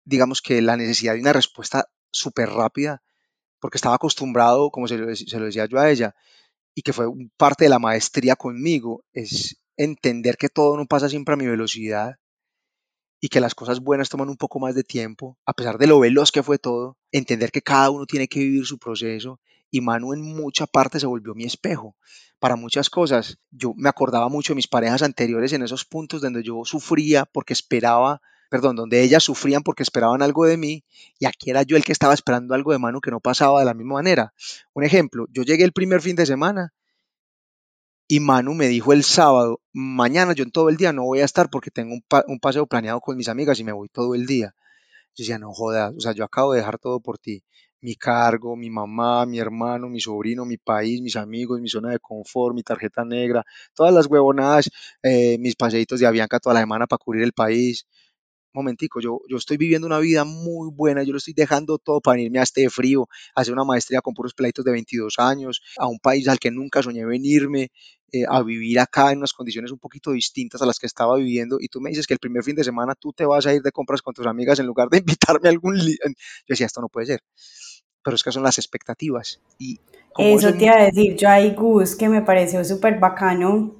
digamos 0.05 0.41
que 0.41 0.61
la 0.61 0.77
necesidad 0.77 1.13
de 1.13 1.21
una 1.21 1.33
respuesta 1.33 1.89
súper 2.11 2.49
rápida, 2.49 3.01
porque 3.59 3.77
estaba 3.77 3.95
acostumbrado, 3.95 4.69
como 4.71 4.87
se 4.87 4.97
lo, 4.97 5.07
decía 5.07 5.65
yo 5.65 5.79
a 5.79 5.89
ella, 5.89 6.15
y 6.75 6.81
que 6.81 6.93
fue 6.93 7.07
parte 7.37 7.65
de 7.65 7.69
la 7.69 7.79
maestría 7.79 8.35
conmigo, 8.35 9.05
es 9.13 9.61
entender 9.77 10.37
que 10.37 10.49
todo 10.49 10.77
no 10.77 10.85
pasa 10.85 11.09
siempre 11.09 11.33
a 11.33 11.37
mi 11.37 11.47
velocidad 11.47 12.17
y 13.19 13.29
que 13.29 13.39
las 13.39 13.55
cosas 13.55 13.79
buenas 13.79 14.09
toman 14.09 14.29
un 14.29 14.35
poco 14.37 14.59
más 14.59 14.75
de 14.75 14.83
tiempo, 14.83 15.37
a 15.45 15.53
pesar 15.53 15.77
de 15.77 15.87
lo 15.87 15.99
veloz 15.99 16.31
que 16.31 16.43
fue 16.43 16.57
todo, 16.57 16.97
entender 17.11 17.51
que 17.51 17.61
cada 17.61 17.89
uno 17.89 18.05
tiene 18.05 18.27
que 18.27 18.39
vivir 18.39 18.65
su 18.65 18.77
proceso 18.77 19.39
y 19.71 19.81
Manu 19.81 20.13
en 20.13 20.21
mucha 20.21 20.67
parte 20.67 20.99
se 20.99 21.07
volvió 21.07 21.33
mi 21.33 21.45
espejo 21.45 21.95
para 22.37 22.55
muchas 22.55 22.89
cosas. 22.89 23.39
Yo 23.49 23.73
me 23.75 23.89
acordaba 23.89 24.29
mucho 24.29 24.53
de 24.53 24.57
mis 24.57 24.67
parejas 24.67 25.01
anteriores 25.01 25.53
en 25.53 25.63
esos 25.63 25.85
puntos 25.85 26.21
donde 26.21 26.43
yo 26.43 26.61
sufría 26.65 27.25
porque 27.25 27.53
esperaba, 27.53 28.21
perdón, 28.53 28.75
donde 28.75 29.01
ellas 29.01 29.23
sufrían 29.23 29.63
porque 29.63 29.81
esperaban 29.81 30.21
algo 30.21 30.45
de 30.45 30.57
mí 30.57 30.83
y 31.17 31.25
aquí 31.25 31.49
era 31.49 31.63
yo 31.63 31.75
el 31.75 31.83
que 31.83 31.91
estaba 31.91 32.13
esperando 32.13 32.53
algo 32.53 32.71
de 32.71 32.77
Manu 32.77 33.01
que 33.01 33.09
no 33.09 33.19
pasaba 33.19 33.57
de 33.57 33.65
la 33.65 33.73
misma 33.73 33.95
manera. 33.95 34.31
Un 34.73 34.83
ejemplo, 34.83 35.25
yo 35.31 35.41
llegué 35.41 35.63
el 35.63 35.71
primer 35.71 36.01
fin 36.01 36.15
de 36.15 36.27
semana 36.27 36.71
y 38.07 38.19
Manu 38.19 38.53
me 38.53 38.67
dijo 38.67 38.93
el 38.93 39.03
sábado, 39.03 39.59
mañana 39.71 40.33
yo 40.33 40.43
en 40.43 40.51
todo 40.51 40.69
el 40.69 40.77
día 40.77 40.93
no 40.93 41.03
voy 41.03 41.21
a 41.21 41.25
estar 41.25 41.49
porque 41.49 41.71
tengo 41.71 41.95
un, 41.95 42.03
un 42.27 42.39
paseo 42.39 42.67
planeado 42.67 43.01
con 43.01 43.17
mis 43.17 43.27
amigas 43.27 43.59
y 43.59 43.63
me 43.63 43.71
voy 43.71 43.89
todo 43.89 44.13
el 44.13 44.27
día. 44.27 44.53
Yo 45.15 45.23
decía, 45.23 45.39
no 45.39 45.51
jodas, 45.51 45.95
o 45.97 45.99
sea, 45.99 46.11
yo 46.11 46.23
acabo 46.23 46.53
de 46.53 46.59
dejar 46.59 46.77
todo 46.77 46.99
por 46.99 47.17
ti 47.17 47.43
mi 47.81 47.95
cargo, 47.95 48.55
mi 48.55 48.69
mamá, 48.69 49.25
mi 49.25 49.39
hermano, 49.39 49.89
mi 49.89 49.99
sobrino, 49.99 50.45
mi 50.45 50.57
país, 50.57 51.01
mis 51.01 51.15
amigos, 51.15 51.59
mi 51.59 51.69
zona 51.69 51.89
de 51.89 51.99
confort, 51.99 52.55
mi 52.55 52.63
tarjeta 52.63 53.03
negra, 53.03 53.43
todas 53.73 53.93
las 53.93 54.05
huevonadas, 54.07 54.69
eh, 55.01 55.37
mis 55.39 55.55
paseitos 55.55 55.99
de 55.99 56.05
Avianca 56.07 56.39
toda 56.39 56.53
la 56.53 56.61
semana 56.61 56.87
para 56.87 56.99
cubrir 56.99 57.23
el 57.23 57.33
país. 57.33 57.85
Momentico, 58.53 58.99
yo, 58.99 59.19
yo 59.29 59.37
estoy 59.37 59.57
viviendo 59.57 59.87
una 59.87 59.99
vida 59.99 60.23
muy 60.23 60.69
buena, 60.71 61.03
yo 61.03 61.11
lo 61.11 61.17
estoy 61.17 61.33
dejando 61.33 61.77
todo 61.77 62.01
para 62.01 62.21
irme 62.21 62.39
a 62.39 62.43
este 62.43 62.69
frío, 62.69 63.07
a 63.35 63.41
hacer 63.41 63.53
una 63.53 63.63
maestría 63.63 64.01
con 64.01 64.13
puros 64.13 64.33
pleitos 64.33 64.63
de 64.63 64.71
22 64.71 65.15
años, 65.17 65.61
a 65.77 65.87
un 65.87 65.99
país 65.99 66.27
al 66.27 66.39
que 66.39 66.51
nunca 66.51 66.83
soñé 66.83 67.05
venirme, 67.05 67.71
eh, 68.11 68.25
a 68.29 68.43
vivir 68.43 68.79
acá 68.79 69.11
en 69.11 69.17
unas 69.17 69.33
condiciones 69.33 69.71
un 69.71 69.79
poquito 69.79 70.11
distintas 70.11 70.61
a 70.61 70.67
las 70.67 70.77
que 70.77 70.85
estaba 70.85 71.17
viviendo 71.17 71.57
y 71.59 71.67
tú 71.67 71.81
me 71.81 71.89
dices 71.89 72.05
que 72.05 72.13
el 72.13 72.19
primer 72.19 72.43
fin 72.43 72.55
de 72.55 72.63
semana 72.63 72.93
tú 72.93 73.11
te 73.11 73.25
vas 73.25 73.47
a 73.47 73.53
ir 73.53 73.63
de 73.63 73.71
compras 73.71 74.03
con 74.03 74.13
tus 74.13 74.27
amigas 74.27 74.59
en 74.59 74.67
lugar 74.67 74.89
de 74.89 74.97
invitarme 74.99 75.49
a 75.49 75.51
algún... 75.51 75.77
Yo 75.77 75.95
decía, 76.47 76.67
esto 76.67 76.81
no 76.81 76.89
puede 76.89 77.07
ser 77.07 77.21
pero 78.03 78.15
es 78.15 78.23
que 78.23 78.31
son 78.31 78.43
las 78.43 78.57
expectativas. 78.57 79.39
Y 79.57 79.79
eso 80.17 80.53
te 80.53 80.65
iba 80.65 80.75
a 80.75 80.83
decir, 80.83 81.15
yo 81.15 81.29
ahí, 81.29 81.55
Gus, 81.55 81.95
que 81.95 82.09
me 82.09 82.21
pareció 82.21 82.63
súper 82.65 82.99
bacano 82.99 83.73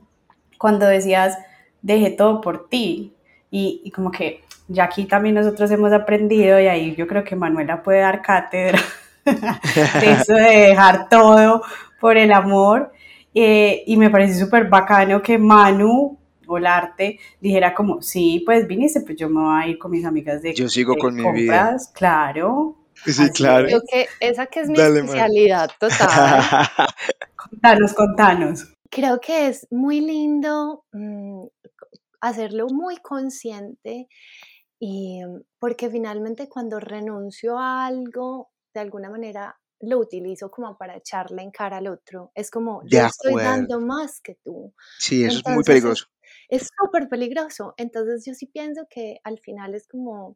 cuando 0.57 0.87
decías, 0.87 1.37
dejé 1.81 2.11
todo 2.11 2.41
por 2.41 2.69
ti. 2.69 3.13
Y, 3.51 3.81
y, 3.83 3.91
como 3.91 4.09
que 4.09 4.41
ya 4.67 4.85
aquí 4.85 5.05
también 5.05 5.35
nosotros 5.35 5.69
hemos 5.71 5.91
aprendido, 5.93 6.59
y 6.59 6.67
ahí 6.67 6.95
yo 6.95 7.07
creo 7.07 7.23
que 7.23 7.35
Manuela 7.35 7.83
puede 7.83 7.99
dar 7.99 8.21
cátedra 8.21 8.79
de 9.25 10.11
eso 10.11 10.33
de 10.33 10.67
dejar 10.69 11.09
todo 11.09 11.63
por 11.99 12.17
el 12.17 12.31
amor. 12.31 12.91
Eh, 13.35 13.83
y 13.87 13.97
me 13.97 14.09
parece 14.09 14.39
súper 14.39 14.69
bacano 14.69 15.21
que 15.21 15.37
Manu 15.37 16.19
volarte 16.45 17.19
dijera 17.41 17.73
como, 17.73 18.01
sí, 18.01 18.43
pues 18.45 18.67
viniste, 18.67 19.01
pues 19.01 19.17
yo 19.17 19.27
me 19.29 19.41
voy 19.41 19.63
a 19.63 19.67
ir 19.67 19.77
con 19.79 19.89
mis 19.89 20.05
amigas 20.05 20.41
de 20.41 20.53
Yo 20.53 20.69
sigo 20.69 20.95
con 20.97 21.15
mi 21.15 21.31
vida. 21.31 21.77
Claro, 21.93 22.77
Sí, 23.05 23.29
claro. 23.31 23.67
Yo 23.67 23.81
que 23.81 24.07
esa 24.19 24.45
que 24.45 24.61
es 24.61 24.69
mi 24.69 24.79
especialidad 24.79 25.69
total. 25.79 26.07
contanos, 27.35 27.93
contanos. 27.93 28.73
Creo 28.89 29.19
que 29.19 29.47
es 29.47 29.67
muy 29.71 29.99
lindo 29.99 30.85
mm, 30.93 31.45
hacerlo 32.21 32.67
muy 32.67 32.97
consciente 32.97 34.07
y 34.85 35.21
porque 35.59 35.89
finalmente 35.89 36.49
cuando 36.49 36.77
renuncio 36.77 37.57
a 37.57 37.85
algo, 37.85 38.51
de 38.73 38.81
alguna 38.81 39.09
manera 39.09 39.57
lo 39.79 39.97
utilizo 39.97 40.51
como 40.51 40.77
para 40.77 40.97
echarle 40.97 41.41
en 41.41 41.51
cara 41.51 41.77
al 41.77 41.87
otro. 41.87 42.33
Es 42.35 42.51
como, 42.51 42.81
yo 42.85 43.05
estoy 43.05 43.35
dando 43.35 43.79
más 43.79 44.19
que 44.19 44.35
tú. 44.43 44.73
Sí, 44.99 45.23
eso 45.23 45.39
es 45.39 45.53
muy 45.53 45.63
peligroso. 45.63 46.07
Es 46.49 46.67
súper 46.77 47.07
peligroso. 47.07 47.73
Entonces 47.77 48.25
yo 48.25 48.33
sí 48.33 48.45
pienso 48.47 48.85
que 48.89 49.21
al 49.23 49.39
final 49.39 49.73
es 49.73 49.87
como, 49.87 50.35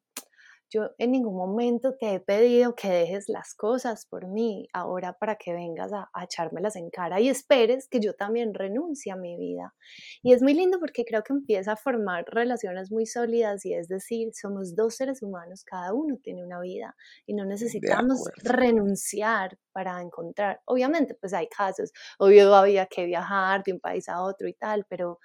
yo 0.70 0.92
en 0.98 1.12
ningún 1.12 1.36
momento 1.36 1.96
te 1.98 2.14
he 2.14 2.20
pedido 2.20 2.76
que 2.76 2.90
dejes 2.90 3.30
las 3.30 3.54
cosas 3.56 4.06
por 4.06 4.28
mí 4.28 4.68
ahora 4.74 5.14
para 5.14 5.36
que 5.36 5.54
vengas 5.54 5.92
a, 5.94 6.10
echármelas 6.22 6.76
en 6.76 6.90
cara 6.90 7.20
y 7.20 7.30
esperes 7.30 7.88
que 7.88 8.00
yo 8.00 8.14
también 8.14 8.54
renuncie 8.54 9.12
a 9.12 9.16
mi 9.16 9.38
vida. 9.38 9.74
Y 10.22 10.34
es 10.34 10.42
muy 10.42 10.54
lindo 10.54 10.80
porque 10.80 11.06
creo 11.06 11.24
que 11.24 11.34
empieza 11.34 11.74
a 11.74 11.76
formar 11.78 12.26
relaciones 12.28 12.92
muy 12.92 13.06
sólidas 13.06 13.66
y 13.66 13.74
es 13.74 13.88
decir, 13.88 14.30
somos 14.34 14.76
dos 14.76 14.96
seres 14.96 15.22
humanos, 15.22 15.64
cada 15.64 15.94
uno 15.94 16.18
tiene 16.22 16.44
una 16.44 16.60
vida 16.60 16.96
y 17.26 17.34
no 17.34 17.46
necesitamos 17.46 18.24
renunciar 18.44 19.58
para 19.72 20.02
encontrar. 20.02 20.62
Obviamente, 20.66 21.16
pues 21.16 21.34
hay 21.34 21.48
casos, 21.48 21.92
obvio 22.20 22.54
había 22.54 22.88
que 22.88 23.06
viajar 23.06 23.64
de 23.64 23.74
un 23.74 23.80
país 23.80 24.10
a 24.10 24.22
otro 24.22 24.48
y 24.48 24.54
tal, 24.54 24.86
pero 24.90 25.20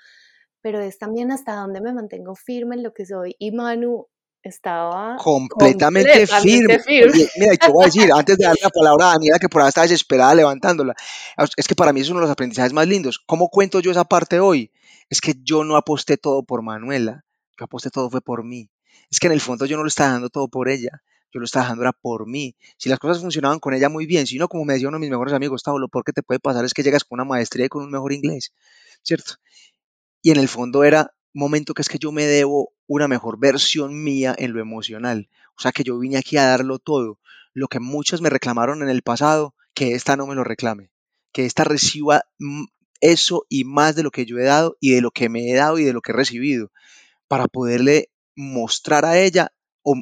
pero 0.62 0.80
es 0.80 0.96
también 0.96 1.32
hasta 1.32 1.56
donde 1.56 1.80
me 1.80 1.92
mantengo 1.92 2.36
firme 2.36 2.76
en 2.76 2.84
lo 2.84 2.94
que 2.94 3.04
soy. 3.04 3.34
Y 3.38 3.50
Manu, 3.50 4.06
estaba 4.42 5.16
completamente, 5.16 6.26
firme. 6.26 6.80
mira, 7.36 7.56
te 7.56 7.68
voy 7.70 7.84
a 7.84 7.86
decir, 7.86 8.10
antes 8.14 8.38
de 8.38 8.44
darle 8.44 8.60
la 8.62 8.70
palabra 8.70 9.06
a 9.06 9.12
Daniela, 9.12 9.38
que 9.38 9.48
por 9.48 9.60
ahora 9.60 9.68
está 9.68 9.82
desesperada 9.82 10.34
levantándola, 10.34 10.94
es 11.56 11.66
que 11.66 11.74
para 11.74 11.92
mí 11.92 12.00
es 12.00 12.08
uno 12.08 12.20
de 12.20 12.26
los 12.26 12.32
aprendizajes 12.32 12.72
más 12.72 12.86
lindos. 12.86 13.22
¿Cómo 13.24 13.48
cuento 13.48 13.80
yo 13.80 13.90
esa 13.90 14.04
parte 14.04 14.40
hoy? 14.40 14.72
Es 15.08 15.20
que 15.20 15.34
yo 15.42 15.64
no 15.64 15.76
aposté 15.76 16.16
todo 16.16 16.42
por 16.42 16.62
Manuela, 16.62 17.24
yo 17.58 17.64
aposté 17.64 17.90
todo 17.90 18.10
fue 18.10 18.20
por 18.20 18.44
mí. 18.44 18.70
Es 19.10 19.20
que 19.20 19.26
en 19.26 19.32
el 19.32 19.40
fondo 19.40 19.66
yo 19.66 19.76
no 19.76 19.82
lo 19.82 19.88
estaba 19.88 20.12
dando 20.12 20.30
todo 20.30 20.48
por 20.48 20.68
ella, 20.68 21.02
yo 21.32 21.38
lo 21.40 21.44
estaba 21.44 21.68
dando 21.68 21.82
era 21.82 21.92
por 21.92 22.26
mí. 22.26 22.56
Si 22.76 22.88
las 22.88 22.98
cosas 22.98 23.20
funcionaban 23.20 23.58
con 23.58 23.74
ella 23.74 23.88
muy 23.88 24.06
bien, 24.06 24.26
si 24.26 24.38
no, 24.38 24.48
como 24.48 24.64
me 24.64 24.74
decía 24.74 24.88
uno 24.88 24.96
de 24.96 25.02
mis 25.02 25.10
mejores 25.10 25.34
amigos, 25.34 25.62
Tavo, 25.62 25.78
lo 25.78 25.88
peor 25.88 26.04
que 26.04 26.12
te 26.12 26.22
puede 26.22 26.40
pasar 26.40 26.64
es 26.64 26.74
que 26.74 26.82
llegas 26.82 27.04
con 27.04 27.20
una 27.20 27.24
maestría 27.24 27.66
y 27.66 27.68
con 27.68 27.84
un 27.84 27.90
mejor 27.90 28.12
inglés, 28.12 28.52
¿cierto? 29.02 29.34
Y 30.22 30.30
en 30.30 30.38
el 30.38 30.48
fondo 30.48 30.84
era 30.84 31.14
momento 31.32 31.74
que 31.74 31.82
es 31.82 31.88
que 31.88 31.98
yo 31.98 32.12
me 32.12 32.24
debo 32.24 32.72
una 32.86 33.08
mejor 33.08 33.38
versión 33.38 34.02
mía 34.02 34.34
en 34.36 34.52
lo 34.52 34.60
emocional. 34.60 35.28
O 35.56 35.62
sea 35.62 35.72
que 35.72 35.84
yo 35.84 35.98
vine 35.98 36.18
aquí 36.18 36.36
a 36.36 36.46
darlo 36.46 36.78
todo. 36.78 37.18
Lo 37.54 37.68
que 37.68 37.80
muchos 37.80 38.20
me 38.20 38.30
reclamaron 38.30 38.82
en 38.82 38.88
el 38.88 39.02
pasado, 39.02 39.54
que 39.74 39.94
esta 39.94 40.16
no 40.16 40.26
me 40.26 40.34
lo 40.34 40.44
reclame. 40.44 40.90
Que 41.32 41.46
esta 41.46 41.64
reciba 41.64 42.24
eso 43.00 43.46
y 43.48 43.64
más 43.64 43.96
de 43.96 44.02
lo 44.02 44.10
que 44.10 44.26
yo 44.26 44.38
he 44.38 44.44
dado 44.44 44.76
y 44.80 44.92
de 44.92 45.00
lo 45.00 45.10
que 45.10 45.28
me 45.28 45.50
he 45.50 45.54
dado 45.54 45.78
y 45.78 45.84
de 45.84 45.92
lo 45.92 46.00
que 46.02 46.12
he 46.12 46.14
recibido. 46.14 46.70
Para 47.28 47.48
poderle 47.48 48.10
mostrar 48.36 49.04
a 49.04 49.18
ella, 49.18 49.52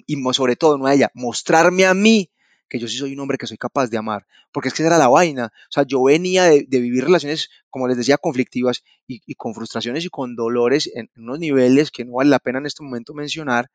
y 0.06 0.16
sobre 0.32 0.56
todo 0.56 0.78
no 0.78 0.86
a 0.86 0.94
ella, 0.94 1.10
mostrarme 1.14 1.86
a 1.86 1.94
mí 1.94 2.30
que 2.70 2.78
yo 2.78 2.88
sí 2.88 2.96
soy 2.96 3.12
un 3.12 3.20
hombre 3.20 3.36
que 3.36 3.46
soy 3.46 3.58
capaz 3.58 3.88
de 3.88 3.98
amar, 3.98 4.26
porque 4.52 4.68
es 4.68 4.74
que 4.74 4.84
era 4.84 4.96
la 4.96 5.08
vaina, 5.08 5.46
o 5.46 5.72
sea, 5.72 5.82
yo 5.82 6.02
venía 6.04 6.44
de, 6.44 6.64
vivir 6.68 7.04
relaciones, 7.04 7.50
como 7.68 7.88
les 7.88 7.96
decía, 7.96 8.16
conflictivas 8.16 8.84
y, 9.06 9.34
con 9.34 9.54
frustraciones 9.54 10.04
y 10.04 10.08
con 10.08 10.36
dolores 10.36 10.90
en, 10.94 11.10
unos 11.16 11.40
niveles 11.40 11.90
que 11.90 12.04
no 12.04 12.12
vale 12.14 12.30
la 12.30 12.38
pena 12.38 12.60
en 12.60 12.66
este 12.66 12.84
momento 12.84 13.12
mencionar, 13.12 13.70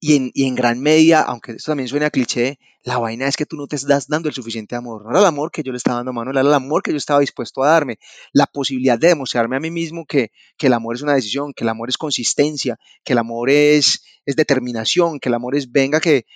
y 0.00 0.14
en, 0.14 0.30
en, 0.34 0.54
gran 0.54 0.80
medida, 0.80 1.22
aunque 1.22 1.52
esto 1.52 1.72
también 1.72 1.88
suena 1.88 2.10
cliché, 2.10 2.58
la 2.84 2.98
vaina 2.98 3.26
es 3.26 3.36
que 3.36 3.46
tú 3.46 3.56
no 3.56 3.66
te 3.66 3.76
estás 3.76 4.06
dando 4.06 4.28
el 4.28 4.34
suficiente 4.34 4.76
amor. 4.76 5.04
No 5.04 5.10
era 5.10 5.20
el 5.20 5.26
amor 5.26 5.50
que 5.50 5.62
yo 5.62 5.72
le 5.72 5.78
estaba 5.78 5.96
dando 5.96 6.10
a 6.10 6.14
Manuel, 6.14 6.36
era 6.36 6.48
el 6.48 6.54
amor 6.54 6.82
que 6.82 6.92
yo 6.92 6.96
estaba 6.96 7.20
dispuesto 7.20 7.62
a 7.62 7.68
darme. 7.68 7.98
La 8.32 8.46
posibilidad 8.46 8.98
de 8.98 9.08
demostrarme 9.08 9.56
a 9.56 9.60
mí 9.60 9.70
mismo 9.70 10.06
que, 10.06 10.30
que 10.56 10.68
el 10.68 10.72
amor 10.72 10.94
es 10.94 11.02
una 11.02 11.14
decisión, 11.14 11.52
que 11.52 11.64
el 11.64 11.68
amor 11.68 11.88
es 11.88 11.98
consistencia, 11.98 12.78
que 13.04 13.12
el 13.12 13.18
amor 13.18 13.50
es, 13.50 14.04
es 14.24 14.36
determinación, 14.36 15.18
que 15.18 15.28
el 15.28 15.34
amor 15.34 15.56
es 15.56 15.70
venga, 15.72 16.00
que 16.00 16.26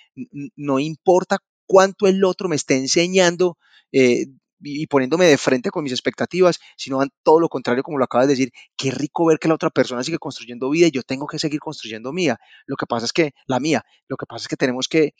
no 0.55 0.79
importa 0.79 1.39
cuánto 1.65 2.07
el 2.07 2.23
otro 2.25 2.49
me 2.49 2.55
esté 2.55 2.75
enseñando 2.75 3.57
eh, 3.91 4.25
y 4.63 4.87
poniéndome 4.87 5.25
de 5.25 5.37
frente 5.37 5.69
con 5.69 5.83
mis 5.83 5.91
expectativas, 5.91 6.59
sino 6.77 7.01
todo 7.23 7.39
lo 7.39 7.49
contrario, 7.49 7.83
como 7.83 7.97
lo 7.97 8.05
acabas 8.05 8.27
de 8.27 8.33
decir, 8.33 8.51
qué 8.77 8.91
rico 8.91 9.25
ver 9.25 9.39
que 9.39 9.47
la 9.47 9.55
otra 9.55 9.69
persona 9.69 10.03
sigue 10.03 10.17
construyendo 10.17 10.69
vida 10.69 10.87
y 10.87 10.91
yo 10.91 11.03
tengo 11.03 11.27
que 11.27 11.39
seguir 11.39 11.59
construyendo 11.59 12.13
mía. 12.13 12.37
Lo 12.65 12.75
que 12.75 12.85
pasa 12.85 13.05
es 13.05 13.13
que, 13.13 13.31
la 13.47 13.59
mía, 13.59 13.83
lo 14.07 14.17
que 14.17 14.25
pasa 14.25 14.43
es 14.43 14.47
que 14.47 14.55
tenemos 14.55 14.87
que, 14.87 15.13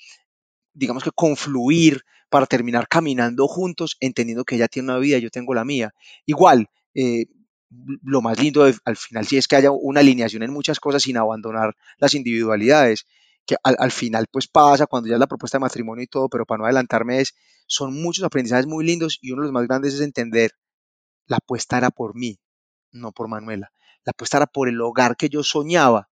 digamos 0.73 1.03
que 1.03 1.12
confluir 1.12 2.01
para 2.29 2.45
terminar 2.45 2.88
caminando 2.88 3.47
juntos, 3.47 3.97
entendiendo 3.99 4.43
que 4.43 4.56
ella 4.56 4.67
tiene 4.67 4.89
una 4.89 4.99
vida 4.99 5.17
y 5.17 5.21
yo 5.21 5.29
tengo 5.29 5.53
la 5.53 5.65
mía. 5.65 5.93
Igual, 6.25 6.67
eh, 6.95 7.25
lo 8.03 8.21
más 8.21 8.39
lindo 8.39 8.63
al 8.63 8.97
final 8.97 9.25
sí 9.27 9.38
es 9.38 9.47
que 9.47 9.56
haya 9.56 9.71
una 9.71 9.99
alineación 9.99 10.43
en 10.43 10.51
muchas 10.51 10.79
cosas 10.79 11.03
sin 11.03 11.17
abandonar 11.17 11.75
las 11.98 12.13
individualidades 12.13 13.06
que 13.46 13.56
al, 13.63 13.91
final 13.91 14.27
pues 14.31 14.48
pasa 14.48 14.87
cuando 14.87 15.10
ya 15.10 15.15
es 15.15 15.19
la 15.19 15.27
propuesta 15.27 15.58
de 15.58 15.62
matrimonio 15.62 16.04
y 16.04 16.08
todo, 16.08 16.29
pero 16.29 16.46
para 16.46 16.60
no 16.60 16.65
adelantarme 16.65 17.19
es, 17.19 17.33
son 17.67 17.94
muchos 17.94 18.23
aprendizajes 18.23 18.67
muy 18.67 18.85
lindos 18.85 19.19
y 19.21 19.31
uno 19.31 19.41
de 19.41 19.48
los 19.48 19.54
más 19.54 19.67
grandes 19.67 19.94
es 19.94 20.02
entender, 20.02 20.52
la 21.25 21.37
apuesta 21.37 21.77
era 21.77 21.89
por 21.89 22.15
mí, 22.15 22.39
no 22.91 23.12
por 23.12 23.27
Manuela. 23.27 23.71
La 24.06 24.12
apuesta 24.12 24.37
era 24.37 24.48
por 24.48 24.67
el 24.67 24.79
hogar 24.81 25.15
que 25.15 25.29
yo 25.29 25.44
soñaba, 25.44 26.10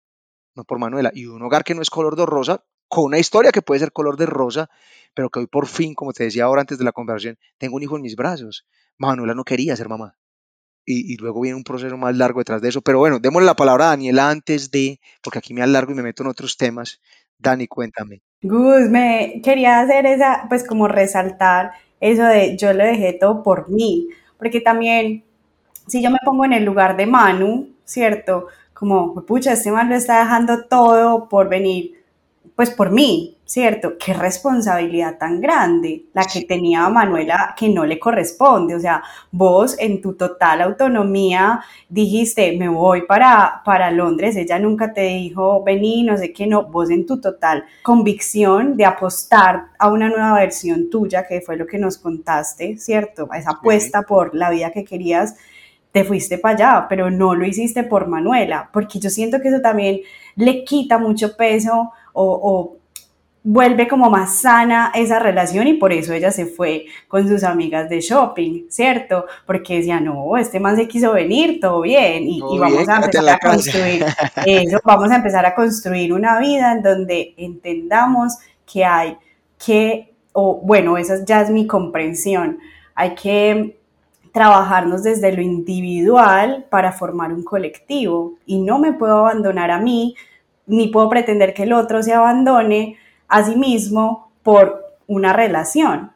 no 0.56 0.64
por 0.64 0.80
Manuela. 0.80 1.12
Y 1.14 1.26
un 1.26 1.42
hogar 1.42 1.64
que 1.64 1.76
no 1.76 1.82
es 1.82 1.90
color 1.90 2.16
de 2.16 2.26
rosa, 2.26 2.64
con 2.88 3.06
una 3.06 3.20
historia 3.20 3.52
que 3.52 3.62
puede 3.62 3.80
ser 3.80 3.92
color 3.92 4.18
de 4.18 4.26
rosa, 4.26 4.70
pero 5.14 5.30
que 5.30 5.40
hoy 5.40 5.48
por 5.48 5.68
fin, 5.68 5.94
como 5.94 6.14
te 6.14 6.26
decía 6.26 6.46
ahora 6.46 6.62
antes 6.62 6.78
de 6.78 6.84
la 6.86 6.92
conversación, 6.92 7.38
tengo 7.58 7.76
un 7.76 7.84
hijo 7.84 7.96
en 7.96 8.02
mis 8.02 8.16
brazos. 8.16 8.66
Manuela 8.98 9.34
no 9.34 9.44
quería 9.44 9.76
ser 9.76 9.90
mamá 9.90 10.18
y, 10.86 11.16
luego 11.18 11.42
viene 11.42 11.56
un 11.56 11.64
proceso 11.64 11.98
más 11.98 12.16
largo 12.16 12.40
detrás 12.40 12.62
de 12.62 12.70
eso. 12.70 12.82
Pero 12.82 13.00
bueno, 13.00 13.20
démosle 13.20 13.46
la 13.46 13.56
palabra 13.56 13.86
a 13.86 13.90
Daniela 13.90 14.30
antes 14.30 14.72
de, 14.72 15.00
porque 15.24 15.40
aquí 15.40 15.54
me 15.54 15.62
alargo 15.62 15.92
y 15.92 15.96
me 15.96 16.04
meto 16.04 16.24
en 16.24 16.30
otros 16.30 16.58
temas. 16.58 17.00
Dani, 17.38 17.68
cuéntame. 17.68 18.22
Gus, 18.42 18.90
me 18.90 19.42
quería 19.44 19.80
hacer 19.82 20.06
esa, 20.06 20.46
pues 20.50 20.64
como 20.64 20.88
resaltar 20.88 21.72
eso 22.00 22.24
de 22.24 22.58
yo 22.58 22.74
lo 22.74 22.84
dejé 22.84 23.14
todo 23.14 23.44
por 23.44 23.70
mí, 23.70 24.10
porque 24.40 24.60
también, 24.60 25.24
si 25.88 26.02
yo 26.02 26.10
me 26.10 26.18
pongo 26.26 26.46
en 26.46 26.54
el 26.54 26.66
lugar 26.66 26.98
de 26.98 27.06
Manu, 27.06 27.70
¿cierto? 27.86 28.48
como, 28.82 29.14
pucha, 29.28 29.54
este 29.54 29.72
man 29.72 29.90
lo 29.90 29.96
está 29.96 30.22
dejando 30.22 30.64
todo 30.64 31.30
por 31.30 31.50
venir, 31.50 32.01
pues 32.56 32.70
por 32.70 32.92
mí, 32.92 33.38
¿cierto? 33.46 33.98
Qué 33.98 34.14
responsabilidad 34.14 35.18
tan 35.18 35.42
grande 35.42 36.06
la 36.14 36.26
que 36.26 36.42
tenía 36.42 36.88
Manuela 36.90 37.56
que 37.58 37.70
no 37.70 37.86
le 37.86 38.00
corresponde. 38.00 38.76
O 38.76 38.80
sea, 38.80 39.04
vos 39.32 39.76
en 39.80 40.02
tu 40.02 40.14
total 40.14 40.62
autonomía 40.62 41.62
dijiste, 41.90 42.56
me 42.58 42.70
voy 42.70 43.04
para, 43.08 43.62
para 43.66 43.92
Londres, 43.92 44.36
ella 44.36 44.60
nunca 44.60 44.94
te 44.94 45.02
dijo, 45.02 45.64
vení, 45.64 46.04
no 46.04 46.18
sé 46.18 46.32
qué, 46.34 46.48
no, 46.48 46.64
vos 46.64 46.90
en 46.90 47.06
tu 47.06 47.20
total 47.20 47.66
convicción 47.84 48.78
de 48.78 48.86
apostar 48.86 49.66
a 49.80 49.90
una 49.90 50.10
nueva 50.10 50.34
versión 50.34 50.90
tuya, 50.90 51.26
que 51.28 51.42
fue 51.42 51.58
lo 51.58 51.66
que 51.66 51.78
nos 51.78 51.98
contaste, 51.98 52.78
¿cierto? 52.78 53.28
Esa 53.34 53.52
apuesta 53.52 54.04
por 54.04 54.36
la 54.36 54.50
vida 54.50 54.72
que 54.72 54.86
querías 54.86 55.36
te 55.92 56.04
fuiste 56.06 56.38
para 56.38 56.56
allá, 56.56 56.86
pero 56.88 57.12
no 57.12 57.36
lo 57.36 57.46
hiciste 57.46 57.84
por 57.84 58.08
Manuela, 58.08 58.70
porque 58.72 59.00
yo 59.00 59.10
siento 59.10 59.42
que 59.42 59.50
eso 59.50 59.62
también 59.62 60.02
le 60.36 60.64
quita 60.64 60.98
mucho 60.98 61.36
peso 61.36 61.92
o, 62.14 62.40
o 62.42 62.82
vuelve 63.44 63.88
como 63.88 64.10
más 64.10 64.42
sana 64.42 64.92
esa 64.94 65.20
relación 65.20 65.68
y 65.68 65.74
por 65.74 65.92
eso 65.92 66.14
ella 66.14 66.32
se 66.32 66.46
fue 66.46 66.86
con 67.08 67.28
sus 67.28 67.44
amigas 67.44 67.90
de 67.90 68.00
shopping, 68.00 68.66
¿cierto? 68.70 69.26
Porque 69.46 69.78
decía, 69.78 70.00
no, 70.00 70.38
este 70.38 70.60
man 70.60 70.76
se 70.76 70.88
quiso 70.88 71.14
venir, 71.14 71.60
todo 71.60 71.82
bien, 71.82 72.24
y, 72.28 72.40
vamos 72.40 72.88
a 72.88 72.98
empezar 72.98 73.30
a 73.30 73.40
construir 73.40 74.06
eso, 74.46 74.80
vamos 74.84 75.12
a 75.12 75.16
empezar 75.16 75.46
a 75.46 75.56
construir 75.56 76.14
una 76.14 76.40
vida 76.40 76.72
en 76.74 76.84
donde 76.84 77.34
entendamos 77.38 78.38
que 78.72 78.86
hay 78.86 79.18
que, 79.64 80.14
o 80.34 80.58
bueno, 80.58 80.98
esa 80.98 81.26
ya 81.26 81.42
es 81.42 81.50
mi 81.50 81.66
comprensión, 81.66 82.60
hay 82.94 83.16
que 83.16 83.80
trabajarnos 84.32 85.04
desde 85.04 85.32
lo 85.34 85.42
individual 85.42 86.66
para 86.70 86.92
formar 86.92 87.34
un 87.34 87.44
colectivo 87.44 88.36
y 88.46 88.60
no 88.60 88.80
me 88.80 88.94
puedo 88.94 89.18
abandonar 89.18 89.72
a 89.72 89.80
mí, 89.80 90.16
ni 90.72 90.88
puedo 90.88 91.10
pretender 91.10 91.54
que 91.54 91.64
el 91.64 91.74
otro 91.74 92.02
se 92.02 92.14
abandone 92.14 92.98
a 93.28 93.44
sí 93.44 93.56
mismo 93.56 94.32
por 94.42 94.98
una 95.06 95.34
relación. 95.34 96.14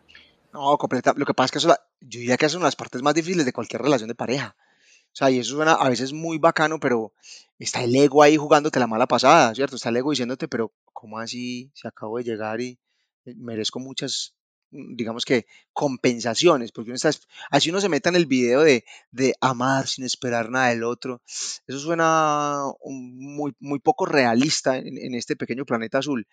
No, 0.53 0.77
completa. 0.77 1.13
Lo 1.15 1.25
que 1.25 1.33
pasa 1.33 1.45
es 1.45 1.51
que 1.51 1.57
eso, 1.57 1.75
yo 1.99 2.19
diría 2.19 2.37
que 2.37 2.47
son 2.47 2.63
las 2.63 2.77
partes 2.77 3.01
más 3.01 3.13
difíciles 3.13 3.45
de 3.45 3.51
cualquier 3.51 3.81
relación 3.81 4.07
de 4.07 4.15
pareja. 4.15 4.55
O 4.57 5.17
sea, 5.17 5.29
y 5.29 5.39
eso 5.39 5.55
suena 5.55 5.73
a 5.73 5.89
veces 5.89 6.13
muy 6.13 6.37
bacano, 6.37 6.79
pero 6.79 7.11
está 7.59 7.83
el 7.83 7.95
ego 7.95 8.23
ahí 8.23 8.37
jugándote 8.37 8.79
la 8.79 8.87
mala 8.87 9.07
pasada, 9.07 9.53
¿cierto? 9.53 9.75
Está 9.75 9.89
el 9.89 9.97
ego 9.97 10.11
diciéndote, 10.11 10.47
pero 10.47 10.73
¿cómo 10.93 11.19
así? 11.19 11.71
Si 11.73 11.87
acabo 11.87 12.17
de 12.17 12.23
llegar 12.23 12.61
y 12.61 12.79
eh, 13.25 13.33
merezco 13.35 13.79
muchas, 13.79 14.34
digamos 14.75 15.25
que, 15.25 15.45
compensaciones, 15.73 16.71
porque 16.71 16.91
uno 16.91 16.95
está, 16.95 17.11
así 17.49 17.69
uno 17.69 17.81
se 17.81 17.89
meta 17.89 18.09
en 18.09 18.15
el 18.15 18.25
video 18.25 18.61
de, 18.61 18.85
de 19.11 19.35
amar 19.41 19.87
sin 19.87 20.05
esperar 20.05 20.49
nada 20.49 20.69
del 20.69 20.83
otro. 20.83 21.21
Eso 21.67 21.79
suena 21.79 22.63
muy, 22.85 23.55
muy 23.59 23.79
poco 23.79 24.05
realista 24.05 24.77
en, 24.77 25.15
este 25.15 25.35
pequeño 25.35 25.65
planeta 25.65 25.99
azul 25.99 26.27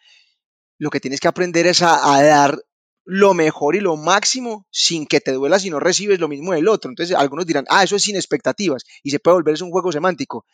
lo 0.79 0.91
que 0.91 1.01
tienes 1.01 1.21
que 1.21 1.29
aprender 1.29 1.67
es 1.69 1.81
a, 1.83 2.23
dar 2.23 2.61
lo 3.05 3.35
mejor 3.35 3.77
y 3.77 3.81
lo 3.81 3.97
máximo 3.97 4.67
sin 4.73 5.07
que 5.07 5.21
te 5.21 5.31
duela 5.31 5.61
si 5.61 5.71
no 5.71 5.79
recibes 5.79 6.19
lo 6.19 6.27
mismo 6.27 6.55
del 6.55 6.67
otro. 6.67 6.91
Entonces 6.91 7.15
algunos 7.15 7.47
dirán, 7.47 7.67
ah, 7.69 7.85
eso 7.85 7.95
es 7.95 8.03
sin 8.03 8.17
expectativas 8.17 8.83
y 9.05 9.11
se 9.13 9.21
puede 9.21 9.37
volver 9.37 9.63
un 9.63 9.71
juego 9.71 9.93
semántico. 9.93 10.45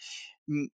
Mm, 0.46 0.66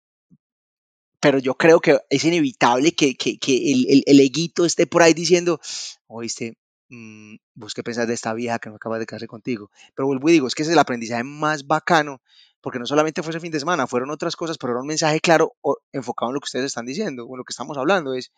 pero 1.20 1.38
yo 1.38 1.54
creo 1.54 1.80
que 1.80 1.98
es 2.10 2.24
inevitable 2.24 2.92
que, 2.92 3.16
el, 3.46 3.86
el, 3.88 4.02
el, 4.06 4.20
eguito 4.20 4.64
esté 4.64 4.86
por 4.86 5.02
ahí 5.02 5.14
diciendo, 5.14 5.60
oíste, 6.06 6.58
vos 6.89 7.74
qué 7.74 7.82
pensás 7.82 8.07
de 8.07 8.14
esta 8.14 8.35
vieja 8.35 8.59
que 8.59 8.68
no 8.68 8.76
acaba 8.76 8.99
de 8.99 9.07
casarse 9.07 9.26
contigo. 9.26 9.70
Pero 9.95 10.07
vuelvo 10.07 10.28
y 10.28 10.32
digo, 10.32 10.47
es 10.47 10.55
que 10.55 10.62
es 10.62 10.68
el 10.68 10.78
aprendizaje 10.78 11.24
más 11.24 11.66
bacano, 11.66 12.20
porque 12.61 12.78
no 12.78 12.87
solamente 12.87 13.22
fue 13.22 13.30
ese 13.30 13.41
fin 13.41 13.53
de 13.53 13.61
semana, 13.61 13.87
fueron 13.87 14.11
otras 14.11 14.37
cosas, 14.37 14.59
pero 14.59 14.72
era 14.72 14.80
un 14.80 14.87
mensaje 14.87 15.20
claro 15.20 15.55
enfocado 15.93 16.30
en 16.30 16.35
lo 16.35 16.41
que 16.41 16.47
ustedes 16.47 16.66
están 16.66 16.87
diciendo, 16.87 17.26
o 17.26 17.35
en 17.35 17.39
lo 17.39 17.45
que 17.45 17.53
estamos 17.53 17.76
hablando, 17.76 18.14
es, 18.14 18.32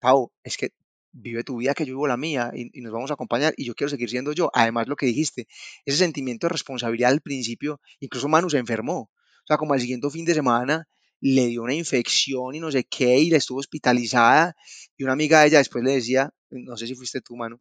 Pau, 0.00 0.32
es 0.42 0.56
que 0.56 0.70
vive 1.12 1.44
tu 1.44 1.56
vida 1.56 1.74
que 1.74 1.84
yo 1.84 1.94
vivo 1.94 2.06
la 2.06 2.16
mía 2.16 2.50
y, 2.54 2.80
nos 2.80 2.92
vamos 2.92 3.10
a 3.10 3.14
acompañar 3.14 3.54
y 3.56 3.64
yo 3.64 3.74
quiero 3.74 3.88
seguir 3.88 4.10
siendo 4.10 4.32
yo. 4.32 4.50
Además, 4.52 4.86
lo 4.86 4.96
que 4.96 5.06
dijiste, 5.06 5.48
ese 5.84 5.98
sentimiento 5.98 6.46
de 6.46 6.52
responsabilidad 6.52 7.10
al 7.10 7.20
principio, 7.20 7.80
incluso 8.00 8.28
Manu 8.28 8.50
se 8.50 8.58
enfermó. 8.58 8.98
O 8.98 9.46
sea, 9.46 9.56
como 9.56 9.74
al 9.74 9.80
siguiente 9.80 10.10
fin 10.10 10.24
de 10.24 10.34
semana 10.34 10.88
le 11.20 11.46
dio 11.46 11.62
una 11.62 11.74
infección 11.74 12.54
y 12.54 12.60
no 12.60 12.70
sé 12.70 12.84
qué 12.84 13.18
y 13.18 13.30
le 13.30 13.38
estuvo 13.38 13.58
hospitalizada 13.58 14.54
y 14.96 15.04
una 15.04 15.14
amiga 15.14 15.40
de 15.40 15.48
ella 15.48 15.58
después 15.58 15.82
le 15.82 15.92
decía, 15.92 16.34
no 16.64 16.76
sé 16.76 16.86
si 16.86 16.94
fuiste 16.94 17.20
tú, 17.20 17.36
Manu, 17.36 17.60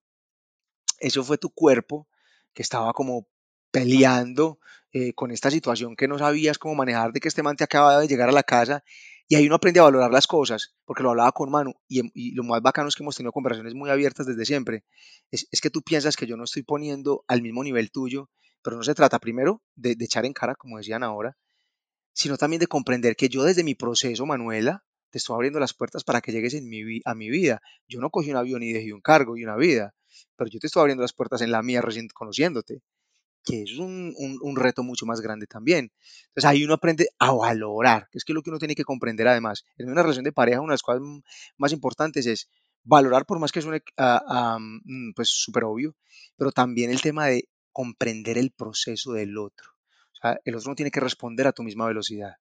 eso 1.00 1.24
fue 1.24 1.38
tu 1.38 1.50
cuerpo 1.50 2.08
que 2.54 2.62
estaba 2.62 2.94
como 2.94 3.28
peleando 3.72 4.60
eh, 4.94 5.14
con 5.14 5.32
esta 5.32 5.52
situación 5.52 5.96
que 5.96 6.08
no 6.08 6.18
sabías 6.18 6.58
cómo 6.58 6.76
manejar 6.76 7.12
de 7.12 7.20
que 7.20 7.28
este 7.28 7.44
man 7.44 7.58
te 7.58 7.66
acababa 7.66 8.00
de 8.00 8.08
llegar 8.08 8.30
a 8.30 8.32
la 8.32 8.44
casa 8.44 8.84
y 9.28 9.36
ahí 9.36 9.48
uno 9.48 9.56
aprende 9.56 9.80
a 9.80 9.84
valorar 9.84 10.12
las 10.12 10.28
cosas, 10.28 10.76
porque 10.86 11.02
lo 11.02 11.10
hablaba 11.10 11.32
con 11.32 11.50
Manu, 11.50 11.74
y, 11.88 12.36
lo 12.36 12.44
más 12.44 12.62
bacano 12.62 12.90
es 12.90 12.96
que 12.96 13.04
hemos 13.04 13.16
tenido 13.16 13.32
conversaciones 13.32 13.74
muy 13.74 13.90
abiertas 13.90 14.28
desde 14.28 14.46
siempre. 14.46 14.84
Es, 15.32 15.48
que 15.62 15.72
tú 15.72 15.82
piensas 15.82 16.16
que 16.16 16.28
yo 16.28 16.38
no 16.38 16.44
estoy 16.44 16.62
poniendo 16.62 17.26
al 17.28 17.42
mismo 17.42 17.64
nivel 17.64 17.92
tuyo, 17.92 18.30
pero 18.62 18.78
no 18.78 18.84
se 18.84 18.94
trata 18.94 19.20
primero 19.20 19.64
de, 19.76 19.96
echar 20.00 20.26
en 20.26 20.34
cara, 20.34 20.56
como 20.56 20.78
decían 20.78 21.04
ahora, 21.04 21.38
sino 22.14 22.38
también 22.38 22.60
de 22.60 22.68
comprender 22.68 23.16
que 23.16 23.30
yo 23.30 23.44
desde 23.44 23.64
mi 23.64 23.74
proceso, 23.74 24.26
Manuela, 24.26 24.86
te 25.16 25.20
estoy 25.20 25.36
abriendo 25.36 25.62
las 25.62 25.74
puertas 25.74 26.04
para 26.04 26.20
que 26.20 26.34
llegues 26.34 26.54
a 27.06 27.16
mi 27.16 27.30
vida. 27.30 27.62
Yo 27.88 28.02
no 28.02 28.10
cogí 28.10 28.32
un 28.32 28.36
avión 28.36 28.62
y 28.64 28.74
dejé 28.74 28.92
un 28.92 29.00
cargo 29.00 29.38
y 29.38 29.46
una 29.46 29.56
vida, 29.56 29.96
pero 30.36 30.50
yo 30.50 30.60
te 30.60 30.68
estoy 30.68 30.82
abriendo 30.82 31.04
las 31.04 31.14
puertas 31.14 31.42
en 31.42 31.52
la 31.52 31.64
mía 31.64 31.82
recién 31.82 32.10
conociéndote 32.14 32.82
que 33.46 33.62
es 33.62 33.78
un, 33.78 34.14
un, 34.18 34.56
reto 34.58 34.84
mucho 34.84 35.06
más 35.06 35.22
grande 35.22 35.46
también. 35.46 35.92
Entonces 36.30 36.46
ahí 36.46 36.66
uno 36.66 36.74
aprende 36.74 37.08
a 37.20 37.32
valorar, 37.32 38.10
que 38.12 38.18
es 38.18 38.26
que 38.26 38.34
lo 38.34 38.42
que 38.42 38.50
uno 38.50 38.60
tiene 38.60 38.76
que 38.76 38.84
comprender 38.84 39.28
además. 39.28 39.64
En 39.78 39.90
una 39.90 40.02
relación 40.02 40.26
de 40.26 40.34
pareja, 40.34 40.60
una 40.60 40.72
de 40.72 40.74
las 40.74 40.82
cosas 40.82 41.02
más 41.56 41.72
importantes 41.72 42.26
es 42.26 42.50
valorar, 42.84 43.26
por 43.26 43.40
más 43.40 43.52
que 43.52 43.62
suene 43.62 43.84
uh, 44.00 45.14
pues 45.16 45.30
súper 45.30 45.64
obvio, 45.64 45.96
pero 46.36 46.52
también 46.52 46.90
el 46.90 47.02
tema 47.02 47.28
de 47.28 47.48
comprender 47.72 48.38
el 48.38 48.52
proceso 48.52 49.14
del 49.14 49.38
otro. 49.38 49.70
O 50.12 50.16
sea, 50.20 50.40
el 50.44 50.56
otro 50.56 50.72
no 50.72 50.76
tiene 50.76 50.92
que 50.92 51.00
responder 51.00 51.46
a 51.46 51.54
tu 51.54 51.62
misma 51.62 51.86
velocidad. 51.86 52.34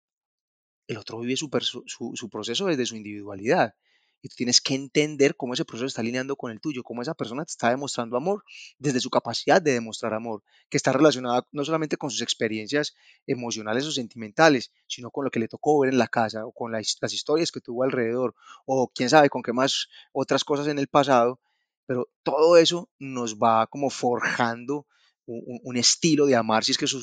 El 0.86 0.98
otro 0.98 1.18
vive 1.20 1.36
su, 1.36 1.48
proceso 1.48 2.66
desde 2.66 2.86
su 2.86 2.96
individualidad. 2.96 3.74
Y 4.20 4.28
tú 4.28 4.36
tienes 4.36 4.62
que 4.62 4.74
entender 4.74 5.36
cómo 5.36 5.52
ese 5.52 5.66
proceso 5.66 5.86
está 5.86 6.00
alineando 6.00 6.34
con 6.34 6.50
el 6.50 6.58
tuyo, 6.58 6.82
cómo 6.82 7.02
esa 7.02 7.12
persona 7.12 7.44
te 7.44 7.50
está 7.50 7.68
demostrando 7.68 8.16
amor 8.16 8.42
desde 8.78 9.00
su 9.00 9.10
capacidad 9.10 9.60
de 9.60 9.74
demostrar 9.74 10.14
amor, 10.14 10.42
que 10.70 10.78
está 10.78 10.92
relacionada 10.92 11.46
no 11.52 11.62
solamente 11.62 11.98
con 11.98 12.10
sus 12.10 12.22
experiencias 12.22 12.94
emocionales 13.26 13.84
o 13.84 13.92
sentimentales, 13.92 14.72
sino 14.86 15.10
con 15.10 15.26
lo 15.26 15.30
que 15.30 15.40
le 15.40 15.48
tocó 15.48 15.78
ver 15.80 15.92
en 15.92 15.98
la 15.98 16.08
casa 16.08 16.46
o 16.46 16.52
con 16.52 16.72
las, 16.72 16.96
historias 17.12 17.52
que 17.52 17.60
tuvo 17.60 17.82
alrededor 17.82 18.34
o 18.64 18.90
quién 18.94 19.10
sabe 19.10 19.28
con 19.28 19.42
qué 19.42 19.52
más 19.52 19.88
otras 20.12 20.42
cosas 20.42 20.68
en 20.68 20.78
el 20.78 20.88
pasado, 20.88 21.38
pero 21.84 22.08
todo 22.22 22.56
eso 22.56 22.88
nos 22.98 23.36
va 23.36 23.66
como 23.66 23.90
forjando 23.90 24.86
un, 25.26 25.76
estilo 25.76 26.26
de 26.26 26.36
amar, 26.36 26.64
si 26.64 26.72
es 26.72 26.78
que 26.78 26.84
eso 26.84 26.98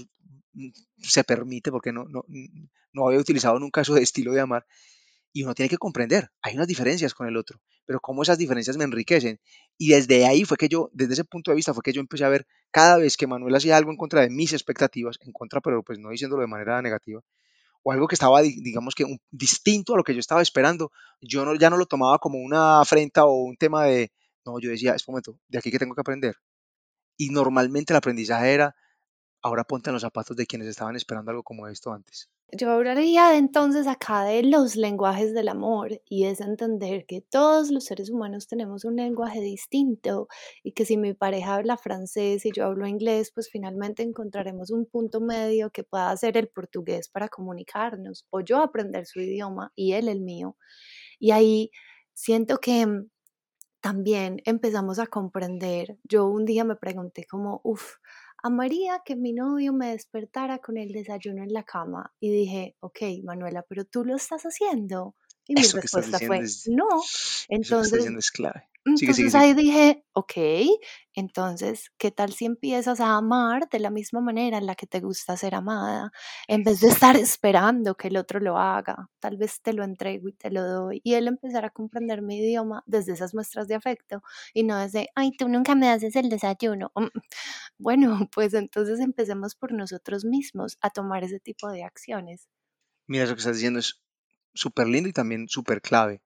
se 0.97 1.23
permite, 1.23 1.71
porque 1.71 1.91
no, 1.91 2.05
no, 2.05 2.23
no 2.93 3.07
había 3.07 3.19
utilizado 3.19 3.59
nunca 3.59 3.81
eso 3.81 3.93
de 3.93 4.03
estilo 4.03 4.33
de 4.33 4.41
amar, 4.41 4.65
y 5.33 5.43
uno 5.43 5.53
tiene 5.53 5.69
que 5.69 5.77
comprender, 5.77 6.29
hay 6.41 6.55
unas 6.55 6.67
diferencias 6.67 7.13
con 7.13 7.27
el 7.27 7.37
otro, 7.37 7.61
pero 7.85 7.99
cómo 8.01 8.23
esas 8.23 8.37
diferencias 8.37 8.77
me 8.77 8.83
enriquecen. 8.83 9.39
Y 9.77 9.89
desde 9.89 10.25
ahí 10.25 10.43
fue 10.43 10.57
que 10.57 10.67
yo, 10.67 10.89
desde 10.93 11.13
ese 11.13 11.23
punto 11.23 11.51
de 11.51 11.55
vista, 11.55 11.73
fue 11.73 11.83
que 11.83 11.93
yo 11.93 12.01
empecé 12.01 12.25
a 12.25 12.29
ver 12.29 12.45
cada 12.69 12.97
vez 12.97 13.15
que 13.15 13.27
Manuel 13.27 13.55
hacía 13.55 13.77
algo 13.77 13.91
en 13.91 13.97
contra 13.97 14.21
de 14.21 14.29
mis 14.29 14.53
expectativas, 14.53 15.17
en 15.21 15.31
contra, 15.31 15.61
pero 15.61 15.83
pues 15.83 15.99
no 15.99 16.09
diciéndolo 16.09 16.41
de 16.41 16.47
manera 16.47 16.81
negativa, 16.81 17.21
o 17.83 17.91
algo 17.91 18.07
que 18.07 18.15
estaba, 18.15 18.41
digamos 18.41 18.93
que 18.93 19.05
distinto 19.31 19.93
a 19.93 19.97
lo 19.97 20.03
que 20.03 20.13
yo 20.13 20.19
estaba 20.19 20.41
esperando, 20.41 20.91
yo 21.21 21.45
no, 21.45 21.55
ya 21.55 21.69
no 21.69 21.77
lo 21.77 21.85
tomaba 21.85 22.19
como 22.19 22.39
una 22.39 22.81
afrenta 22.81 23.25
o 23.25 23.43
un 23.43 23.55
tema 23.57 23.85
de, 23.85 24.11
no, 24.45 24.59
yo 24.59 24.69
decía, 24.69 24.95
es 24.95 25.07
momento, 25.07 25.39
de 25.47 25.57
aquí 25.57 25.71
que 25.71 25.79
tengo 25.79 25.95
que 25.95 26.01
aprender. 26.01 26.35
Y 27.17 27.29
normalmente 27.29 27.93
el 27.93 27.97
aprendizaje 27.97 28.53
era, 28.53 28.75
ahora 29.41 29.63
ponte 29.63 29.89
en 29.89 29.93
los 29.93 30.01
zapatos 30.01 30.35
de 30.37 30.45
quienes 30.45 30.67
estaban 30.67 30.95
esperando 30.95 31.31
algo 31.31 31.43
como 31.43 31.67
esto 31.67 31.91
antes. 31.91 32.29
Yo 32.53 32.69
hablaría 32.69 33.37
entonces 33.37 33.87
acá 33.87 34.25
de 34.25 34.43
los 34.43 34.75
lenguajes 34.75 35.33
del 35.33 35.47
amor 35.47 36.01
y 36.05 36.25
es 36.25 36.41
entender 36.41 37.05
que 37.05 37.21
todos 37.21 37.71
los 37.71 37.85
seres 37.85 38.09
humanos 38.09 38.47
tenemos 38.47 38.83
un 38.83 38.97
lenguaje 38.97 39.39
distinto 39.39 40.27
y 40.61 40.73
que 40.73 40.83
si 40.83 40.97
mi 40.97 41.13
pareja 41.13 41.55
habla 41.55 41.77
francés 41.77 42.45
y 42.45 42.51
yo 42.51 42.65
hablo 42.65 42.87
inglés, 42.87 43.31
pues 43.33 43.49
finalmente 43.49 44.03
encontraremos 44.03 44.69
un 44.69 44.85
punto 44.85 45.21
medio 45.21 45.69
que 45.71 45.85
pueda 45.85 46.15
ser 46.17 46.35
el 46.35 46.49
portugués 46.49 47.07
para 47.07 47.29
comunicarnos 47.29 48.25
o 48.31 48.41
yo 48.41 48.57
aprender 48.57 49.05
su 49.05 49.21
idioma 49.21 49.71
y 49.73 49.93
él 49.93 50.09
el 50.09 50.19
mío. 50.19 50.57
Y 51.19 51.31
ahí 51.31 51.71
siento 52.13 52.57
que 52.57 52.85
también 53.81 54.41
empezamos 54.45 54.99
a 54.99 55.07
comprender. 55.07 55.97
Yo 56.03 56.27
un 56.27 56.45
día 56.45 56.63
me 56.63 56.75
pregunté 56.75 57.25
como, 57.25 57.61
uff, 57.63 57.95
amaría 58.43 59.01
que 59.05 59.15
mi 59.15 59.33
novio 59.33 59.73
me 59.73 59.91
despertara 59.91 60.59
con 60.59 60.77
el 60.77 60.91
desayuno 60.91 61.43
en 61.43 61.53
la 61.53 61.63
cama. 61.63 62.13
Y 62.19 62.31
dije, 62.31 62.75
ok, 62.79 62.99
Manuela, 63.23 63.63
pero 63.67 63.85
tú 63.85 64.03
lo 64.03 64.15
estás 64.15 64.43
haciendo. 64.43 65.15
Y 65.47 65.55
mi 65.55 65.61
respuesta 65.61 66.19
fue, 66.19 66.41
no. 66.67 66.87
Entonces, 67.49 68.05
es 68.05 68.31
clave. 68.31 68.70
Entonces 68.84 69.36
ahí 69.36 69.53
dije, 69.53 70.03
ok, 70.13 70.34
entonces, 71.13 71.91
¿qué 71.99 72.09
tal 72.09 72.34
si 72.34 72.45
empiezas 72.45 72.99
a 72.99 73.15
amar 73.15 73.69
de 73.69 73.79
la 73.79 73.91
misma 73.91 74.21
manera 74.21 74.57
en 74.57 74.65
la 74.65 74.75
que 74.75 74.88
te 74.88 74.99
gusta 75.01 75.38
ser 75.38 75.53
amada? 75.53 76.11
En 76.47 76.63
vez 76.63 76.79
de 76.82 76.88
estar 76.88 77.15
esperando 77.17 77.95
que 77.95 78.07
el 78.07 78.17
otro 78.17 78.39
lo 78.39 78.57
haga, 78.57 79.09
tal 79.19 79.38
vez 79.38 79.61
te 79.61 79.73
lo 79.73 79.84
entrego 79.84 80.29
y 80.29 80.34
te 80.34 80.49
lo 80.49 80.63
doy. 80.63 81.01
Y 81.03 81.13
él 81.13 81.27
empezará 81.27 81.67
a 81.67 81.69
comprender 81.69 82.23
mi 82.23 82.38
idioma 82.39 82.84
desde 82.88 83.13
esas 83.13 83.36
muestras 83.36 83.67
de 83.67 83.75
afecto 83.75 84.23
y 84.53 84.63
no 84.63 84.77
desde, 84.77 85.09
ay, 85.15 85.32
tú 85.38 85.47
nunca 85.47 85.75
me 85.75 85.89
haces 85.89 86.15
el 86.15 86.29
desayuno. 86.29 86.91
Mm, 86.95 87.07
bueno, 87.77 88.29
pues 88.34 88.53
entonces 88.55 88.99
empecemos 88.99 89.55
por 89.55 89.73
nosotros 89.73 90.25
mismos 90.25 90.77
a 90.82 90.89
tomar 90.89 91.23
ese 91.23 91.39
tipo 91.39 91.69
de 91.69 91.84
acciones. 91.84 92.47
Mira, 93.07 93.25
eso 93.25 93.36
que 93.36 93.39
estás 93.39 93.57
diciendo 93.57 93.79
es 93.79 94.01
súper 94.53 94.88
lindo 94.88 95.09
y 95.09 95.13
también 95.13 95.47
súper 95.47 95.82
clave. 95.82 96.23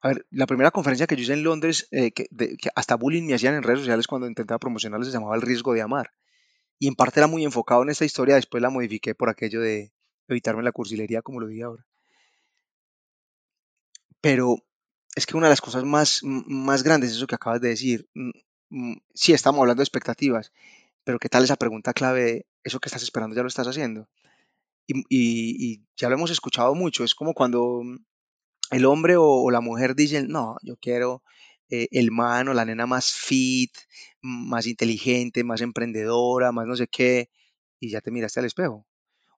A 0.00 0.08
ver, 0.08 0.26
la 0.30 0.46
primera 0.46 0.70
conferencia 0.70 1.06
que 1.06 1.16
yo 1.16 1.22
hice 1.22 1.32
en 1.32 1.42
Londres, 1.42 1.88
eh, 1.90 2.12
que, 2.12 2.28
hasta 2.74 2.94
bullying 2.94 3.24
me 3.24 3.34
hacían 3.34 3.54
en 3.54 3.64
redes 3.64 3.80
sociales 3.80 4.06
cuando 4.06 4.28
intentaba 4.28 4.58
promocionarles, 4.58 5.08
se 5.08 5.12
llamaba 5.14 5.34
El 5.34 5.42
riesgo 5.42 5.72
de 5.74 5.82
amar. 5.82 6.12
Y 6.78 6.86
en 6.86 6.94
parte 6.94 7.18
era 7.18 7.26
muy 7.26 7.44
enfocado 7.44 7.82
en 7.82 7.90
esta 7.90 8.04
historia, 8.04 8.36
después 8.36 8.62
la 8.62 8.70
modifiqué 8.70 9.14
por 9.14 9.28
aquello 9.28 9.60
de 9.60 9.92
evitarme 10.28 10.62
la 10.62 10.72
cursilería, 10.72 11.22
como 11.22 11.40
lo 11.40 11.48
dije 11.48 11.64
ahora. 11.64 11.84
Pero 14.20 14.58
es 15.16 15.26
que 15.26 15.36
una 15.36 15.46
de 15.46 15.52
las 15.52 15.60
cosas 15.60 15.84
más, 15.84 16.20
más 16.22 16.84
grandes 16.84 17.10
es 17.10 17.16
eso 17.16 17.26
que 17.26 17.34
acabas 17.34 17.60
de 17.60 17.68
decir. 17.68 18.08
Mm, 18.14 18.30
mm, 18.70 18.96
sí, 19.14 19.32
estamos 19.32 19.60
hablando 19.60 19.80
de 19.80 19.84
expectativas, 19.84 20.52
pero 21.02 21.18
¿qué 21.18 21.28
tal 21.28 21.44
esa 21.44 21.56
pregunta 21.56 21.92
clave 21.92 22.46
eso 22.62 22.78
que 22.78 22.88
estás 22.88 23.02
esperando 23.02 23.34
ya 23.34 23.42
lo 23.42 23.48
estás 23.48 23.66
haciendo? 23.66 24.08
Y, 24.86 25.04
y 25.10 25.82
ya 25.96 26.08
lo 26.08 26.14
hemos 26.14 26.30
escuchado 26.30 26.74
mucho, 26.74 27.04
es 27.04 27.14
como 27.14 27.34
cuando 27.34 27.82
el 28.70 28.84
hombre 28.84 29.16
o, 29.16 29.50
la 29.50 29.60
mujer 29.60 29.94
dicen, 29.94 30.28
no, 30.28 30.56
yo 30.62 30.76
quiero 30.76 31.22
eh, 31.70 31.88
el 31.90 32.10
man 32.10 32.48
o 32.48 32.54
la 32.54 32.64
nena 32.64 32.86
más 32.86 33.12
fit, 33.12 33.72
más 34.20 34.66
inteligente, 34.66 35.44
más 35.44 35.60
emprendedora, 35.60 36.52
más 36.52 36.66
no 36.66 36.76
sé 36.76 36.88
qué, 36.88 37.30
y 37.80 37.90
ya 37.90 38.00
te 38.00 38.10
miraste 38.10 38.40
al 38.40 38.46
espejo. 38.46 38.86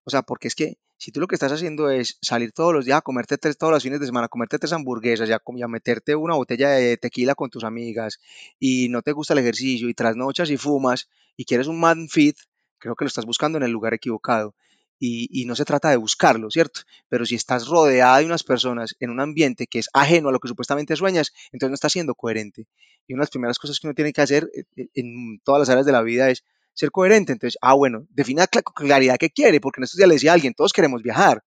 O 0.05 0.11
sea, 0.11 0.23
porque 0.23 0.49
es 0.49 0.55
que 0.55 0.79
si 0.97 1.13
tú 1.13 1.21
lo 1.21 1.27
que 1.27 1.35
estás 1.35 1.53
haciendo 1.53 1.91
es 1.91 2.19
salir 2.21 2.53
todos 2.53 2.75
los 2.75 2.85
días 2.85 2.99
a 2.99 3.03
comerte 3.03 3.39
tres, 3.39 3.57
todos 3.57 3.73
los 3.73 3.83
fines 3.83 4.01
de 4.01 4.07
semana, 4.07 4.27
a 4.27 4.29
comerte 4.29 4.59
tres 4.59 4.73
hamburguesas 4.73 5.29
y 5.29 5.33
a, 5.33 5.41
y 5.57 5.63
a 5.63 5.69
meterte 5.69 6.15
una 6.15 6.35
botella 6.35 6.71
de 6.71 6.97
tequila 6.97 7.35
con 7.35 7.51
tus 7.51 7.65
amigas 7.65 8.19
y 8.59 8.89
no 8.91 9.03
te 9.03 9.13
gusta 9.13 9.35
el 9.35 9.41
ejercicio 9.41 9.89
y 9.89 9.95
trasnochas 9.95 10.51
y 10.51 10.57
fumas 10.57 11.09
y 11.37 11.45
quieres 11.45 11.69
un 11.69 11.81
man 11.81 12.09
fit, 12.09 12.37
creo 12.79 12.97
que 12.97 13.05
lo 13.05 13.09
estás 13.09 13.25
buscando 13.25 13.59
en 13.59 13.65
el 13.65 13.71
lugar 13.71 13.95
equivocado 13.95 14.55
y, 15.03 15.47
no 15.47 15.57
se 15.57 15.65
trata 15.65 15.89
de 15.89 15.97
buscarlo, 15.97 16.51
¿cierto? 16.51 16.81
Pero 17.09 17.25
si 17.25 17.35
estás 17.35 17.67
rodeada 17.67 18.19
de 18.19 18.27
unas 18.27 18.45
personas 18.45 18.95
en 19.01 19.09
un 19.09 19.21
ambiente 19.21 19.67
que 19.67 19.79
es 19.79 19.89
ajeno 19.95 20.29
a 20.29 20.33
lo 20.33 20.39
que 20.39 20.49
supuestamente 20.49 20.95
sueñas, 20.95 21.33
entonces 21.53 21.71
no 21.71 21.75
estás 21.75 21.93
siendo 21.93 22.15
coherente. 22.15 22.67
Y 23.07 23.15
una 23.15 23.21
de 23.21 23.25
las 23.25 23.31
primeras 23.31 23.59
cosas 23.59 23.81
que 23.81 23.87
uno 23.87 23.95
tiene 23.95 24.13
que 24.13 24.21
hacer 24.21 24.51
eh, 24.55 24.65
eh, 24.77 24.89
en 24.95 25.41
todas 25.43 25.61
las 25.61 25.71
áreas 25.71 25.87
de 25.87 25.93
la 25.93 26.03
vida 26.03 26.29
es 26.29 26.45
ser 26.75 26.91
coherente. 26.91 27.33
Entonces, 27.33 27.59
ah, 27.63 27.73
bueno, 27.73 28.07
defina 28.11 28.47
con 28.47 28.87
claridad 28.87 29.17
qué 29.19 29.31
quiere, 29.31 29.59
porque 29.59 29.81
en 29.81 29.85
estos 29.85 29.97
días 29.97 30.09
le 30.09 30.17
decía 30.17 30.33
a 30.33 30.35
alguien, 30.35 30.53
todos 30.53 30.73
queremos 30.73 31.03
viajar. 31.03 31.43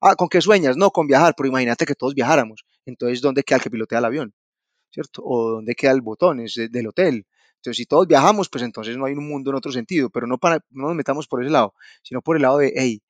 Ah, 0.00 0.16
¿con 0.16 0.28
qué 0.28 0.40
sueñas? 0.40 0.76
No, 0.76 0.90
con 0.90 1.06
viajar, 1.06 1.34
pero 1.36 1.48
imagínate 1.48 1.86
que 1.86 1.94
todos 1.94 2.14
viajáramos. 2.14 2.64
Entonces, 2.84 3.20
¿dónde 3.20 3.44
queda 3.44 3.58
el 3.58 3.62
que 3.62 3.70
pilotea 3.70 4.00
el 4.00 4.04
avión? 4.04 4.34
¿Cierto? 4.90 5.22
O 5.24 5.50
¿dónde 5.50 5.74
queda 5.76 5.92
el 5.92 6.00
botón 6.00 6.40
es 6.40 6.54
del 6.70 6.88
hotel? 6.88 7.24
Entonces, 7.66 7.78
si 7.78 7.86
todos 7.86 8.06
viajamos, 8.06 8.48
pues 8.48 8.62
entonces 8.62 8.96
no 8.96 9.06
hay 9.06 9.14
un 9.14 9.26
mundo 9.26 9.50
en 9.50 9.56
otro 9.56 9.72
sentido, 9.72 10.08
pero 10.08 10.28
no, 10.28 10.38
para, 10.38 10.60
no 10.70 10.86
nos 10.86 10.94
metamos 10.94 11.26
por 11.26 11.42
ese 11.42 11.50
lado, 11.50 11.74
sino 12.02 12.22
por 12.22 12.36
el 12.36 12.42
lado 12.42 12.58
de, 12.58 12.72
hey, 12.76 13.02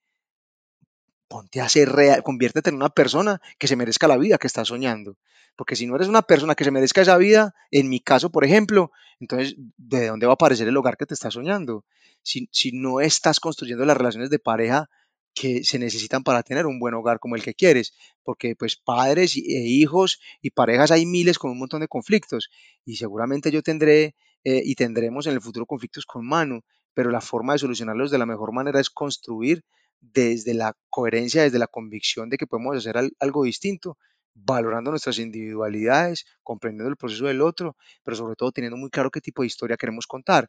ponte 1.28 1.60
a 1.60 1.68
ser 1.68 1.90
real, 1.90 2.22
conviértete 2.22 2.70
en 2.70 2.76
una 2.76 2.88
persona 2.88 3.38
que 3.58 3.68
se 3.68 3.76
merezca 3.76 4.08
la 4.08 4.16
vida 4.16 4.38
que 4.38 4.46
estás 4.46 4.68
soñando. 4.68 5.18
Porque 5.56 5.76
si 5.76 5.86
no 5.86 5.94
eres 5.96 6.08
una 6.08 6.22
persona 6.22 6.54
que 6.54 6.64
se 6.64 6.70
merezca 6.70 7.02
esa 7.02 7.18
vida, 7.18 7.54
en 7.70 7.90
mi 7.90 8.00
caso, 8.00 8.30
por 8.30 8.46
ejemplo, 8.46 8.92
entonces, 9.20 9.56
¿de 9.76 10.06
dónde 10.06 10.24
va 10.24 10.32
a 10.32 10.34
aparecer 10.34 10.66
el 10.68 10.76
hogar 10.78 10.96
que 10.96 11.04
te 11.04 11.12
estás 11.12 11.34
soñando? 11.34 11.84
Si, 12.22 12.48
si 12.50 12.72
no 12.72 13.00
estás 13.00 13.38
construyendo 13.38 13.84
las 13.84 13.98
relaciones 13.98 14.30
de 14.30 14.38
pareja 14.38 14.88
que 15.34 15.64
se 15.64 15.78
necesitan 15.78 16.24
para 16.24 16.42
tener 16.42 16.64
un 16.64 16.78
buen 16.78 16.94
hogar 16.94 17.18
como 17.18 17.36
el 17.36 17.42
que 17.42 17.52
quieres, 17.52 17.92
porque 18.22 18.56
pues 18.56 18.76
padres 18.76 19.36
e 19.36 19.40
hijos 19.42 20.18
y 20.40 20.50
parejas 20.50 20.90
hay 20.90 21.04
miles 21.04 21.38
con 21.38 21.50
un 21.50 21.58
montón 21.58 21.80
de 21.80 21.88
conflictos 21.88 22.48
y 22.86 22.96
seguramente 22.96 23.50
yo 23.50 23.62
tendré 23.62 24.14
eh, 24.46 24.62
y 24.64 24.76
tendremos 24.76 25.26
en 25.26 25.32
el 25.34 25.40
futuro 25.40 25.66
conflictos 25.66 26.06
con 26.06 26.24
mano, 26.26 26.60
pero 26.94 27.10
la 27.10 27.20
forma 27.20 27.54
de 27.54 27.58
solucionarlos 27.58 28.12
de 28.12 28.18
la 28.18 28.26
mejor 28.26 28.52
manera 28.52 28.80
es 28.80 28.90
construir 28.90 29.64
desde 30.00 30.54
la 30.54 30.74
coherencia, 30.88 31.42
desde 31.42 31.58
la 31.58 31.66
convicción 31.66 32.30
de 32.30 32.36
que 32.38 32.46
podemos 32.46 32.76
hacer 32.76 32.96
algo 33.18 33.44
distinto, 33.44 33.98
valorando 34.34 34.90
nuestras 34.92 35.18
individualidades, 35.18 36.26
comprendiendo 36.44 36.88
el 36.90 36.96
proceso 36.96 37.26
del 37.26 37.40
otro, 37.42 37.76
pero 38.04 38.16
sobre 38.16 38.36
todo 38.36 38.52
teniendo 38.52 38.76
muy 38.76 38.90
claro 38.90 39.10
qué 39.10 39.20
tipo 39.20 39.42
de 39.42 39.48
historia 39.48 39.76
queremos 39.76 40.06
contar. 40.06 40.48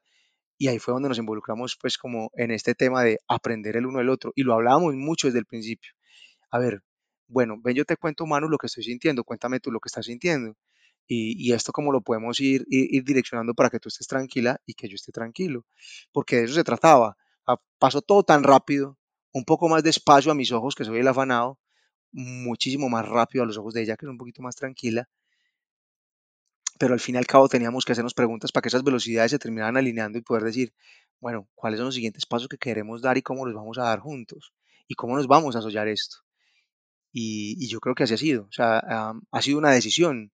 Y 0.58 0.68
ahí 0.70 0.80
fue 0.80 0.94
donde 0.94 1.10
nos 1.10 1.20
involucramos 1.20 1.78
pues 1.82 1.98
como 1.98 2.32
en 2.36 2.52
este 2.52 2.76
tema 2.76 3.04
de 3.04 3.20
aprender 3.28 3.78
el 3.78 3.88
uno 3.88 4.00
del 4.00 4.10
otro 4.10 4.32
y 4.36 4.44
lo 4.44 4.54
hablábamos 4.54 4.96
mucho 4.96 5.28
desde 5.28 5.40
el 5.40 5.46
principio. 5.48 5.92
A 6.52 6.60
ver, 6.60 6.82
bueno, 7.28 7.58
ven 7.64 7.76
yo 7.76 7.86
te 7.86 7.98
cuento 7.98 8.26
Manu 8.28 8.50
lo 8.50 8.58
que 8.60 8.68
estoy 8.68 8.84
sintiendo, 8.84 9.24
cuéntame 9.24 9.60
tú 9.62 9.72
lo 9.72 9.80
que 9.82 9.88
estás 9.90 10.06
sintiendo. 10.08 10.56
Y, 11.08 11.54
esto 11.54 11.72
cómo 11.72 11.92
lo 11.92 12.02
podemos 12.02 12.40
ir, 12.42 12.66
ir, 12.70 13.04
direccionando 13.04 13.54
para 13.54 13.70
que 13.70 13.80
tú 13.80 13.88
estés 13.90 14.08
tranquila 14.08 14.60
y 14.66 14.74
que 14.74 14.90
yo 14.90 14.96
esté 14.96 15.12
tranquilo. 15.12 15.66
Porque 16.12 16.38
de 16.38 16.44
eso 16.44 16.54
se 16.56 16.64
trataba. 16.64 17.18
Pasó 17.80 18.02
todo 18.02 18.24
tan 18.24 18.44
rápido, 18.44 18.98
un 19.32 19.46
poco 19.46 19.70
más 19.70 19.84
despacio 19.84 20.32
a 20.32 20.36
mis 20.36 20.52
ojos, 20.52 20.76
que 20.76 20.84
soy 20.84 21.00
el 21.00 21.08
afanado, 21.08 21.60
muchísimo 22.12 22.90
más 22.90 23.08
rápido 23.08 23.44
a 23.44 23.48
los 23.48 23.58
ojos 23.58 23.74
de 23.74 23.84
ella, 23.84 23.96
que 23.96 24.06
es 24.06 24.10
un 24.10 24.18
poquito 24.18 24.42
más 24.42 24.56
tranquila 24.56 25.08
pero 26.78 26.94
al 26.94 27.00
fin 27.00 27.16
y 27.16 27.18
al 27.18 27.26
cabo 27.26 27.50
teníamos 27.50 27.86
que 27.86 27.92
hacernos 27.92 28.14
preguntas 28.14 28.52
para 28.52 28.62
que 28.62 28.70
esas 28.70 28.84
velocidades 28.84 29.32
se 29.32 29.40
terminaran 29.40 29.78
alineando 29.78 30.18
y 30.18 30.22
poder 30.22 30.44
decir, 30.44 30.74
bueno, 31.20 31.48
¿cuáles 31.56 31.80
son 31.80 31.88
los 31.88 31.96
siguientes 31.96 32.26
pasos 32.26 32.48
que 32.48 32.58
queremos 32.58 33.02
dar 33.02 33.18
y 33.18 33.22
cómo 33.22 33.46
los 33.46 33.56
vamos 33.56 33.78
a 33.78 33.84
dar 33.84 34.00
juntos? 34.00 34.54
¿Y 34.88 34.96
cómo 34.96 35.16
nos 35.16 35.28
vamos 35.28 35.56
a 35.56 35.60
asollar 35.60 35.88
esto? 35.88 36.18
Y, 37.12 37.68
yo 37.68 37.80
creo 37.80 37.96
que 37.96 38.04
así 38.04 38.14
ha 38.14 38.18
sido, 38.18 38.44
o 38.44 38.52
sea, 38.52 38.80
ha 39.32 39.42
sido 39.42 39.58
una 39.58 39.72
decisión. 39.72 40.32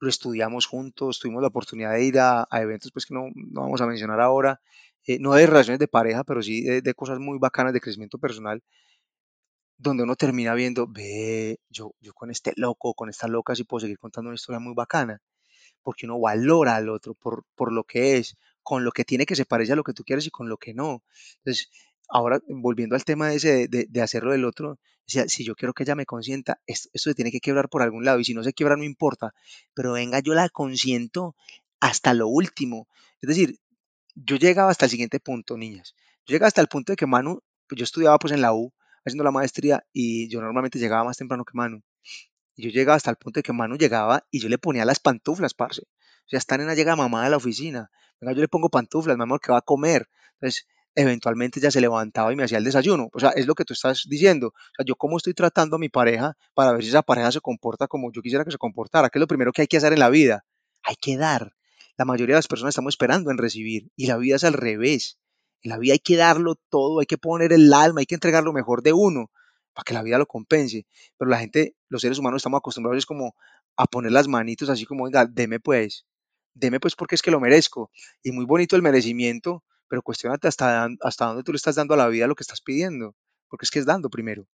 Lo 0.00 0.08
estudiamos 0.08 0.66
juntos, 0.66 1.18
tuvimos 1.18 1.42
la 1.42 1.48
oportunidad 1.48 1.92
de 1.92 2.04
ir 2.04 2.18
a, 2.20 2.46
eventos 2.52 2.92
pues 2.92 3.06
que 3.06 3.14
no, 3.14 3.28
no, 3.34 3.62
vamos 3.62 3.80
a 3.80 3.86
mencionar 3.86 4.20
ahora, 4.20 4.60
eh, 5.06 5.18
no 5.18 5.34
de 5.34 5.46
relaciones 5.46 5.78
de 5.80 5.88
pareja, 5.88 6.24
pero 6.24 6.42
sí 6.42 6.62
de, 6.62 6.94
cosas 6.94 7.18
muy 7.18 7.38
bacanas 7.38 7.72
de 7.72 7.80
crecimiento 7.80 8.18
personal, 8.18 8.62
donde 9.76 10.02
uno 10.02 10.16
termina 10.16 10.54
viendo, 10.54 10.86
ve, 10.88 11.60
yo, 11.68 11.92
yo 12.00 12.12
con 12.14 12.30
este 12.30 12.52
loco, 12.56 12.94
con 12.94 13.08
esta 13.08 13.28
loca, 13.28 13.54
sí 13.54 13.64
puedo 13.64 13.80
seguir 13.80 13.98
contando 13.98 14.28
una 14.30 14.36
historia 14.36 14.60
muy 14.60 14.74
bacana 14.74 15.20
porque 15.82 16.06
uno 16.06 16.20
valora 16.20 16.76
al 16.76 16.88
otro 16.88 17.14
por, 17.14 17.44
por 17.54 17.72
lo 17.72 17.84
que 17.84 18.18
es, 18.18 18.36
con 18.62 18.84
lo 18.84 18.92
que 18.92 19.04
tiene 19.04 19.26
que 19.26 19.36
se 19.36 19.46
parece 19.46 19.72
a 19.72 19.76
lo 19.76 19.84
que 19.84 19.94
tú 19.94 20.04
quieres 20.04 20.26
y 20.26 20.30
con 20.30 20.48
lo 20.48 20.58
que 20.58 20.74
no. 20.74 21.02
Entonces, 21.38 21.70
ahora 22.08 22.40
volviendo 22.48 22.94
al 22.94 23.04
tema 23.04 23.32
ese 23.32 23.68
de, 23.68 23.86
de, 23.88 24.02
hacerlo 24.02 24.32
del 24.32 24.44
otro, 24.44 24.78
si 25.06 25.44
yo 25.44 25.54
quiero 25.54 25.72
que 25.72 25.84
ella 25.84 25.94
me 25.94 26.06
consienta, 26.06 26.60
esto, 26.66 26.90
se 26.92 27.14
tiene 27.14 27.30
que 27.30 27.40
quebrar 27.40 27.68
por 27.68 27.82
algún 27.82 28.04
lado 28.04 28.18
y 28.20 28.24
si 28.24 28.34
no 28.34 28.42
se 28.42 28.52
quiebra 28.52 28.76
no 28.76 28.84
importa, 28.84 29.34
pero 29.74 29.92
venga, 29.92 30.20
yo 30.20 30.34
la 30.34 30.48
consiento 30.48 31.34
hasta 31.80 32.14
lo 32.14 32.28
último. 32.28 32.88
Es 33.20 33.28
decir, 33.28 33.58
yo 34.14 34.36
llegaba 34.36 34.70
hasta 34.70 34.86
el 34.86 34.90
siguiente 34.90 35.20
punto, 35.20 35.56
niñas. 35.56 35.94
Yo 36.26 36.34
llegaba 36.34 36.48
hasta 36.48 36.60
el 36.60 36.68
punto 36.68 36.92
de 36.92 36.96
que 36.96 37.06
Manu, 37.06 37.42
pues 37.66 37.78
yo 37.78 37.84
estudiaba 37.84 38.18
pues 38.18 38.32
en 38.32 38.42
la 38.42 38.52
U 38.52 38.72
haciendo 39.04 39.24
la 39.24 39.30
maestría 39.30 39.86
y 39.92 40.28
yo 40.28 40.40
normalmente 40.40 40.78
llegaba 40.78 41.04
más 41.04 41.16
temprano 41.16 41.44
que 41.44 41.52
Manu. 41.54 41.82
Y 42.54 42.64
yo 42.64 42.70
llegaba 42.70 42.96
hasta 42.96 43.10
el 43.10 43.16
punto 43.16 43.38
de 43.38 43.42
que 43.42 43.52
Manu 43.52 43.76
llegaba 43.76 44.26
y 44.30 44.40
yo 44.40 44.48
le 44.48 44.58
ponía 44.58 44.84
las 44.84 45.00
pantuflas, 45.00 45.54
parce. 45.54 45.82
O 45.82 46.28
sea, 46.28 46.38
esta 46.38 46.58
nena 46.58 46.74
llega 46.74 46.96
mamá 46.96 47.24
a 47.24 47.30
la 47.30 47.36
oficina. 47.36 47.90
Venga, 48.20 48.34
yo 48.34 48.40
le 48.40 48.48
pongo 48.48 48.68
pantuflas, 48.68 49.16
mi 49.16 49.22
amor, 49.22 49.40
que 49.40 49.52
va 49.52 49.58
a 49.58 49.62
comer. 49.62 50.10
Entonces, 50.34 50.66
eventualmente 50.98 51.60
ya 51.60 51.70
se 51.70 51.80
levantaba 51.80 52.32
y 52.32 52.36
me 52.36 52.42
hacía 52.42 52.58
el 52.58 52.64
desayuno. 52.64 53.08
O 53.12 53.20
sea, 53.20 53.30
es 53.30 53.46
lo 53.46 53.54
que 53.54 53.64
tú 53.64 53.72
estás 53.72 54.02
diciendo. 54.08 54.48
O 54.48 54.74
sea, 54.76 54.84
yo 54.84 54.96
cómo 54.96 55.16
estoy 55.16 55.32
tratando 55.32 55.76
a 55.76 55.78
mi 55.78 55.88
pareja 55.88 56.36
para 56.54 56.72
ver 56.72 56.82
si 56.82 56.88
esa 56.88 57.02
pareja 57.02 57.30
se 57.30 57.40
comporta 57.40 57.86
como 57.86 58.10
yo 58.10 58.20
quisiera 58.20 58.44
que 58.44 58.50
se 58.50 58.58
comportara. 58.58 59.08
¿Qué 59.08 59.18
es 59.18 59.20
lo 59.20 59.28
primero 59.28 59.52
que 59.52 59.62
hay 59.62 59.68
que 59.68 59.76
hacer 59.76 59.92
en 59.92 60.00
la 60.00 60.10
vida? 60.10 60.44
Hay 60.82 60.96
que 60.96 61.16
dar. 61.16 61.52
La 61.96 62.04
mayoría 62.04 62.34
de 62.34 62.38
las 62.38 62.48
personas 62.48 62.72
estamos 62.72 62.94
esperando 62.94 63.30
en 63.30 63.38
recibir 63.38 63.92
y 63.94 64.08
la 64.08 64.16
vida 64.16 64.36
es 64.36 64.44
al 64.44 64.54
revés. 64.54 65.20
En 65.62 65.70
la 65.70 65.78
vida 65.78 65.92
hay 65.92 66.00
que 66.00 66.16
darlo 66.16 66.56
todo, 66.68 66.98
hay 66.98 67.06
que 67.06 67.16
poner 67.16 67.52
el 67.52 67.72
alma, 67.72 68.00
hay 68.00 68.06
que 68.06 68.16
entregar 68.16 68.42
lo 68.42 68.52
mejor 68.52 68.82
de 68.82 68.92
uno 68.92 69.30
para 69.72 69.84
que 69.84 69.94
la 69.94 70.02
vida 70.02 70.18
lo 70.18 70.26
compense. 70.26 70.84
Pero 71.16 71.30
la 71.30 71.38
gente, 71.38 71.76
los 71.88 72.02
seres 72.02 72.18
humanos 72.18 72.40
estamos 72.40 72.58
acostumbrados 72.58 73.06
como 73.06 73.36
a 73.76 73.86
poner 73.86 74.10
las 74.10 74.26
manitos 74.26 74.68
así 74.68 74.84
como, 74.84 75.04
venga, 75.04 75.26
deme 75.26 75.60
pues, 75.60 76.06
deme 76.54 76.80
pues 76.80 76.96
porque 76.96 77.14
es 77.14 77.22
que 77.22 77.30
lo 77.30 77.38
merezco. 77.38 77.92
Y 78.20 78.32
muy 78.32 78.46
bonito 78.46 78.74
el 78.74 78.82
merecimiento, 78.82 79.62
pero 79.88 80.02
cuestionate 80.02 80.48
hasta, 80.48 80.88
hasta 81.00 81.26
dónde 81.26 81.42
tú 81.42 81.52
le 81.52 81.56
estás 81.56 81.76
dando 81.76 81.94
a 81.94 81.96
la 81.96 82.08
vida 82.08 82.26
lo 82.26 82.34
que 82.34 82.42
estás 82.42 82.60
pidiendo, 82.60 83.14
porque 83.48 83.64
es 83.64 83.70
que 83.70 83.78
es 83.78 83.86
dando 83.86 84.10
primero. 84.10 84.46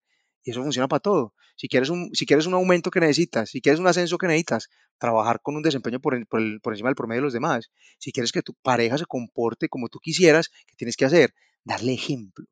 Y 0.42 0.50
eso 0.50 0.62
funciona 0.62 0.88
para 0.88 1.00
todo. 1.00 1.34
Si 1.56 1.68
quieres, 1.68 1.88
un, 1.90 2.10
si 2.14 2.26
quieres 2.26 2.46
un 2.46 2.54
aumento 2.54 2.90
que 2.90 3.00
necesitas, 3.00 3.50
si 3.50 3.60
quieres 3.60 3.80
un 3.80 3.86
ascenso 3.86 4.18
que 4.18 4.26
necesitas, 4.26 4.68
trabajar 4.98 5.40
con 5.40 5.56
un 5.56 5.62
desempeño 5.62 6.00
por, 6.00 6.26
por, 6.26 6.60
por 6.60 6.72
encima 6.74 6.88
del 6.88 6.96
promedio 6.96 7.22
de 7.22 7.24
los 7.24 7.32
demás. 7.32 7.70
Si 7.98 8.12
quieres 8.12 8.32
que 8.32 8.42
tu 8.42 8.54
pareja 8.54 8.98
se 8.98 9.06
comporte 9.06 9.68
como 9.68 9.88
tú 9.88 9.98
quisieras, 10.00 10.50
¿qué 10.66 10.74
tienes 10.76 10.96
que 10.96 11.06
hacer? 11.06 11.34
Darle 11.64 11.94
ejemplo. 11.94 12.46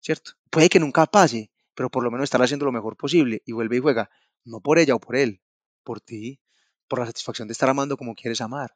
¿Cierto? 0.00 0.32
Puede 0.50 0.68
que 0.68 0.80
nunca 0.80 1.06
pase, 1.06 1.50
pero 1.74 1.90
por 1.90 2.02
lo 2.04 2.10
menos 2.10 2.24
estar 2.24 2.42
haciendo 2.42 2.66
lo 2.66 2.72
mejor 2.72 2.96
posible 2.96 3.42
y 3.46 3.52
vuelve 3.52 3.76
y 3.76 3.80
juega, 3.80 4.10
no 4.44 4.60
por 4.60 4.78
ella 4.78 4.94
o 4.94 5.00
por 5.00 5.16
él, 5.16 5.40
por 5.84 6.00
ti. 6.00 6.40
por 6.88 7.00
la 7.00 7.06
satisfacción 7.06 7.48
de 7.48 7.52
estar 7.52 7.68
amando 7.68 7.96
como 7.96 8.14
quieres 8.14 8.40
amar. 8.40 8.74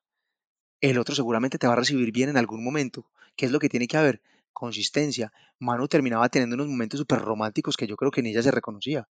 El 0.83 0.99
otro 0.99 1.14
seguramente 1.14 1.59
te 1.59 1.68
va 1.68 1.74
a 1.74 1.76
recibir 1.76 2.11
bien 2.11 2.28
en 2.28 2.37
algún 2.37 2.64
momento. 2.64 3.07
¿Qué 3.37 3.47
es 3.47 3.53
lo 3.53 3.61
que 3.61 3.68
tiene 3.68 3.87
que 3.87 3.97
haber? 3.97 4.20
Consistencia. 4.53 5.33
Manu 5.61 5.87
terminaba 5.87 6.28
teniendo 6.28 6.57
unos 6.57 6.66
momentos 6.66 6.99
súper 6.99 7.20
románticos 7.20 7.76
que 7.76 7.87
yo 7.87 7.95
creo 7.97 8.11
que 8.11 8.18
en 8.18 8.26
ella 8.26 8.43
se 8.43 8.51
reconocía. 8.51 9.09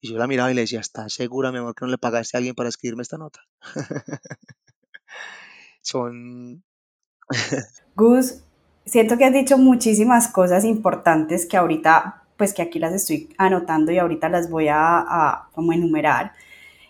Y 0.00 0.12
yo 0.12 0.18
la 0.18 0.28
miraba 0.28 0.52
y 0.52 0.54
le 0.54 0.60
decía, 0.60 0.78
¿estás 0.78 1.12
segura, 1.12 1.50
mi 1.50 1.58
amor, 1.58 1.74
que 1.74 1.84
no 1.84 1.90
le 1.90 1.98
pagaste 1.98 2.36
a 2.36 2.38
alguien 2.38 2.54
para 2.54 2.68
escribirme 2.68 3.02
esta 3.02 3.18
nota? 3.18 3.40
Son... 5.82 6.62
Gus, 7.96 8.44
siento 8.84 9.18
que 9.18 9.24
has 9.24 9.32
dicho 9.32 9.58
muchísimas 9.58 10.28
cosas 10.28 10.64
importantes 10.64 11.46
que 11.46 11.56
ahorita, 11.56 12.22
pues 12.36 12.54
que 12.54 12.62
aquí 12.62 12.78
las 12.78 12.94
estoy 12.94 13.28
anotando 13.38 13.90
y 13.90 13.98
ahorita 13.98 14.28
las 14.28 14.48
voy 14.48 14.68
a, 14.70 15.48
como 15.52 15.72
enumerar. 15.72 16.32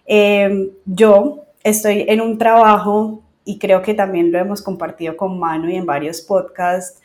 Em, 0.04 0.68
yo 0.84 1.46
estoy 1.64 2.04
en 2.08 2.20
un 2.20 2.36
trabajo 2.36 3.22
y 3.44 3.58
creo 3.58 3.82
que 3.82 3.94
también 3.94 4.32
lo 4.32 4.38
hemos 4.38 4.62
compartido 4.62 5.16
con 5.16 5.38
Manu 5.38 5.68
y 5.68 5.76
en 5.76 5.86
varios 5.86 6.20
podcasts 6.20 7.00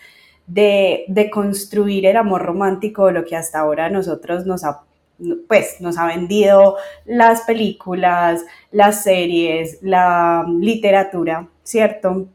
de, 0.46 1.06
de 1.08 1.30
construir 1.30 2.06
el 2.06 2.18
amor 2.18 2.44
romántico, 2.44 3.12
lo 3.12 3.26
que 3.26 3.36
hasta 3.36 3.60
ahora 3.60 3.90
nosotros 3.90 4.46
nos 4.46 4.64
ha 4.64 4.82
pues 5.48 5.82
nos 5.82 5.98
ha 5.98 6.06
vendido 6.06 6.78
las 7.06 7.42
películas, 7.42 8.46
las 8.72 9.04
series, 9.04 9.80
la 9.82 10.46
literatura, 10.60 11.48
¿cierto? 11.64 12.28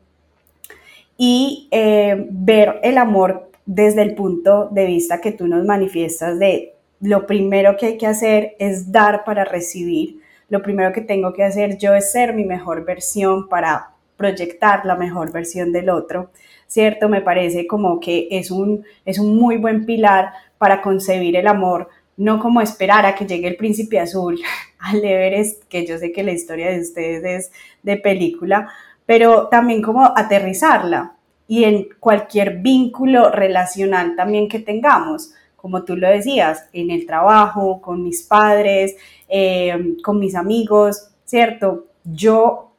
Y 1.16 1.68
eh, 1.70 2.26
ver 2.30 2.80
el 2.82 2.98
amor 2.98 3.50
desde 3.64 4.02
el 4.02 4.14
punto 4.14 4.68
de 4.70 4.86
vista 4.86 5.20
que 5.20 5.32
tú 5.32 5.46
nos 5.46 5.64
manifiestas 5.64 6.38
de 6.38 6.74
lo 7.00 7.26
primero 7.26 7.76
que 7.76 7.86
hay 7.86 7.98
que 7.98 8.06
hacer 8.06 8.56
es 8.58 8.90
dar 8.90 9.24
para 9.24 9.44
recibir, 9.44 10.20
lo 10.48 10.62
primero 10.62 10.92
que 10.92 11.00
tengo 11.00 11.32
que 11.32 11.44
hacer 11.44 11.78
yo 11.78 11.94
es 11.94 12.12
ser 12.12 12.34
mi 12.34 12.44
mejor 12.44 12.84
versión 12.84 13.48
para 13.48 13.91
proyectar 14.22 14.86
la 14.86 14.94
mejor 14.94 15.32
versión 15.32 15.72
del 15.72 15.90
otro, 15.90 16.30
¿cierto? 16.68 17.08
Me 17.08 17.22
parece 17.22 17.66
como 17.66 17.98
que 17.98 18.28
es 18.30 18.52
un, 18.52 18.84
es 19.04 19.18
un 19.18 19.36
muy 19.36 19.56
buen 19.56 19.84
pilar 19.84 20.32
para 20.58 20.80
concebir 20.80 21.34
el 21.34 21.48
amor 21.48 21.88
no 22.16 22.38
como 22.38 22.60
esperar 22.60 23.04
a 23.04 23.14
que 23.14 23.26
llegue 23.26 23.48
el 23.48 23.56
príncipe 23.56 23.98
azul 23.98 24.40
al 24.78 25.04
Everest, 25.04 25.64
que 25.64 25.86
yo 25.86 25.98
sé 25.98 26.12
que 26.12 26.22
la 26.22 26.32
historia 26.32 26.70
de 26.70 26.80
ustedes 26.80 27.24
es 27.24 27.52
de 27.82 27.96
película, 27.96 28.68
pero 29.06 29.48
también 29.48 29.82
como 29.82 30.04
aterrizarla 30.04 31.16
y 31.48 31.64
en 31.64 31.88
cualquier 31.98 32.58
vínculo 32.58 33.30
relacional 33.30 34.14
también 34.14 34.48
que 34.48 34.60
tengamos, 34.60 35.32
como 35.56 35.84
tú 35.84 35.96
lo 35.96 36.08
decías, 36.08 36.68
en 36.72 36.90
el 36.90 37.06
trabajo, 37.06 37.80
con 37.80 38.02
mis 38.02 38.22
padres, 38.22 38.96
eh, 39.28 39.96
con 40.02 40.18
mis 40.18 40.34
amigos, 40.34 41.08
¿cierto? 41.24 41.86
Yo, 42.04 42.71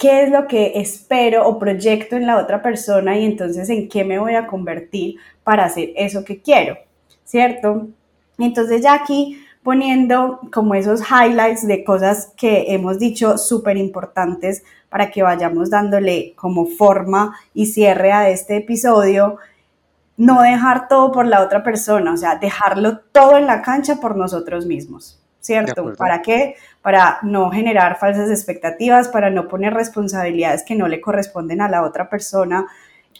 ¿qué 0.00 0.22
es 0.22 0.30
lo 0.30 0.48
que 0.48 0.72
espero 0.76 1.46
o 1.46 1.58
proyecto 1.58 2.16
en 2.16 2.26
la 2.26 2.38
otra 2.38 2.62
persona 2.62 3.18
y 3.18 3.26
entonces 3.26 3.68
en 3.68 3.86
qué 3.86 4.02
me 4.02 4.18
voy 4.18 4.34
a 4.34 4.46
convertir 4.46 5.16
para 5.44 5.66
hacer 5.66 5.90
eso 5.94 6.24
que 6.24 6.40
quiero, 6.40 6.78
¿cierto? 7.24 7.86
Entonces 8.38 8.80
ya 8.80 8.94
aquí 8.94 9.44
poniendo 9.62 10.40
como 10.54 10.74
esos 10.74 11.02
highlights 11.02 11.66
de 11.66 11.84
cosas 11.84 12.32
que 12.34 12.72
hemos 12.72 12.98
dicho 12.98 13.36
súper 13.36 13.76
importantes 13.76 14.64
para 14.88 15.10
que 15.10 15.22
vayamos 15.22 15.68
dándole 15.68 16.32
como 16.34 16.64
forma 16.64 17.36
y 17.52 17.66
cierre 17.66 18.10
a 18.10 18.30
este 18.30 18.56
episodio, 18.56 19.36
no 20.16 20.40
dejar 20.40 20.88
todo 20.88 21.12
por 21.12 21.26
la 21.26 21.42
otra 21.42 21.62
persona, 21.62 22.14
o 22.14 22.16
sea, 22.16 22.36
dejarlo 22.36 23.00
todo 23.12 23.36
en 23.36 23.46
la 23.46 23.60
cancha 23.60 23.96
por 23.96 24.16
nosotros 24.16 24.64
mismos, 24.64 25.19
¿cierto? 25.40 25.92
¿Para 25.96 26.22
qué? 26.22 26.56
Para 26.82 27.18
no 27.22 27.50
generar 27.50 27.98
falsas 27.98 28.30
expectativas, 28.30 29.08
para 29.08 29.30
no 29.30 29.48
poner 29.48 29.74
responsabilidades 29.74 30.62
que 30.62 30.74
no 30.74 30.88
le 30.88 31.00
corresponden 31.00 31.60
a 31.60 31.68
la 31.68 31.82
otra 31.82 32.08
persona, 32.08 32.66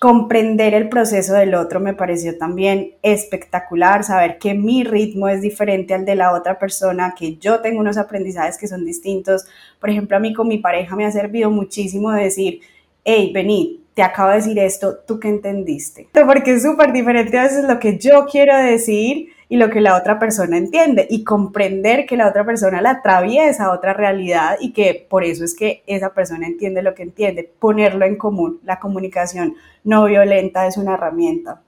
comprender 0.01 0.73
el 0.73 0.89
proceso 0.89 1.35
del 1.35 1.55
otro 1.55 1.79
me 1.79 1.93
pareció 1.93 2.39
también 2.39 2.93
espectacular, 3.03 4.03
saber 4.03 4.39
que 4.39 4.55
mi 4.55 4.83
ritmo 4.83 5.29
es 5.29 5.43
diferente 5.43 5.93
al 5.93 6.07
de 6.07 6.15
la 6.15 6.33
otra 6.33 6.59
persona, 6.59 7.15
que 7.17 7.37
yo 7.37 7.61
tengo 7.61 7.81
unos 7.81 7.99
aprendizajes 7.99 8.57
que 8.57 8.67
son 8.67 8.87
distintos. 8.87 9.45
Por 9.79 9.91
ejemplo, 9.91 10.17
a 10.17 10.21
mí 10.21 10.33
con 10.33 10.49
mi 10.49 10.57
pareja 10.57 10.97
me 10.97 11.05
ha 11.05 11.13
servido 11.13 11.51
muchísimo 11.51 12.11
decir, 12.13 12.61
hey, 13.05 13.31
vení, 13.35 13.83
te 13.93 14.03
acabo 14.03 14.31
de 14.31 14.37
decir 14.37 14.59
esto, 14.59 14.97
¿tú 15.07 15.21
qué 15.21 15.29
entendiste? 15.29 16.09
Porque 16.13 16.53
es 16.53 16.63
súper 16.63 16.93
diferente 16.93 17.37
a 17.39 17.43
veces 17.43 17.65
lo 17.65 17.79
que 17.79 17.99
yo 17.99 18.25
quiero 18.25 18.57
decir 18.57 19.29
y 19.51 19.57
lo 19.57 19.69
que 19.69 19.81
la 19.81 19.97
otra 19.97 20.21
persona 20.21 20.57
entiende 20.57 21.09
y 21.11 21.25
comprender 21.25 22.07
que 22.07 22.17
la 22.17 22.29
otra 22.29 22.47
persona 22.47 22.81
la 22.81 22.91
atraviesa 22.91 23.73
otra 23.73 23.93
realidad 23.93 24.57
y 24.61 24.73
que 24.73 25.05
por 25.11 25.25
eso 25.25 25.45
es 25.45 25.57
que 25.57 25.83
esa 25.89 26.15
persona 26.15 26.47
entiende 26.47 26.83
lo 26.83 26.95
que 26.95 27.03
entiende, 27.03 27.51
ponerlo 27.59 28.07
en 28.07 28.15
común. 28.15 28.61
La 28.63 28.79
comunicación 28.79 29.57
no 29.83 30.05
violenta 30.05 30.69
es 30.69 30.77
una 30.77 30.95
herramienta. 30.95 31.61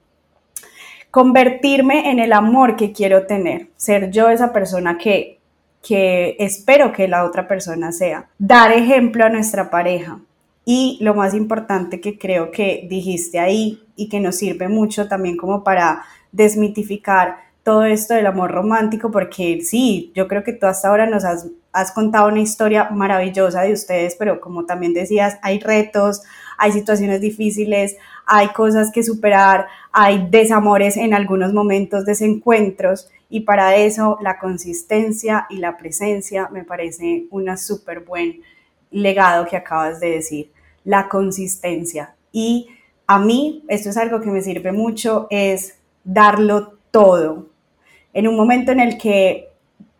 Convertirme 1.11 2.09
en 2.09 2.19
el 2.19 2.31
amor 2.31 2.77
que 2.77 2.93
quiero 2.93 3.27
tener, 3.27 3.67
ser 3.75 4.11
yo 4.11 4.29
esa 4.29 4.53
persona 4.53 4.97
que, 4.97 5.39
que 5.85 6.37
espero 6.39 6.93
que 6.93 7.09
la 7.09 7.25
otra 7.25 7.49
persona 7.49 7.91
sea. 7.91 8.29
Dar 8.39 8.71
ejemplo 8.71 9.25
a 9.25 9.29
nuestra 9.29 9.69
pareja. 9.69 10.21
Y 10.63 10.99
lo 11.01 11.15
más 11.15 11.33
importante 11.33 11.99
que 11.99 12.17
creo 12.17 12.49
que 12.49 12.87
dijiste 12.89 13.39
ahí 13.39 13.83
y 13.97 14.07
que 14.07 14.21
nos 14.21 14.37
sirve 14.37 14.69
mucho 14.69 15.09
también 15.09 15.35
como 15.35 15.65
para 15.65 16.05
desmitificar 16.31 17.51
todo 17.63 17.85
esto 17.85 18.13
del 18.13 18.27
amor 18.27 18.51
romántico, 18.51 19.09
porque 19.09 19.61
sí, 19.61 20.11
yo 20.13 20.27
creo 20.27 20.43
que 20.43 20.53
tú 20.53 20.67
hasta 20.67 20.89
ahora 20.89 21.05
nos 21.07 21.23
has, 21.23 21.91
contado 21.93 22.27
una 22.27 22.41
historia 22.41 22.89
maravillosa 22.91 23.61
de 23.61 23.73
ustedes, 23.73 24.15
pero 24.19 24.41
como 24.41 24.65
también 24.65 24.93
decías, 24.93 25.37
hay 25.41 25.59
retos, 25.59 26.21
hay 26.57 26.73
situaciones 26.73 27.21
difíciles, 27.21 27.95
hay 28.25 28.49
cosas 28.49 28.91
que 28.91 29.01
superar, 29.01 29.67
hay 29.91 30.27
desamores 30.29 30.97
en 30.97 31.13
algunos 31.13 31.53
momentos, 31.53 32.05
desencuentros, 32.05 33.09
y 33.29 33.41
para 33.41 33.77
eso 33.77 34.19
la 34.21 34.37
consistencia 34.37 35.47
y 35.49 35.57
la 35.57 35.77
presencia 35.77 36.49
me 36.51 36.63
parece 36.63 37.25
un 37.31 37.57
súper 37.57 38.01
buen 38.01 38.41
legado 38.91 39.45
que 39.47 39.57
acabas 39.57 39.99
de 39.99 40.11
decir, 40.11 40.51
la 40.83 41.07
consistencia. 41.07 42.13
Y 42.31 42.67
a 43.07 43.19
mí, 43.19 43.63
esto 43.69 43.89
es 43.89 43.97
algo 43.97 44.21
que 44.21 44.29
me 44.29 44.41
sirve 44.41 44.71
mucho, 44.71 45.27
es 45.31 45.75
darlo 46.03 46.73
todo, 46.91 47.47
en 48.13 48.27
un 48.27 48.35
momento 48.35 48.71
en 48.71 48.79
el 48.79 48.97
que 48.97 49.49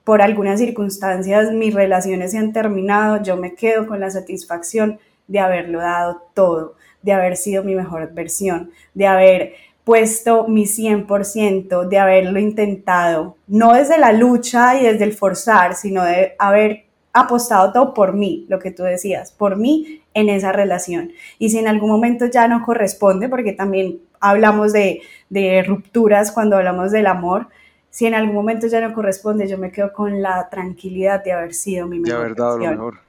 por 0.04 0.22
algunas 0.22 0.60
circunstancias 0.60 1.52
mis 1.52 1.74
relaciones 1.74 2.32
se 2.32 2.38
han 2.38 2.54
terminado, 2.54 3.24
yo 3.24 3.38
me 3.38 3.56
quedo 3.56 3.88
con 3.88 4.00
la 4.00 4.12
satisfacción 4.12 5.00
de 5.28 5.40
haberlo 5.40 5.80
dado 5.80 6.22
todo, 6.34 6.76
de 7.02 7.14
haber 7.14 7.38
sido 7.38 7.64
mi 7.64 7.76
mejor 7.76 8.14
versión, 8.14 8.72
de 8.94 9.08
haber 9.08 9.54
puesto 9.84 10.48
mi 10.48 10.66
100%, 10.66 11.88
de 11.88 12.00
haberlo 12.00 12.40
intentado, 12.40 13.36
no 13.48 13.74
desde 13.74 13.98
la 13.98 14.14
lucha 14.14 14.80
y 14.80 14.84
desde 14.84 15.04
el 15.04 15.14
forzar, 15.14 15.76
sino 15.76 16.04
de 16.04 16.36
haber 16.40 16.86
apostado 17.12 17.72
todo 17.72 17.94
por 17.94 18.14
mí, 18.14 18.46
lo 18.50 18.60
que 18.60 18.72
tú 18.72 18.84
decías, 18.84 19.32
por 19.32 19.58
mí 19.58 20.02
en 20.14 20.30
esa 20.30 20.52
relación. 20.52 21.12
Y 21.38 21.50
si 21.50 21.60
en 21.60 21.68
algún 21.68 21.90
momento 21.90 22.26
ya 22.26 22.48
no 22.48 22.64
corresponde, 22.66 23.30
porque 23.30 23.54
también 23.54 24.00
hablamos 24.20 24.74
de, 24.74 25.02
de 25.30 25.64
rupturas 25.64 26.32
cuando 26.32 26.58
hablamos 26.58 26.92
del 26.92 27.08
amor, 27.08 27.48
si 27.94 28.08
en 28.08 28.16
algún 28.16 28.34
momento 28.34 28.66
ya 28.66 28.82
no 28.82 28.92
corresponde, 28.92 29.48
yo 29.48 29.60
me 29.60 29.72
quedo 29.72 29.94
con 29.94 30.20
la 30.20 30.50
tranquilidad 30.50 31.24
de 31.24 31.32
haber 31.32 31.54
sido 31.54 31.88
mi 31.88 32.00
mejor. 32.00 32.18
De 32.18 32.26
haber 32.26 32.36
dado 32.36 32.58
lo 32.58 32.72
mejor. 32.72 33.00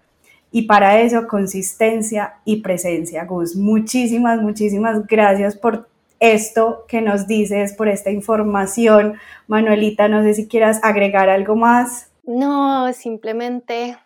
Y 0.51 0.65
para 0.65 1.01
eso, 1.01 1.27
consistencia 1.27 2.35
y 2.45 2.61
presencia, 2.61 3.25
Gus. 3.25 3.57
Muchísimas, 3.57 4.43
muchísimas 4.43 5.07
gracias 5.07 5.57
por 5.57 5.89
esto 6.21 6.85
que 6.87 7.01
nos 7.01 7.27
dices, 7.27 7.73
por 7.73 7.89
esta 7.89 8.11
información. 8.11 9.15
Manuelita, 9.47 10.07
no 10.09 10.23
sé 10.23 10.35
si 10.35 10.49
quieras 10.49 10.81
agregar 10.83 11.31
algo 11.31 11.57
más. 11.57 12.11
No, 12.25 12.93
simplemente 12.93 13.97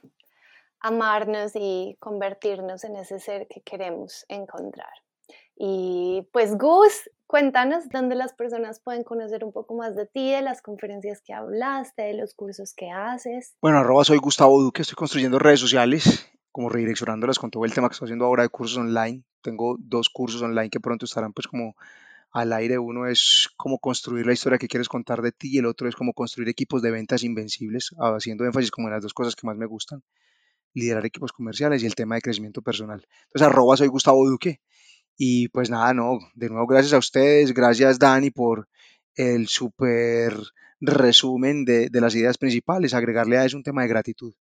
amarnos 0.78 1.56
y 1.56 1.96
convertirnos 1.98 2.84
en 2.84 2.94
ese 2.94 3.18
ser 3.18 3.48
que 3.48 3.62
queremos 3.62 4.24
encontrar. 4.28 4.92
Y 5.58 6.28
pues 6.32 6.56
Gus, 6.56 7.10
Cuéntanos 7.28 7.90
dónde 7.90 8.14
las 8.14 8.32
personas 8.32 8.80
pueden 8.80 9.04
conocer 9.04 9.44
un 9.44 9.52
poco 9.52 9.76
más 9.76 9.94
de 9.94 10.06
ti, 10.06 10.32
de 10.32 10.40
las 10.40 10.62
conferencias 10.62 11.20
que 11.20 11.34
hablaste, 11.34 12.00
de 12.00 12.14
los 12.14 12.32
cursos 12.32 12.72
que 12.74 12.90
haces. 12.90 13.54
Bueno, 13.60 13.76
arroba 13.76 14.02
soy 14.02 14.16
Gustavo 14.16 14.62
Duque, 14.62 14.80
estoy 14.80 14.94
construyendo 14.94 15.38
redes 15.38 15.60
sociales, 15.60 16.26
como 16.52 16.70
redireccionándolas 16.70 17.38
con 17.38 17.50
todo 17.50 17.66
el 17.66 17.74
tema 17.74 17.90
que 17.90 17.92
estoy 17.92 18.06
haciendo 18.06 18.24
ahora 18.24 18.44
de 18.44 18.48
cursos 18.48 18.78
online. 18.78 19.24
Tengo 19.42 19.76
dos 19.78 20.08
cursos 20.08 20.40
online 20.40 20.70
que 20.70 20.80
pronto 20.80 21.04
estarán 21.04 21.34
pues 21.34 21.46
como 21.46 21.76
al 22.30 22.50
aire. 22.54 22.78
Uno 22.78 23.06
es 23.06 23.50
cómo 23.58 23.78
construir 23.78 24.24
la 24.24 24.32
historia 24.32 24.56
que 24.56 24.66
quieres 24.66 24.88
contar 24.88 25.20
de 25.20 25.32
ti 25.32 25.50
y 25.52 25.58
el 25.58 25.66
otro 25.66 25.86
es 25.86 25.94
cómo 25.94 26.14
construir 26.14 26.48
equipos 26.48 26.80
de 26.80 26.92
ventas 26.92 27.24
invencibles, 27.24 27.90
haciendo 27.98 28.46
énfasis 28.46 28.70
como 28.70 28.88
en 28.88 28.94
las 28.94 29.02
dos 29.02 29.12
cosas 29.12 29.36
que 29.36 29.46
más 29.46 29.58
me 29.58 29.66
gustan, 29.66 30.02
liderar 30.72 31.04
equipos 31.04 31.30
comerciales 31.32 31.82
y 31.82 31.86
el 31.86 31.94
tema 31.94 32.14
de 32.14 32.22
crecimiento 32.22 32.62
personal. 32.62 33.06
Entonces, 33.26 33.46
arroba 33.46 33.76
soy 33.76 33.88
Gustavo 33.88 34.26
Duque 34.26 34.62
y 35.18 35.48
pues 35.48 35.68
nada, 35.68 35.92
no, 35.92 36.20
de 36.34 36.48
nuevo 36.48 36.66
gracias 36.68 36.94
a 36.94 36.98
ustedes, 36.98 37.52
gracias 37.52 37.98
Dani 37.98 38.30
por 38.30 38.68
el 39.16 39.48
súper 39.48 40.32
resumen 40.80 41.64
de, 41.64 41.88
de, 41.90 42.00
las 42.00 42.14
ideas 42.14 42.38
principales, 42.38 42.94
agregarle 42.94 43.36
a 43.36 43.44
eso 43.44 43.56
un 43.56 43.64
tema 43.64 43.82
de 43.82 43.88
gratitud. 43.88 44.32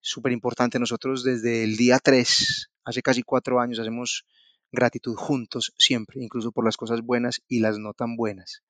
súper 0.00 0.32
importante. 0.32 0.78
Nosotros 0.78 1.22
desde 1.24 1.62
el 1.62 1.76
día 1.76 1.98
3, 1.98 2.70
hace 2.84 3.02
casi 3.02 3.22
cuatro 3.22 3.60
años, 3.60 3.78
hacemos 3.78 4.24
gratitud 4.72 5.14
juntos 5.14 5.74
siempre, 5.76 6.22
incluso 6.22 6.52
por 6.52 6.64
las 6.64 6.78
cosas 6.78 7.02
buenas 7.02 7.42
y 7.46 7.60
las 7.60 7.78
no 7.78 7.92
tan 7.92 8.16
buenas, 8.16 8.62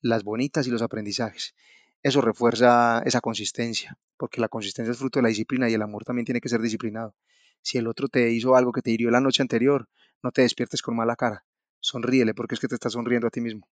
las 0.00 0.24
bonitas 0.24 0.66
y 0.66 0.70
los 0.70 0.82
aprendizajes. 0.82 1.54
Eso 2.02 2.20
refuerza 2.20 3.00
esa 3.04 3.20
consistencia, 3.20 3.96
porque 4.16 4.40
la 4.40 4.48
consistencia 4.48 4.90
es 4.90 4.98
fruto 4.98 5.20
de 5.20 5.24
la 5.24 5.28
disciplina 5.28 5.70
y 5.70 5.74
el 5.74 5.82
amor 5.82 6.04
también 6.04 6.24
tiene 6.24 6.40
que 6.40 6.48
ser 6.48 6.60
disciplinado. 6.60 7.14
Si 7.62 7.78
el 7.78 7.86
otro 7.86 8.08
te 8.08 8.32
hizo 8.32 8.56
algo 8.56 8.72
que 8.72 8.82
te 8.82 8.90
hirió 8.90 9.10
la 9.10 9.20
noche 9.20 9.42
anterior, 9.42 9.86
no 10.22 10.30
te 10.30 10.42
despiertes 10.42 10.82
con 10.82 10.96
mala 10.96 11.16
cara. 11.16 11.44
Sonríele 11.80 12.34
porque 12.34 12.54
es 12.54 12.60
que 12.60 12.68
te 12.68 12.74
estás 12.74 12.92
sonriendo 12.92 13.26
a 13.26 13.30
ti 13.30 13.40
mismo. 13.40 13.66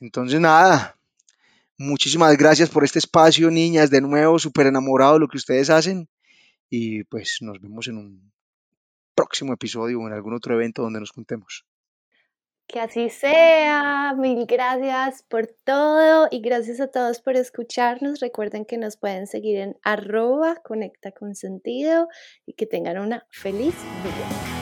Entonces, 0.00 0.40
nada, 0.40 0.96
muchísimas 1.76 2.36
gracias 2.36 2.70
por 2.70 2.84
este 2.84 2.98
espacio, 2.98 3.50
niñas. 3.50 3.90
De 3.90 4.00
nuevo, 4.00 4.38
súper 4.38 4.66
enamorado 4.66 5.14
de 5.14 5.20
lo 5.20 5.28
que 5.28 5.36
ustedes 5.36 5.70
hacen. 5.70 6.08
Y 6.70 7.04
pues 7.04 7.38
nos 7.40 7.60
vemos 7.60 7.88
en 7.88 7.98
un 7.98 8.32
próximo 9.14 9.52
episodio 9.52 10.00
o 10.00 10.06
en 10.06 10.14
algún 10.14 10.34
otro 10.34 10.54
evento 10.54 10.82
donde 10.82 11.00
nos 11.00 11.10
juntemos. 11.10 11.66
Que 12.66 12.78
así 12.78 13.10
sea. 13.10 14.14
Mil 14.16 14.46
gracias 14.46 15.24
por 15.24 15.48
todo 15.64 16.28
y 16.30 16.40
gracias 16.40 16.80
a 16.80 16.86
todos 16.86 17.20
por 17.20 17.34
escucharnos. 17.34 18.20
Recuerden 18.20 18.64
que 18.64 18.78
nos 18.78 18.96
pueden 18.96 19.26
seguir 19.26 19.58
en 19.58 19.76
arroba 19.82 20.54
conecta 20.62 21.10
con 21.10 21.34
sentido 21.34 22.08
y 22.46 22.52
que 22.52 22.66
tengan 22.66 22.98
una 22.98 23.26
feliz 23.30 23.74
vida. 24.04 24.59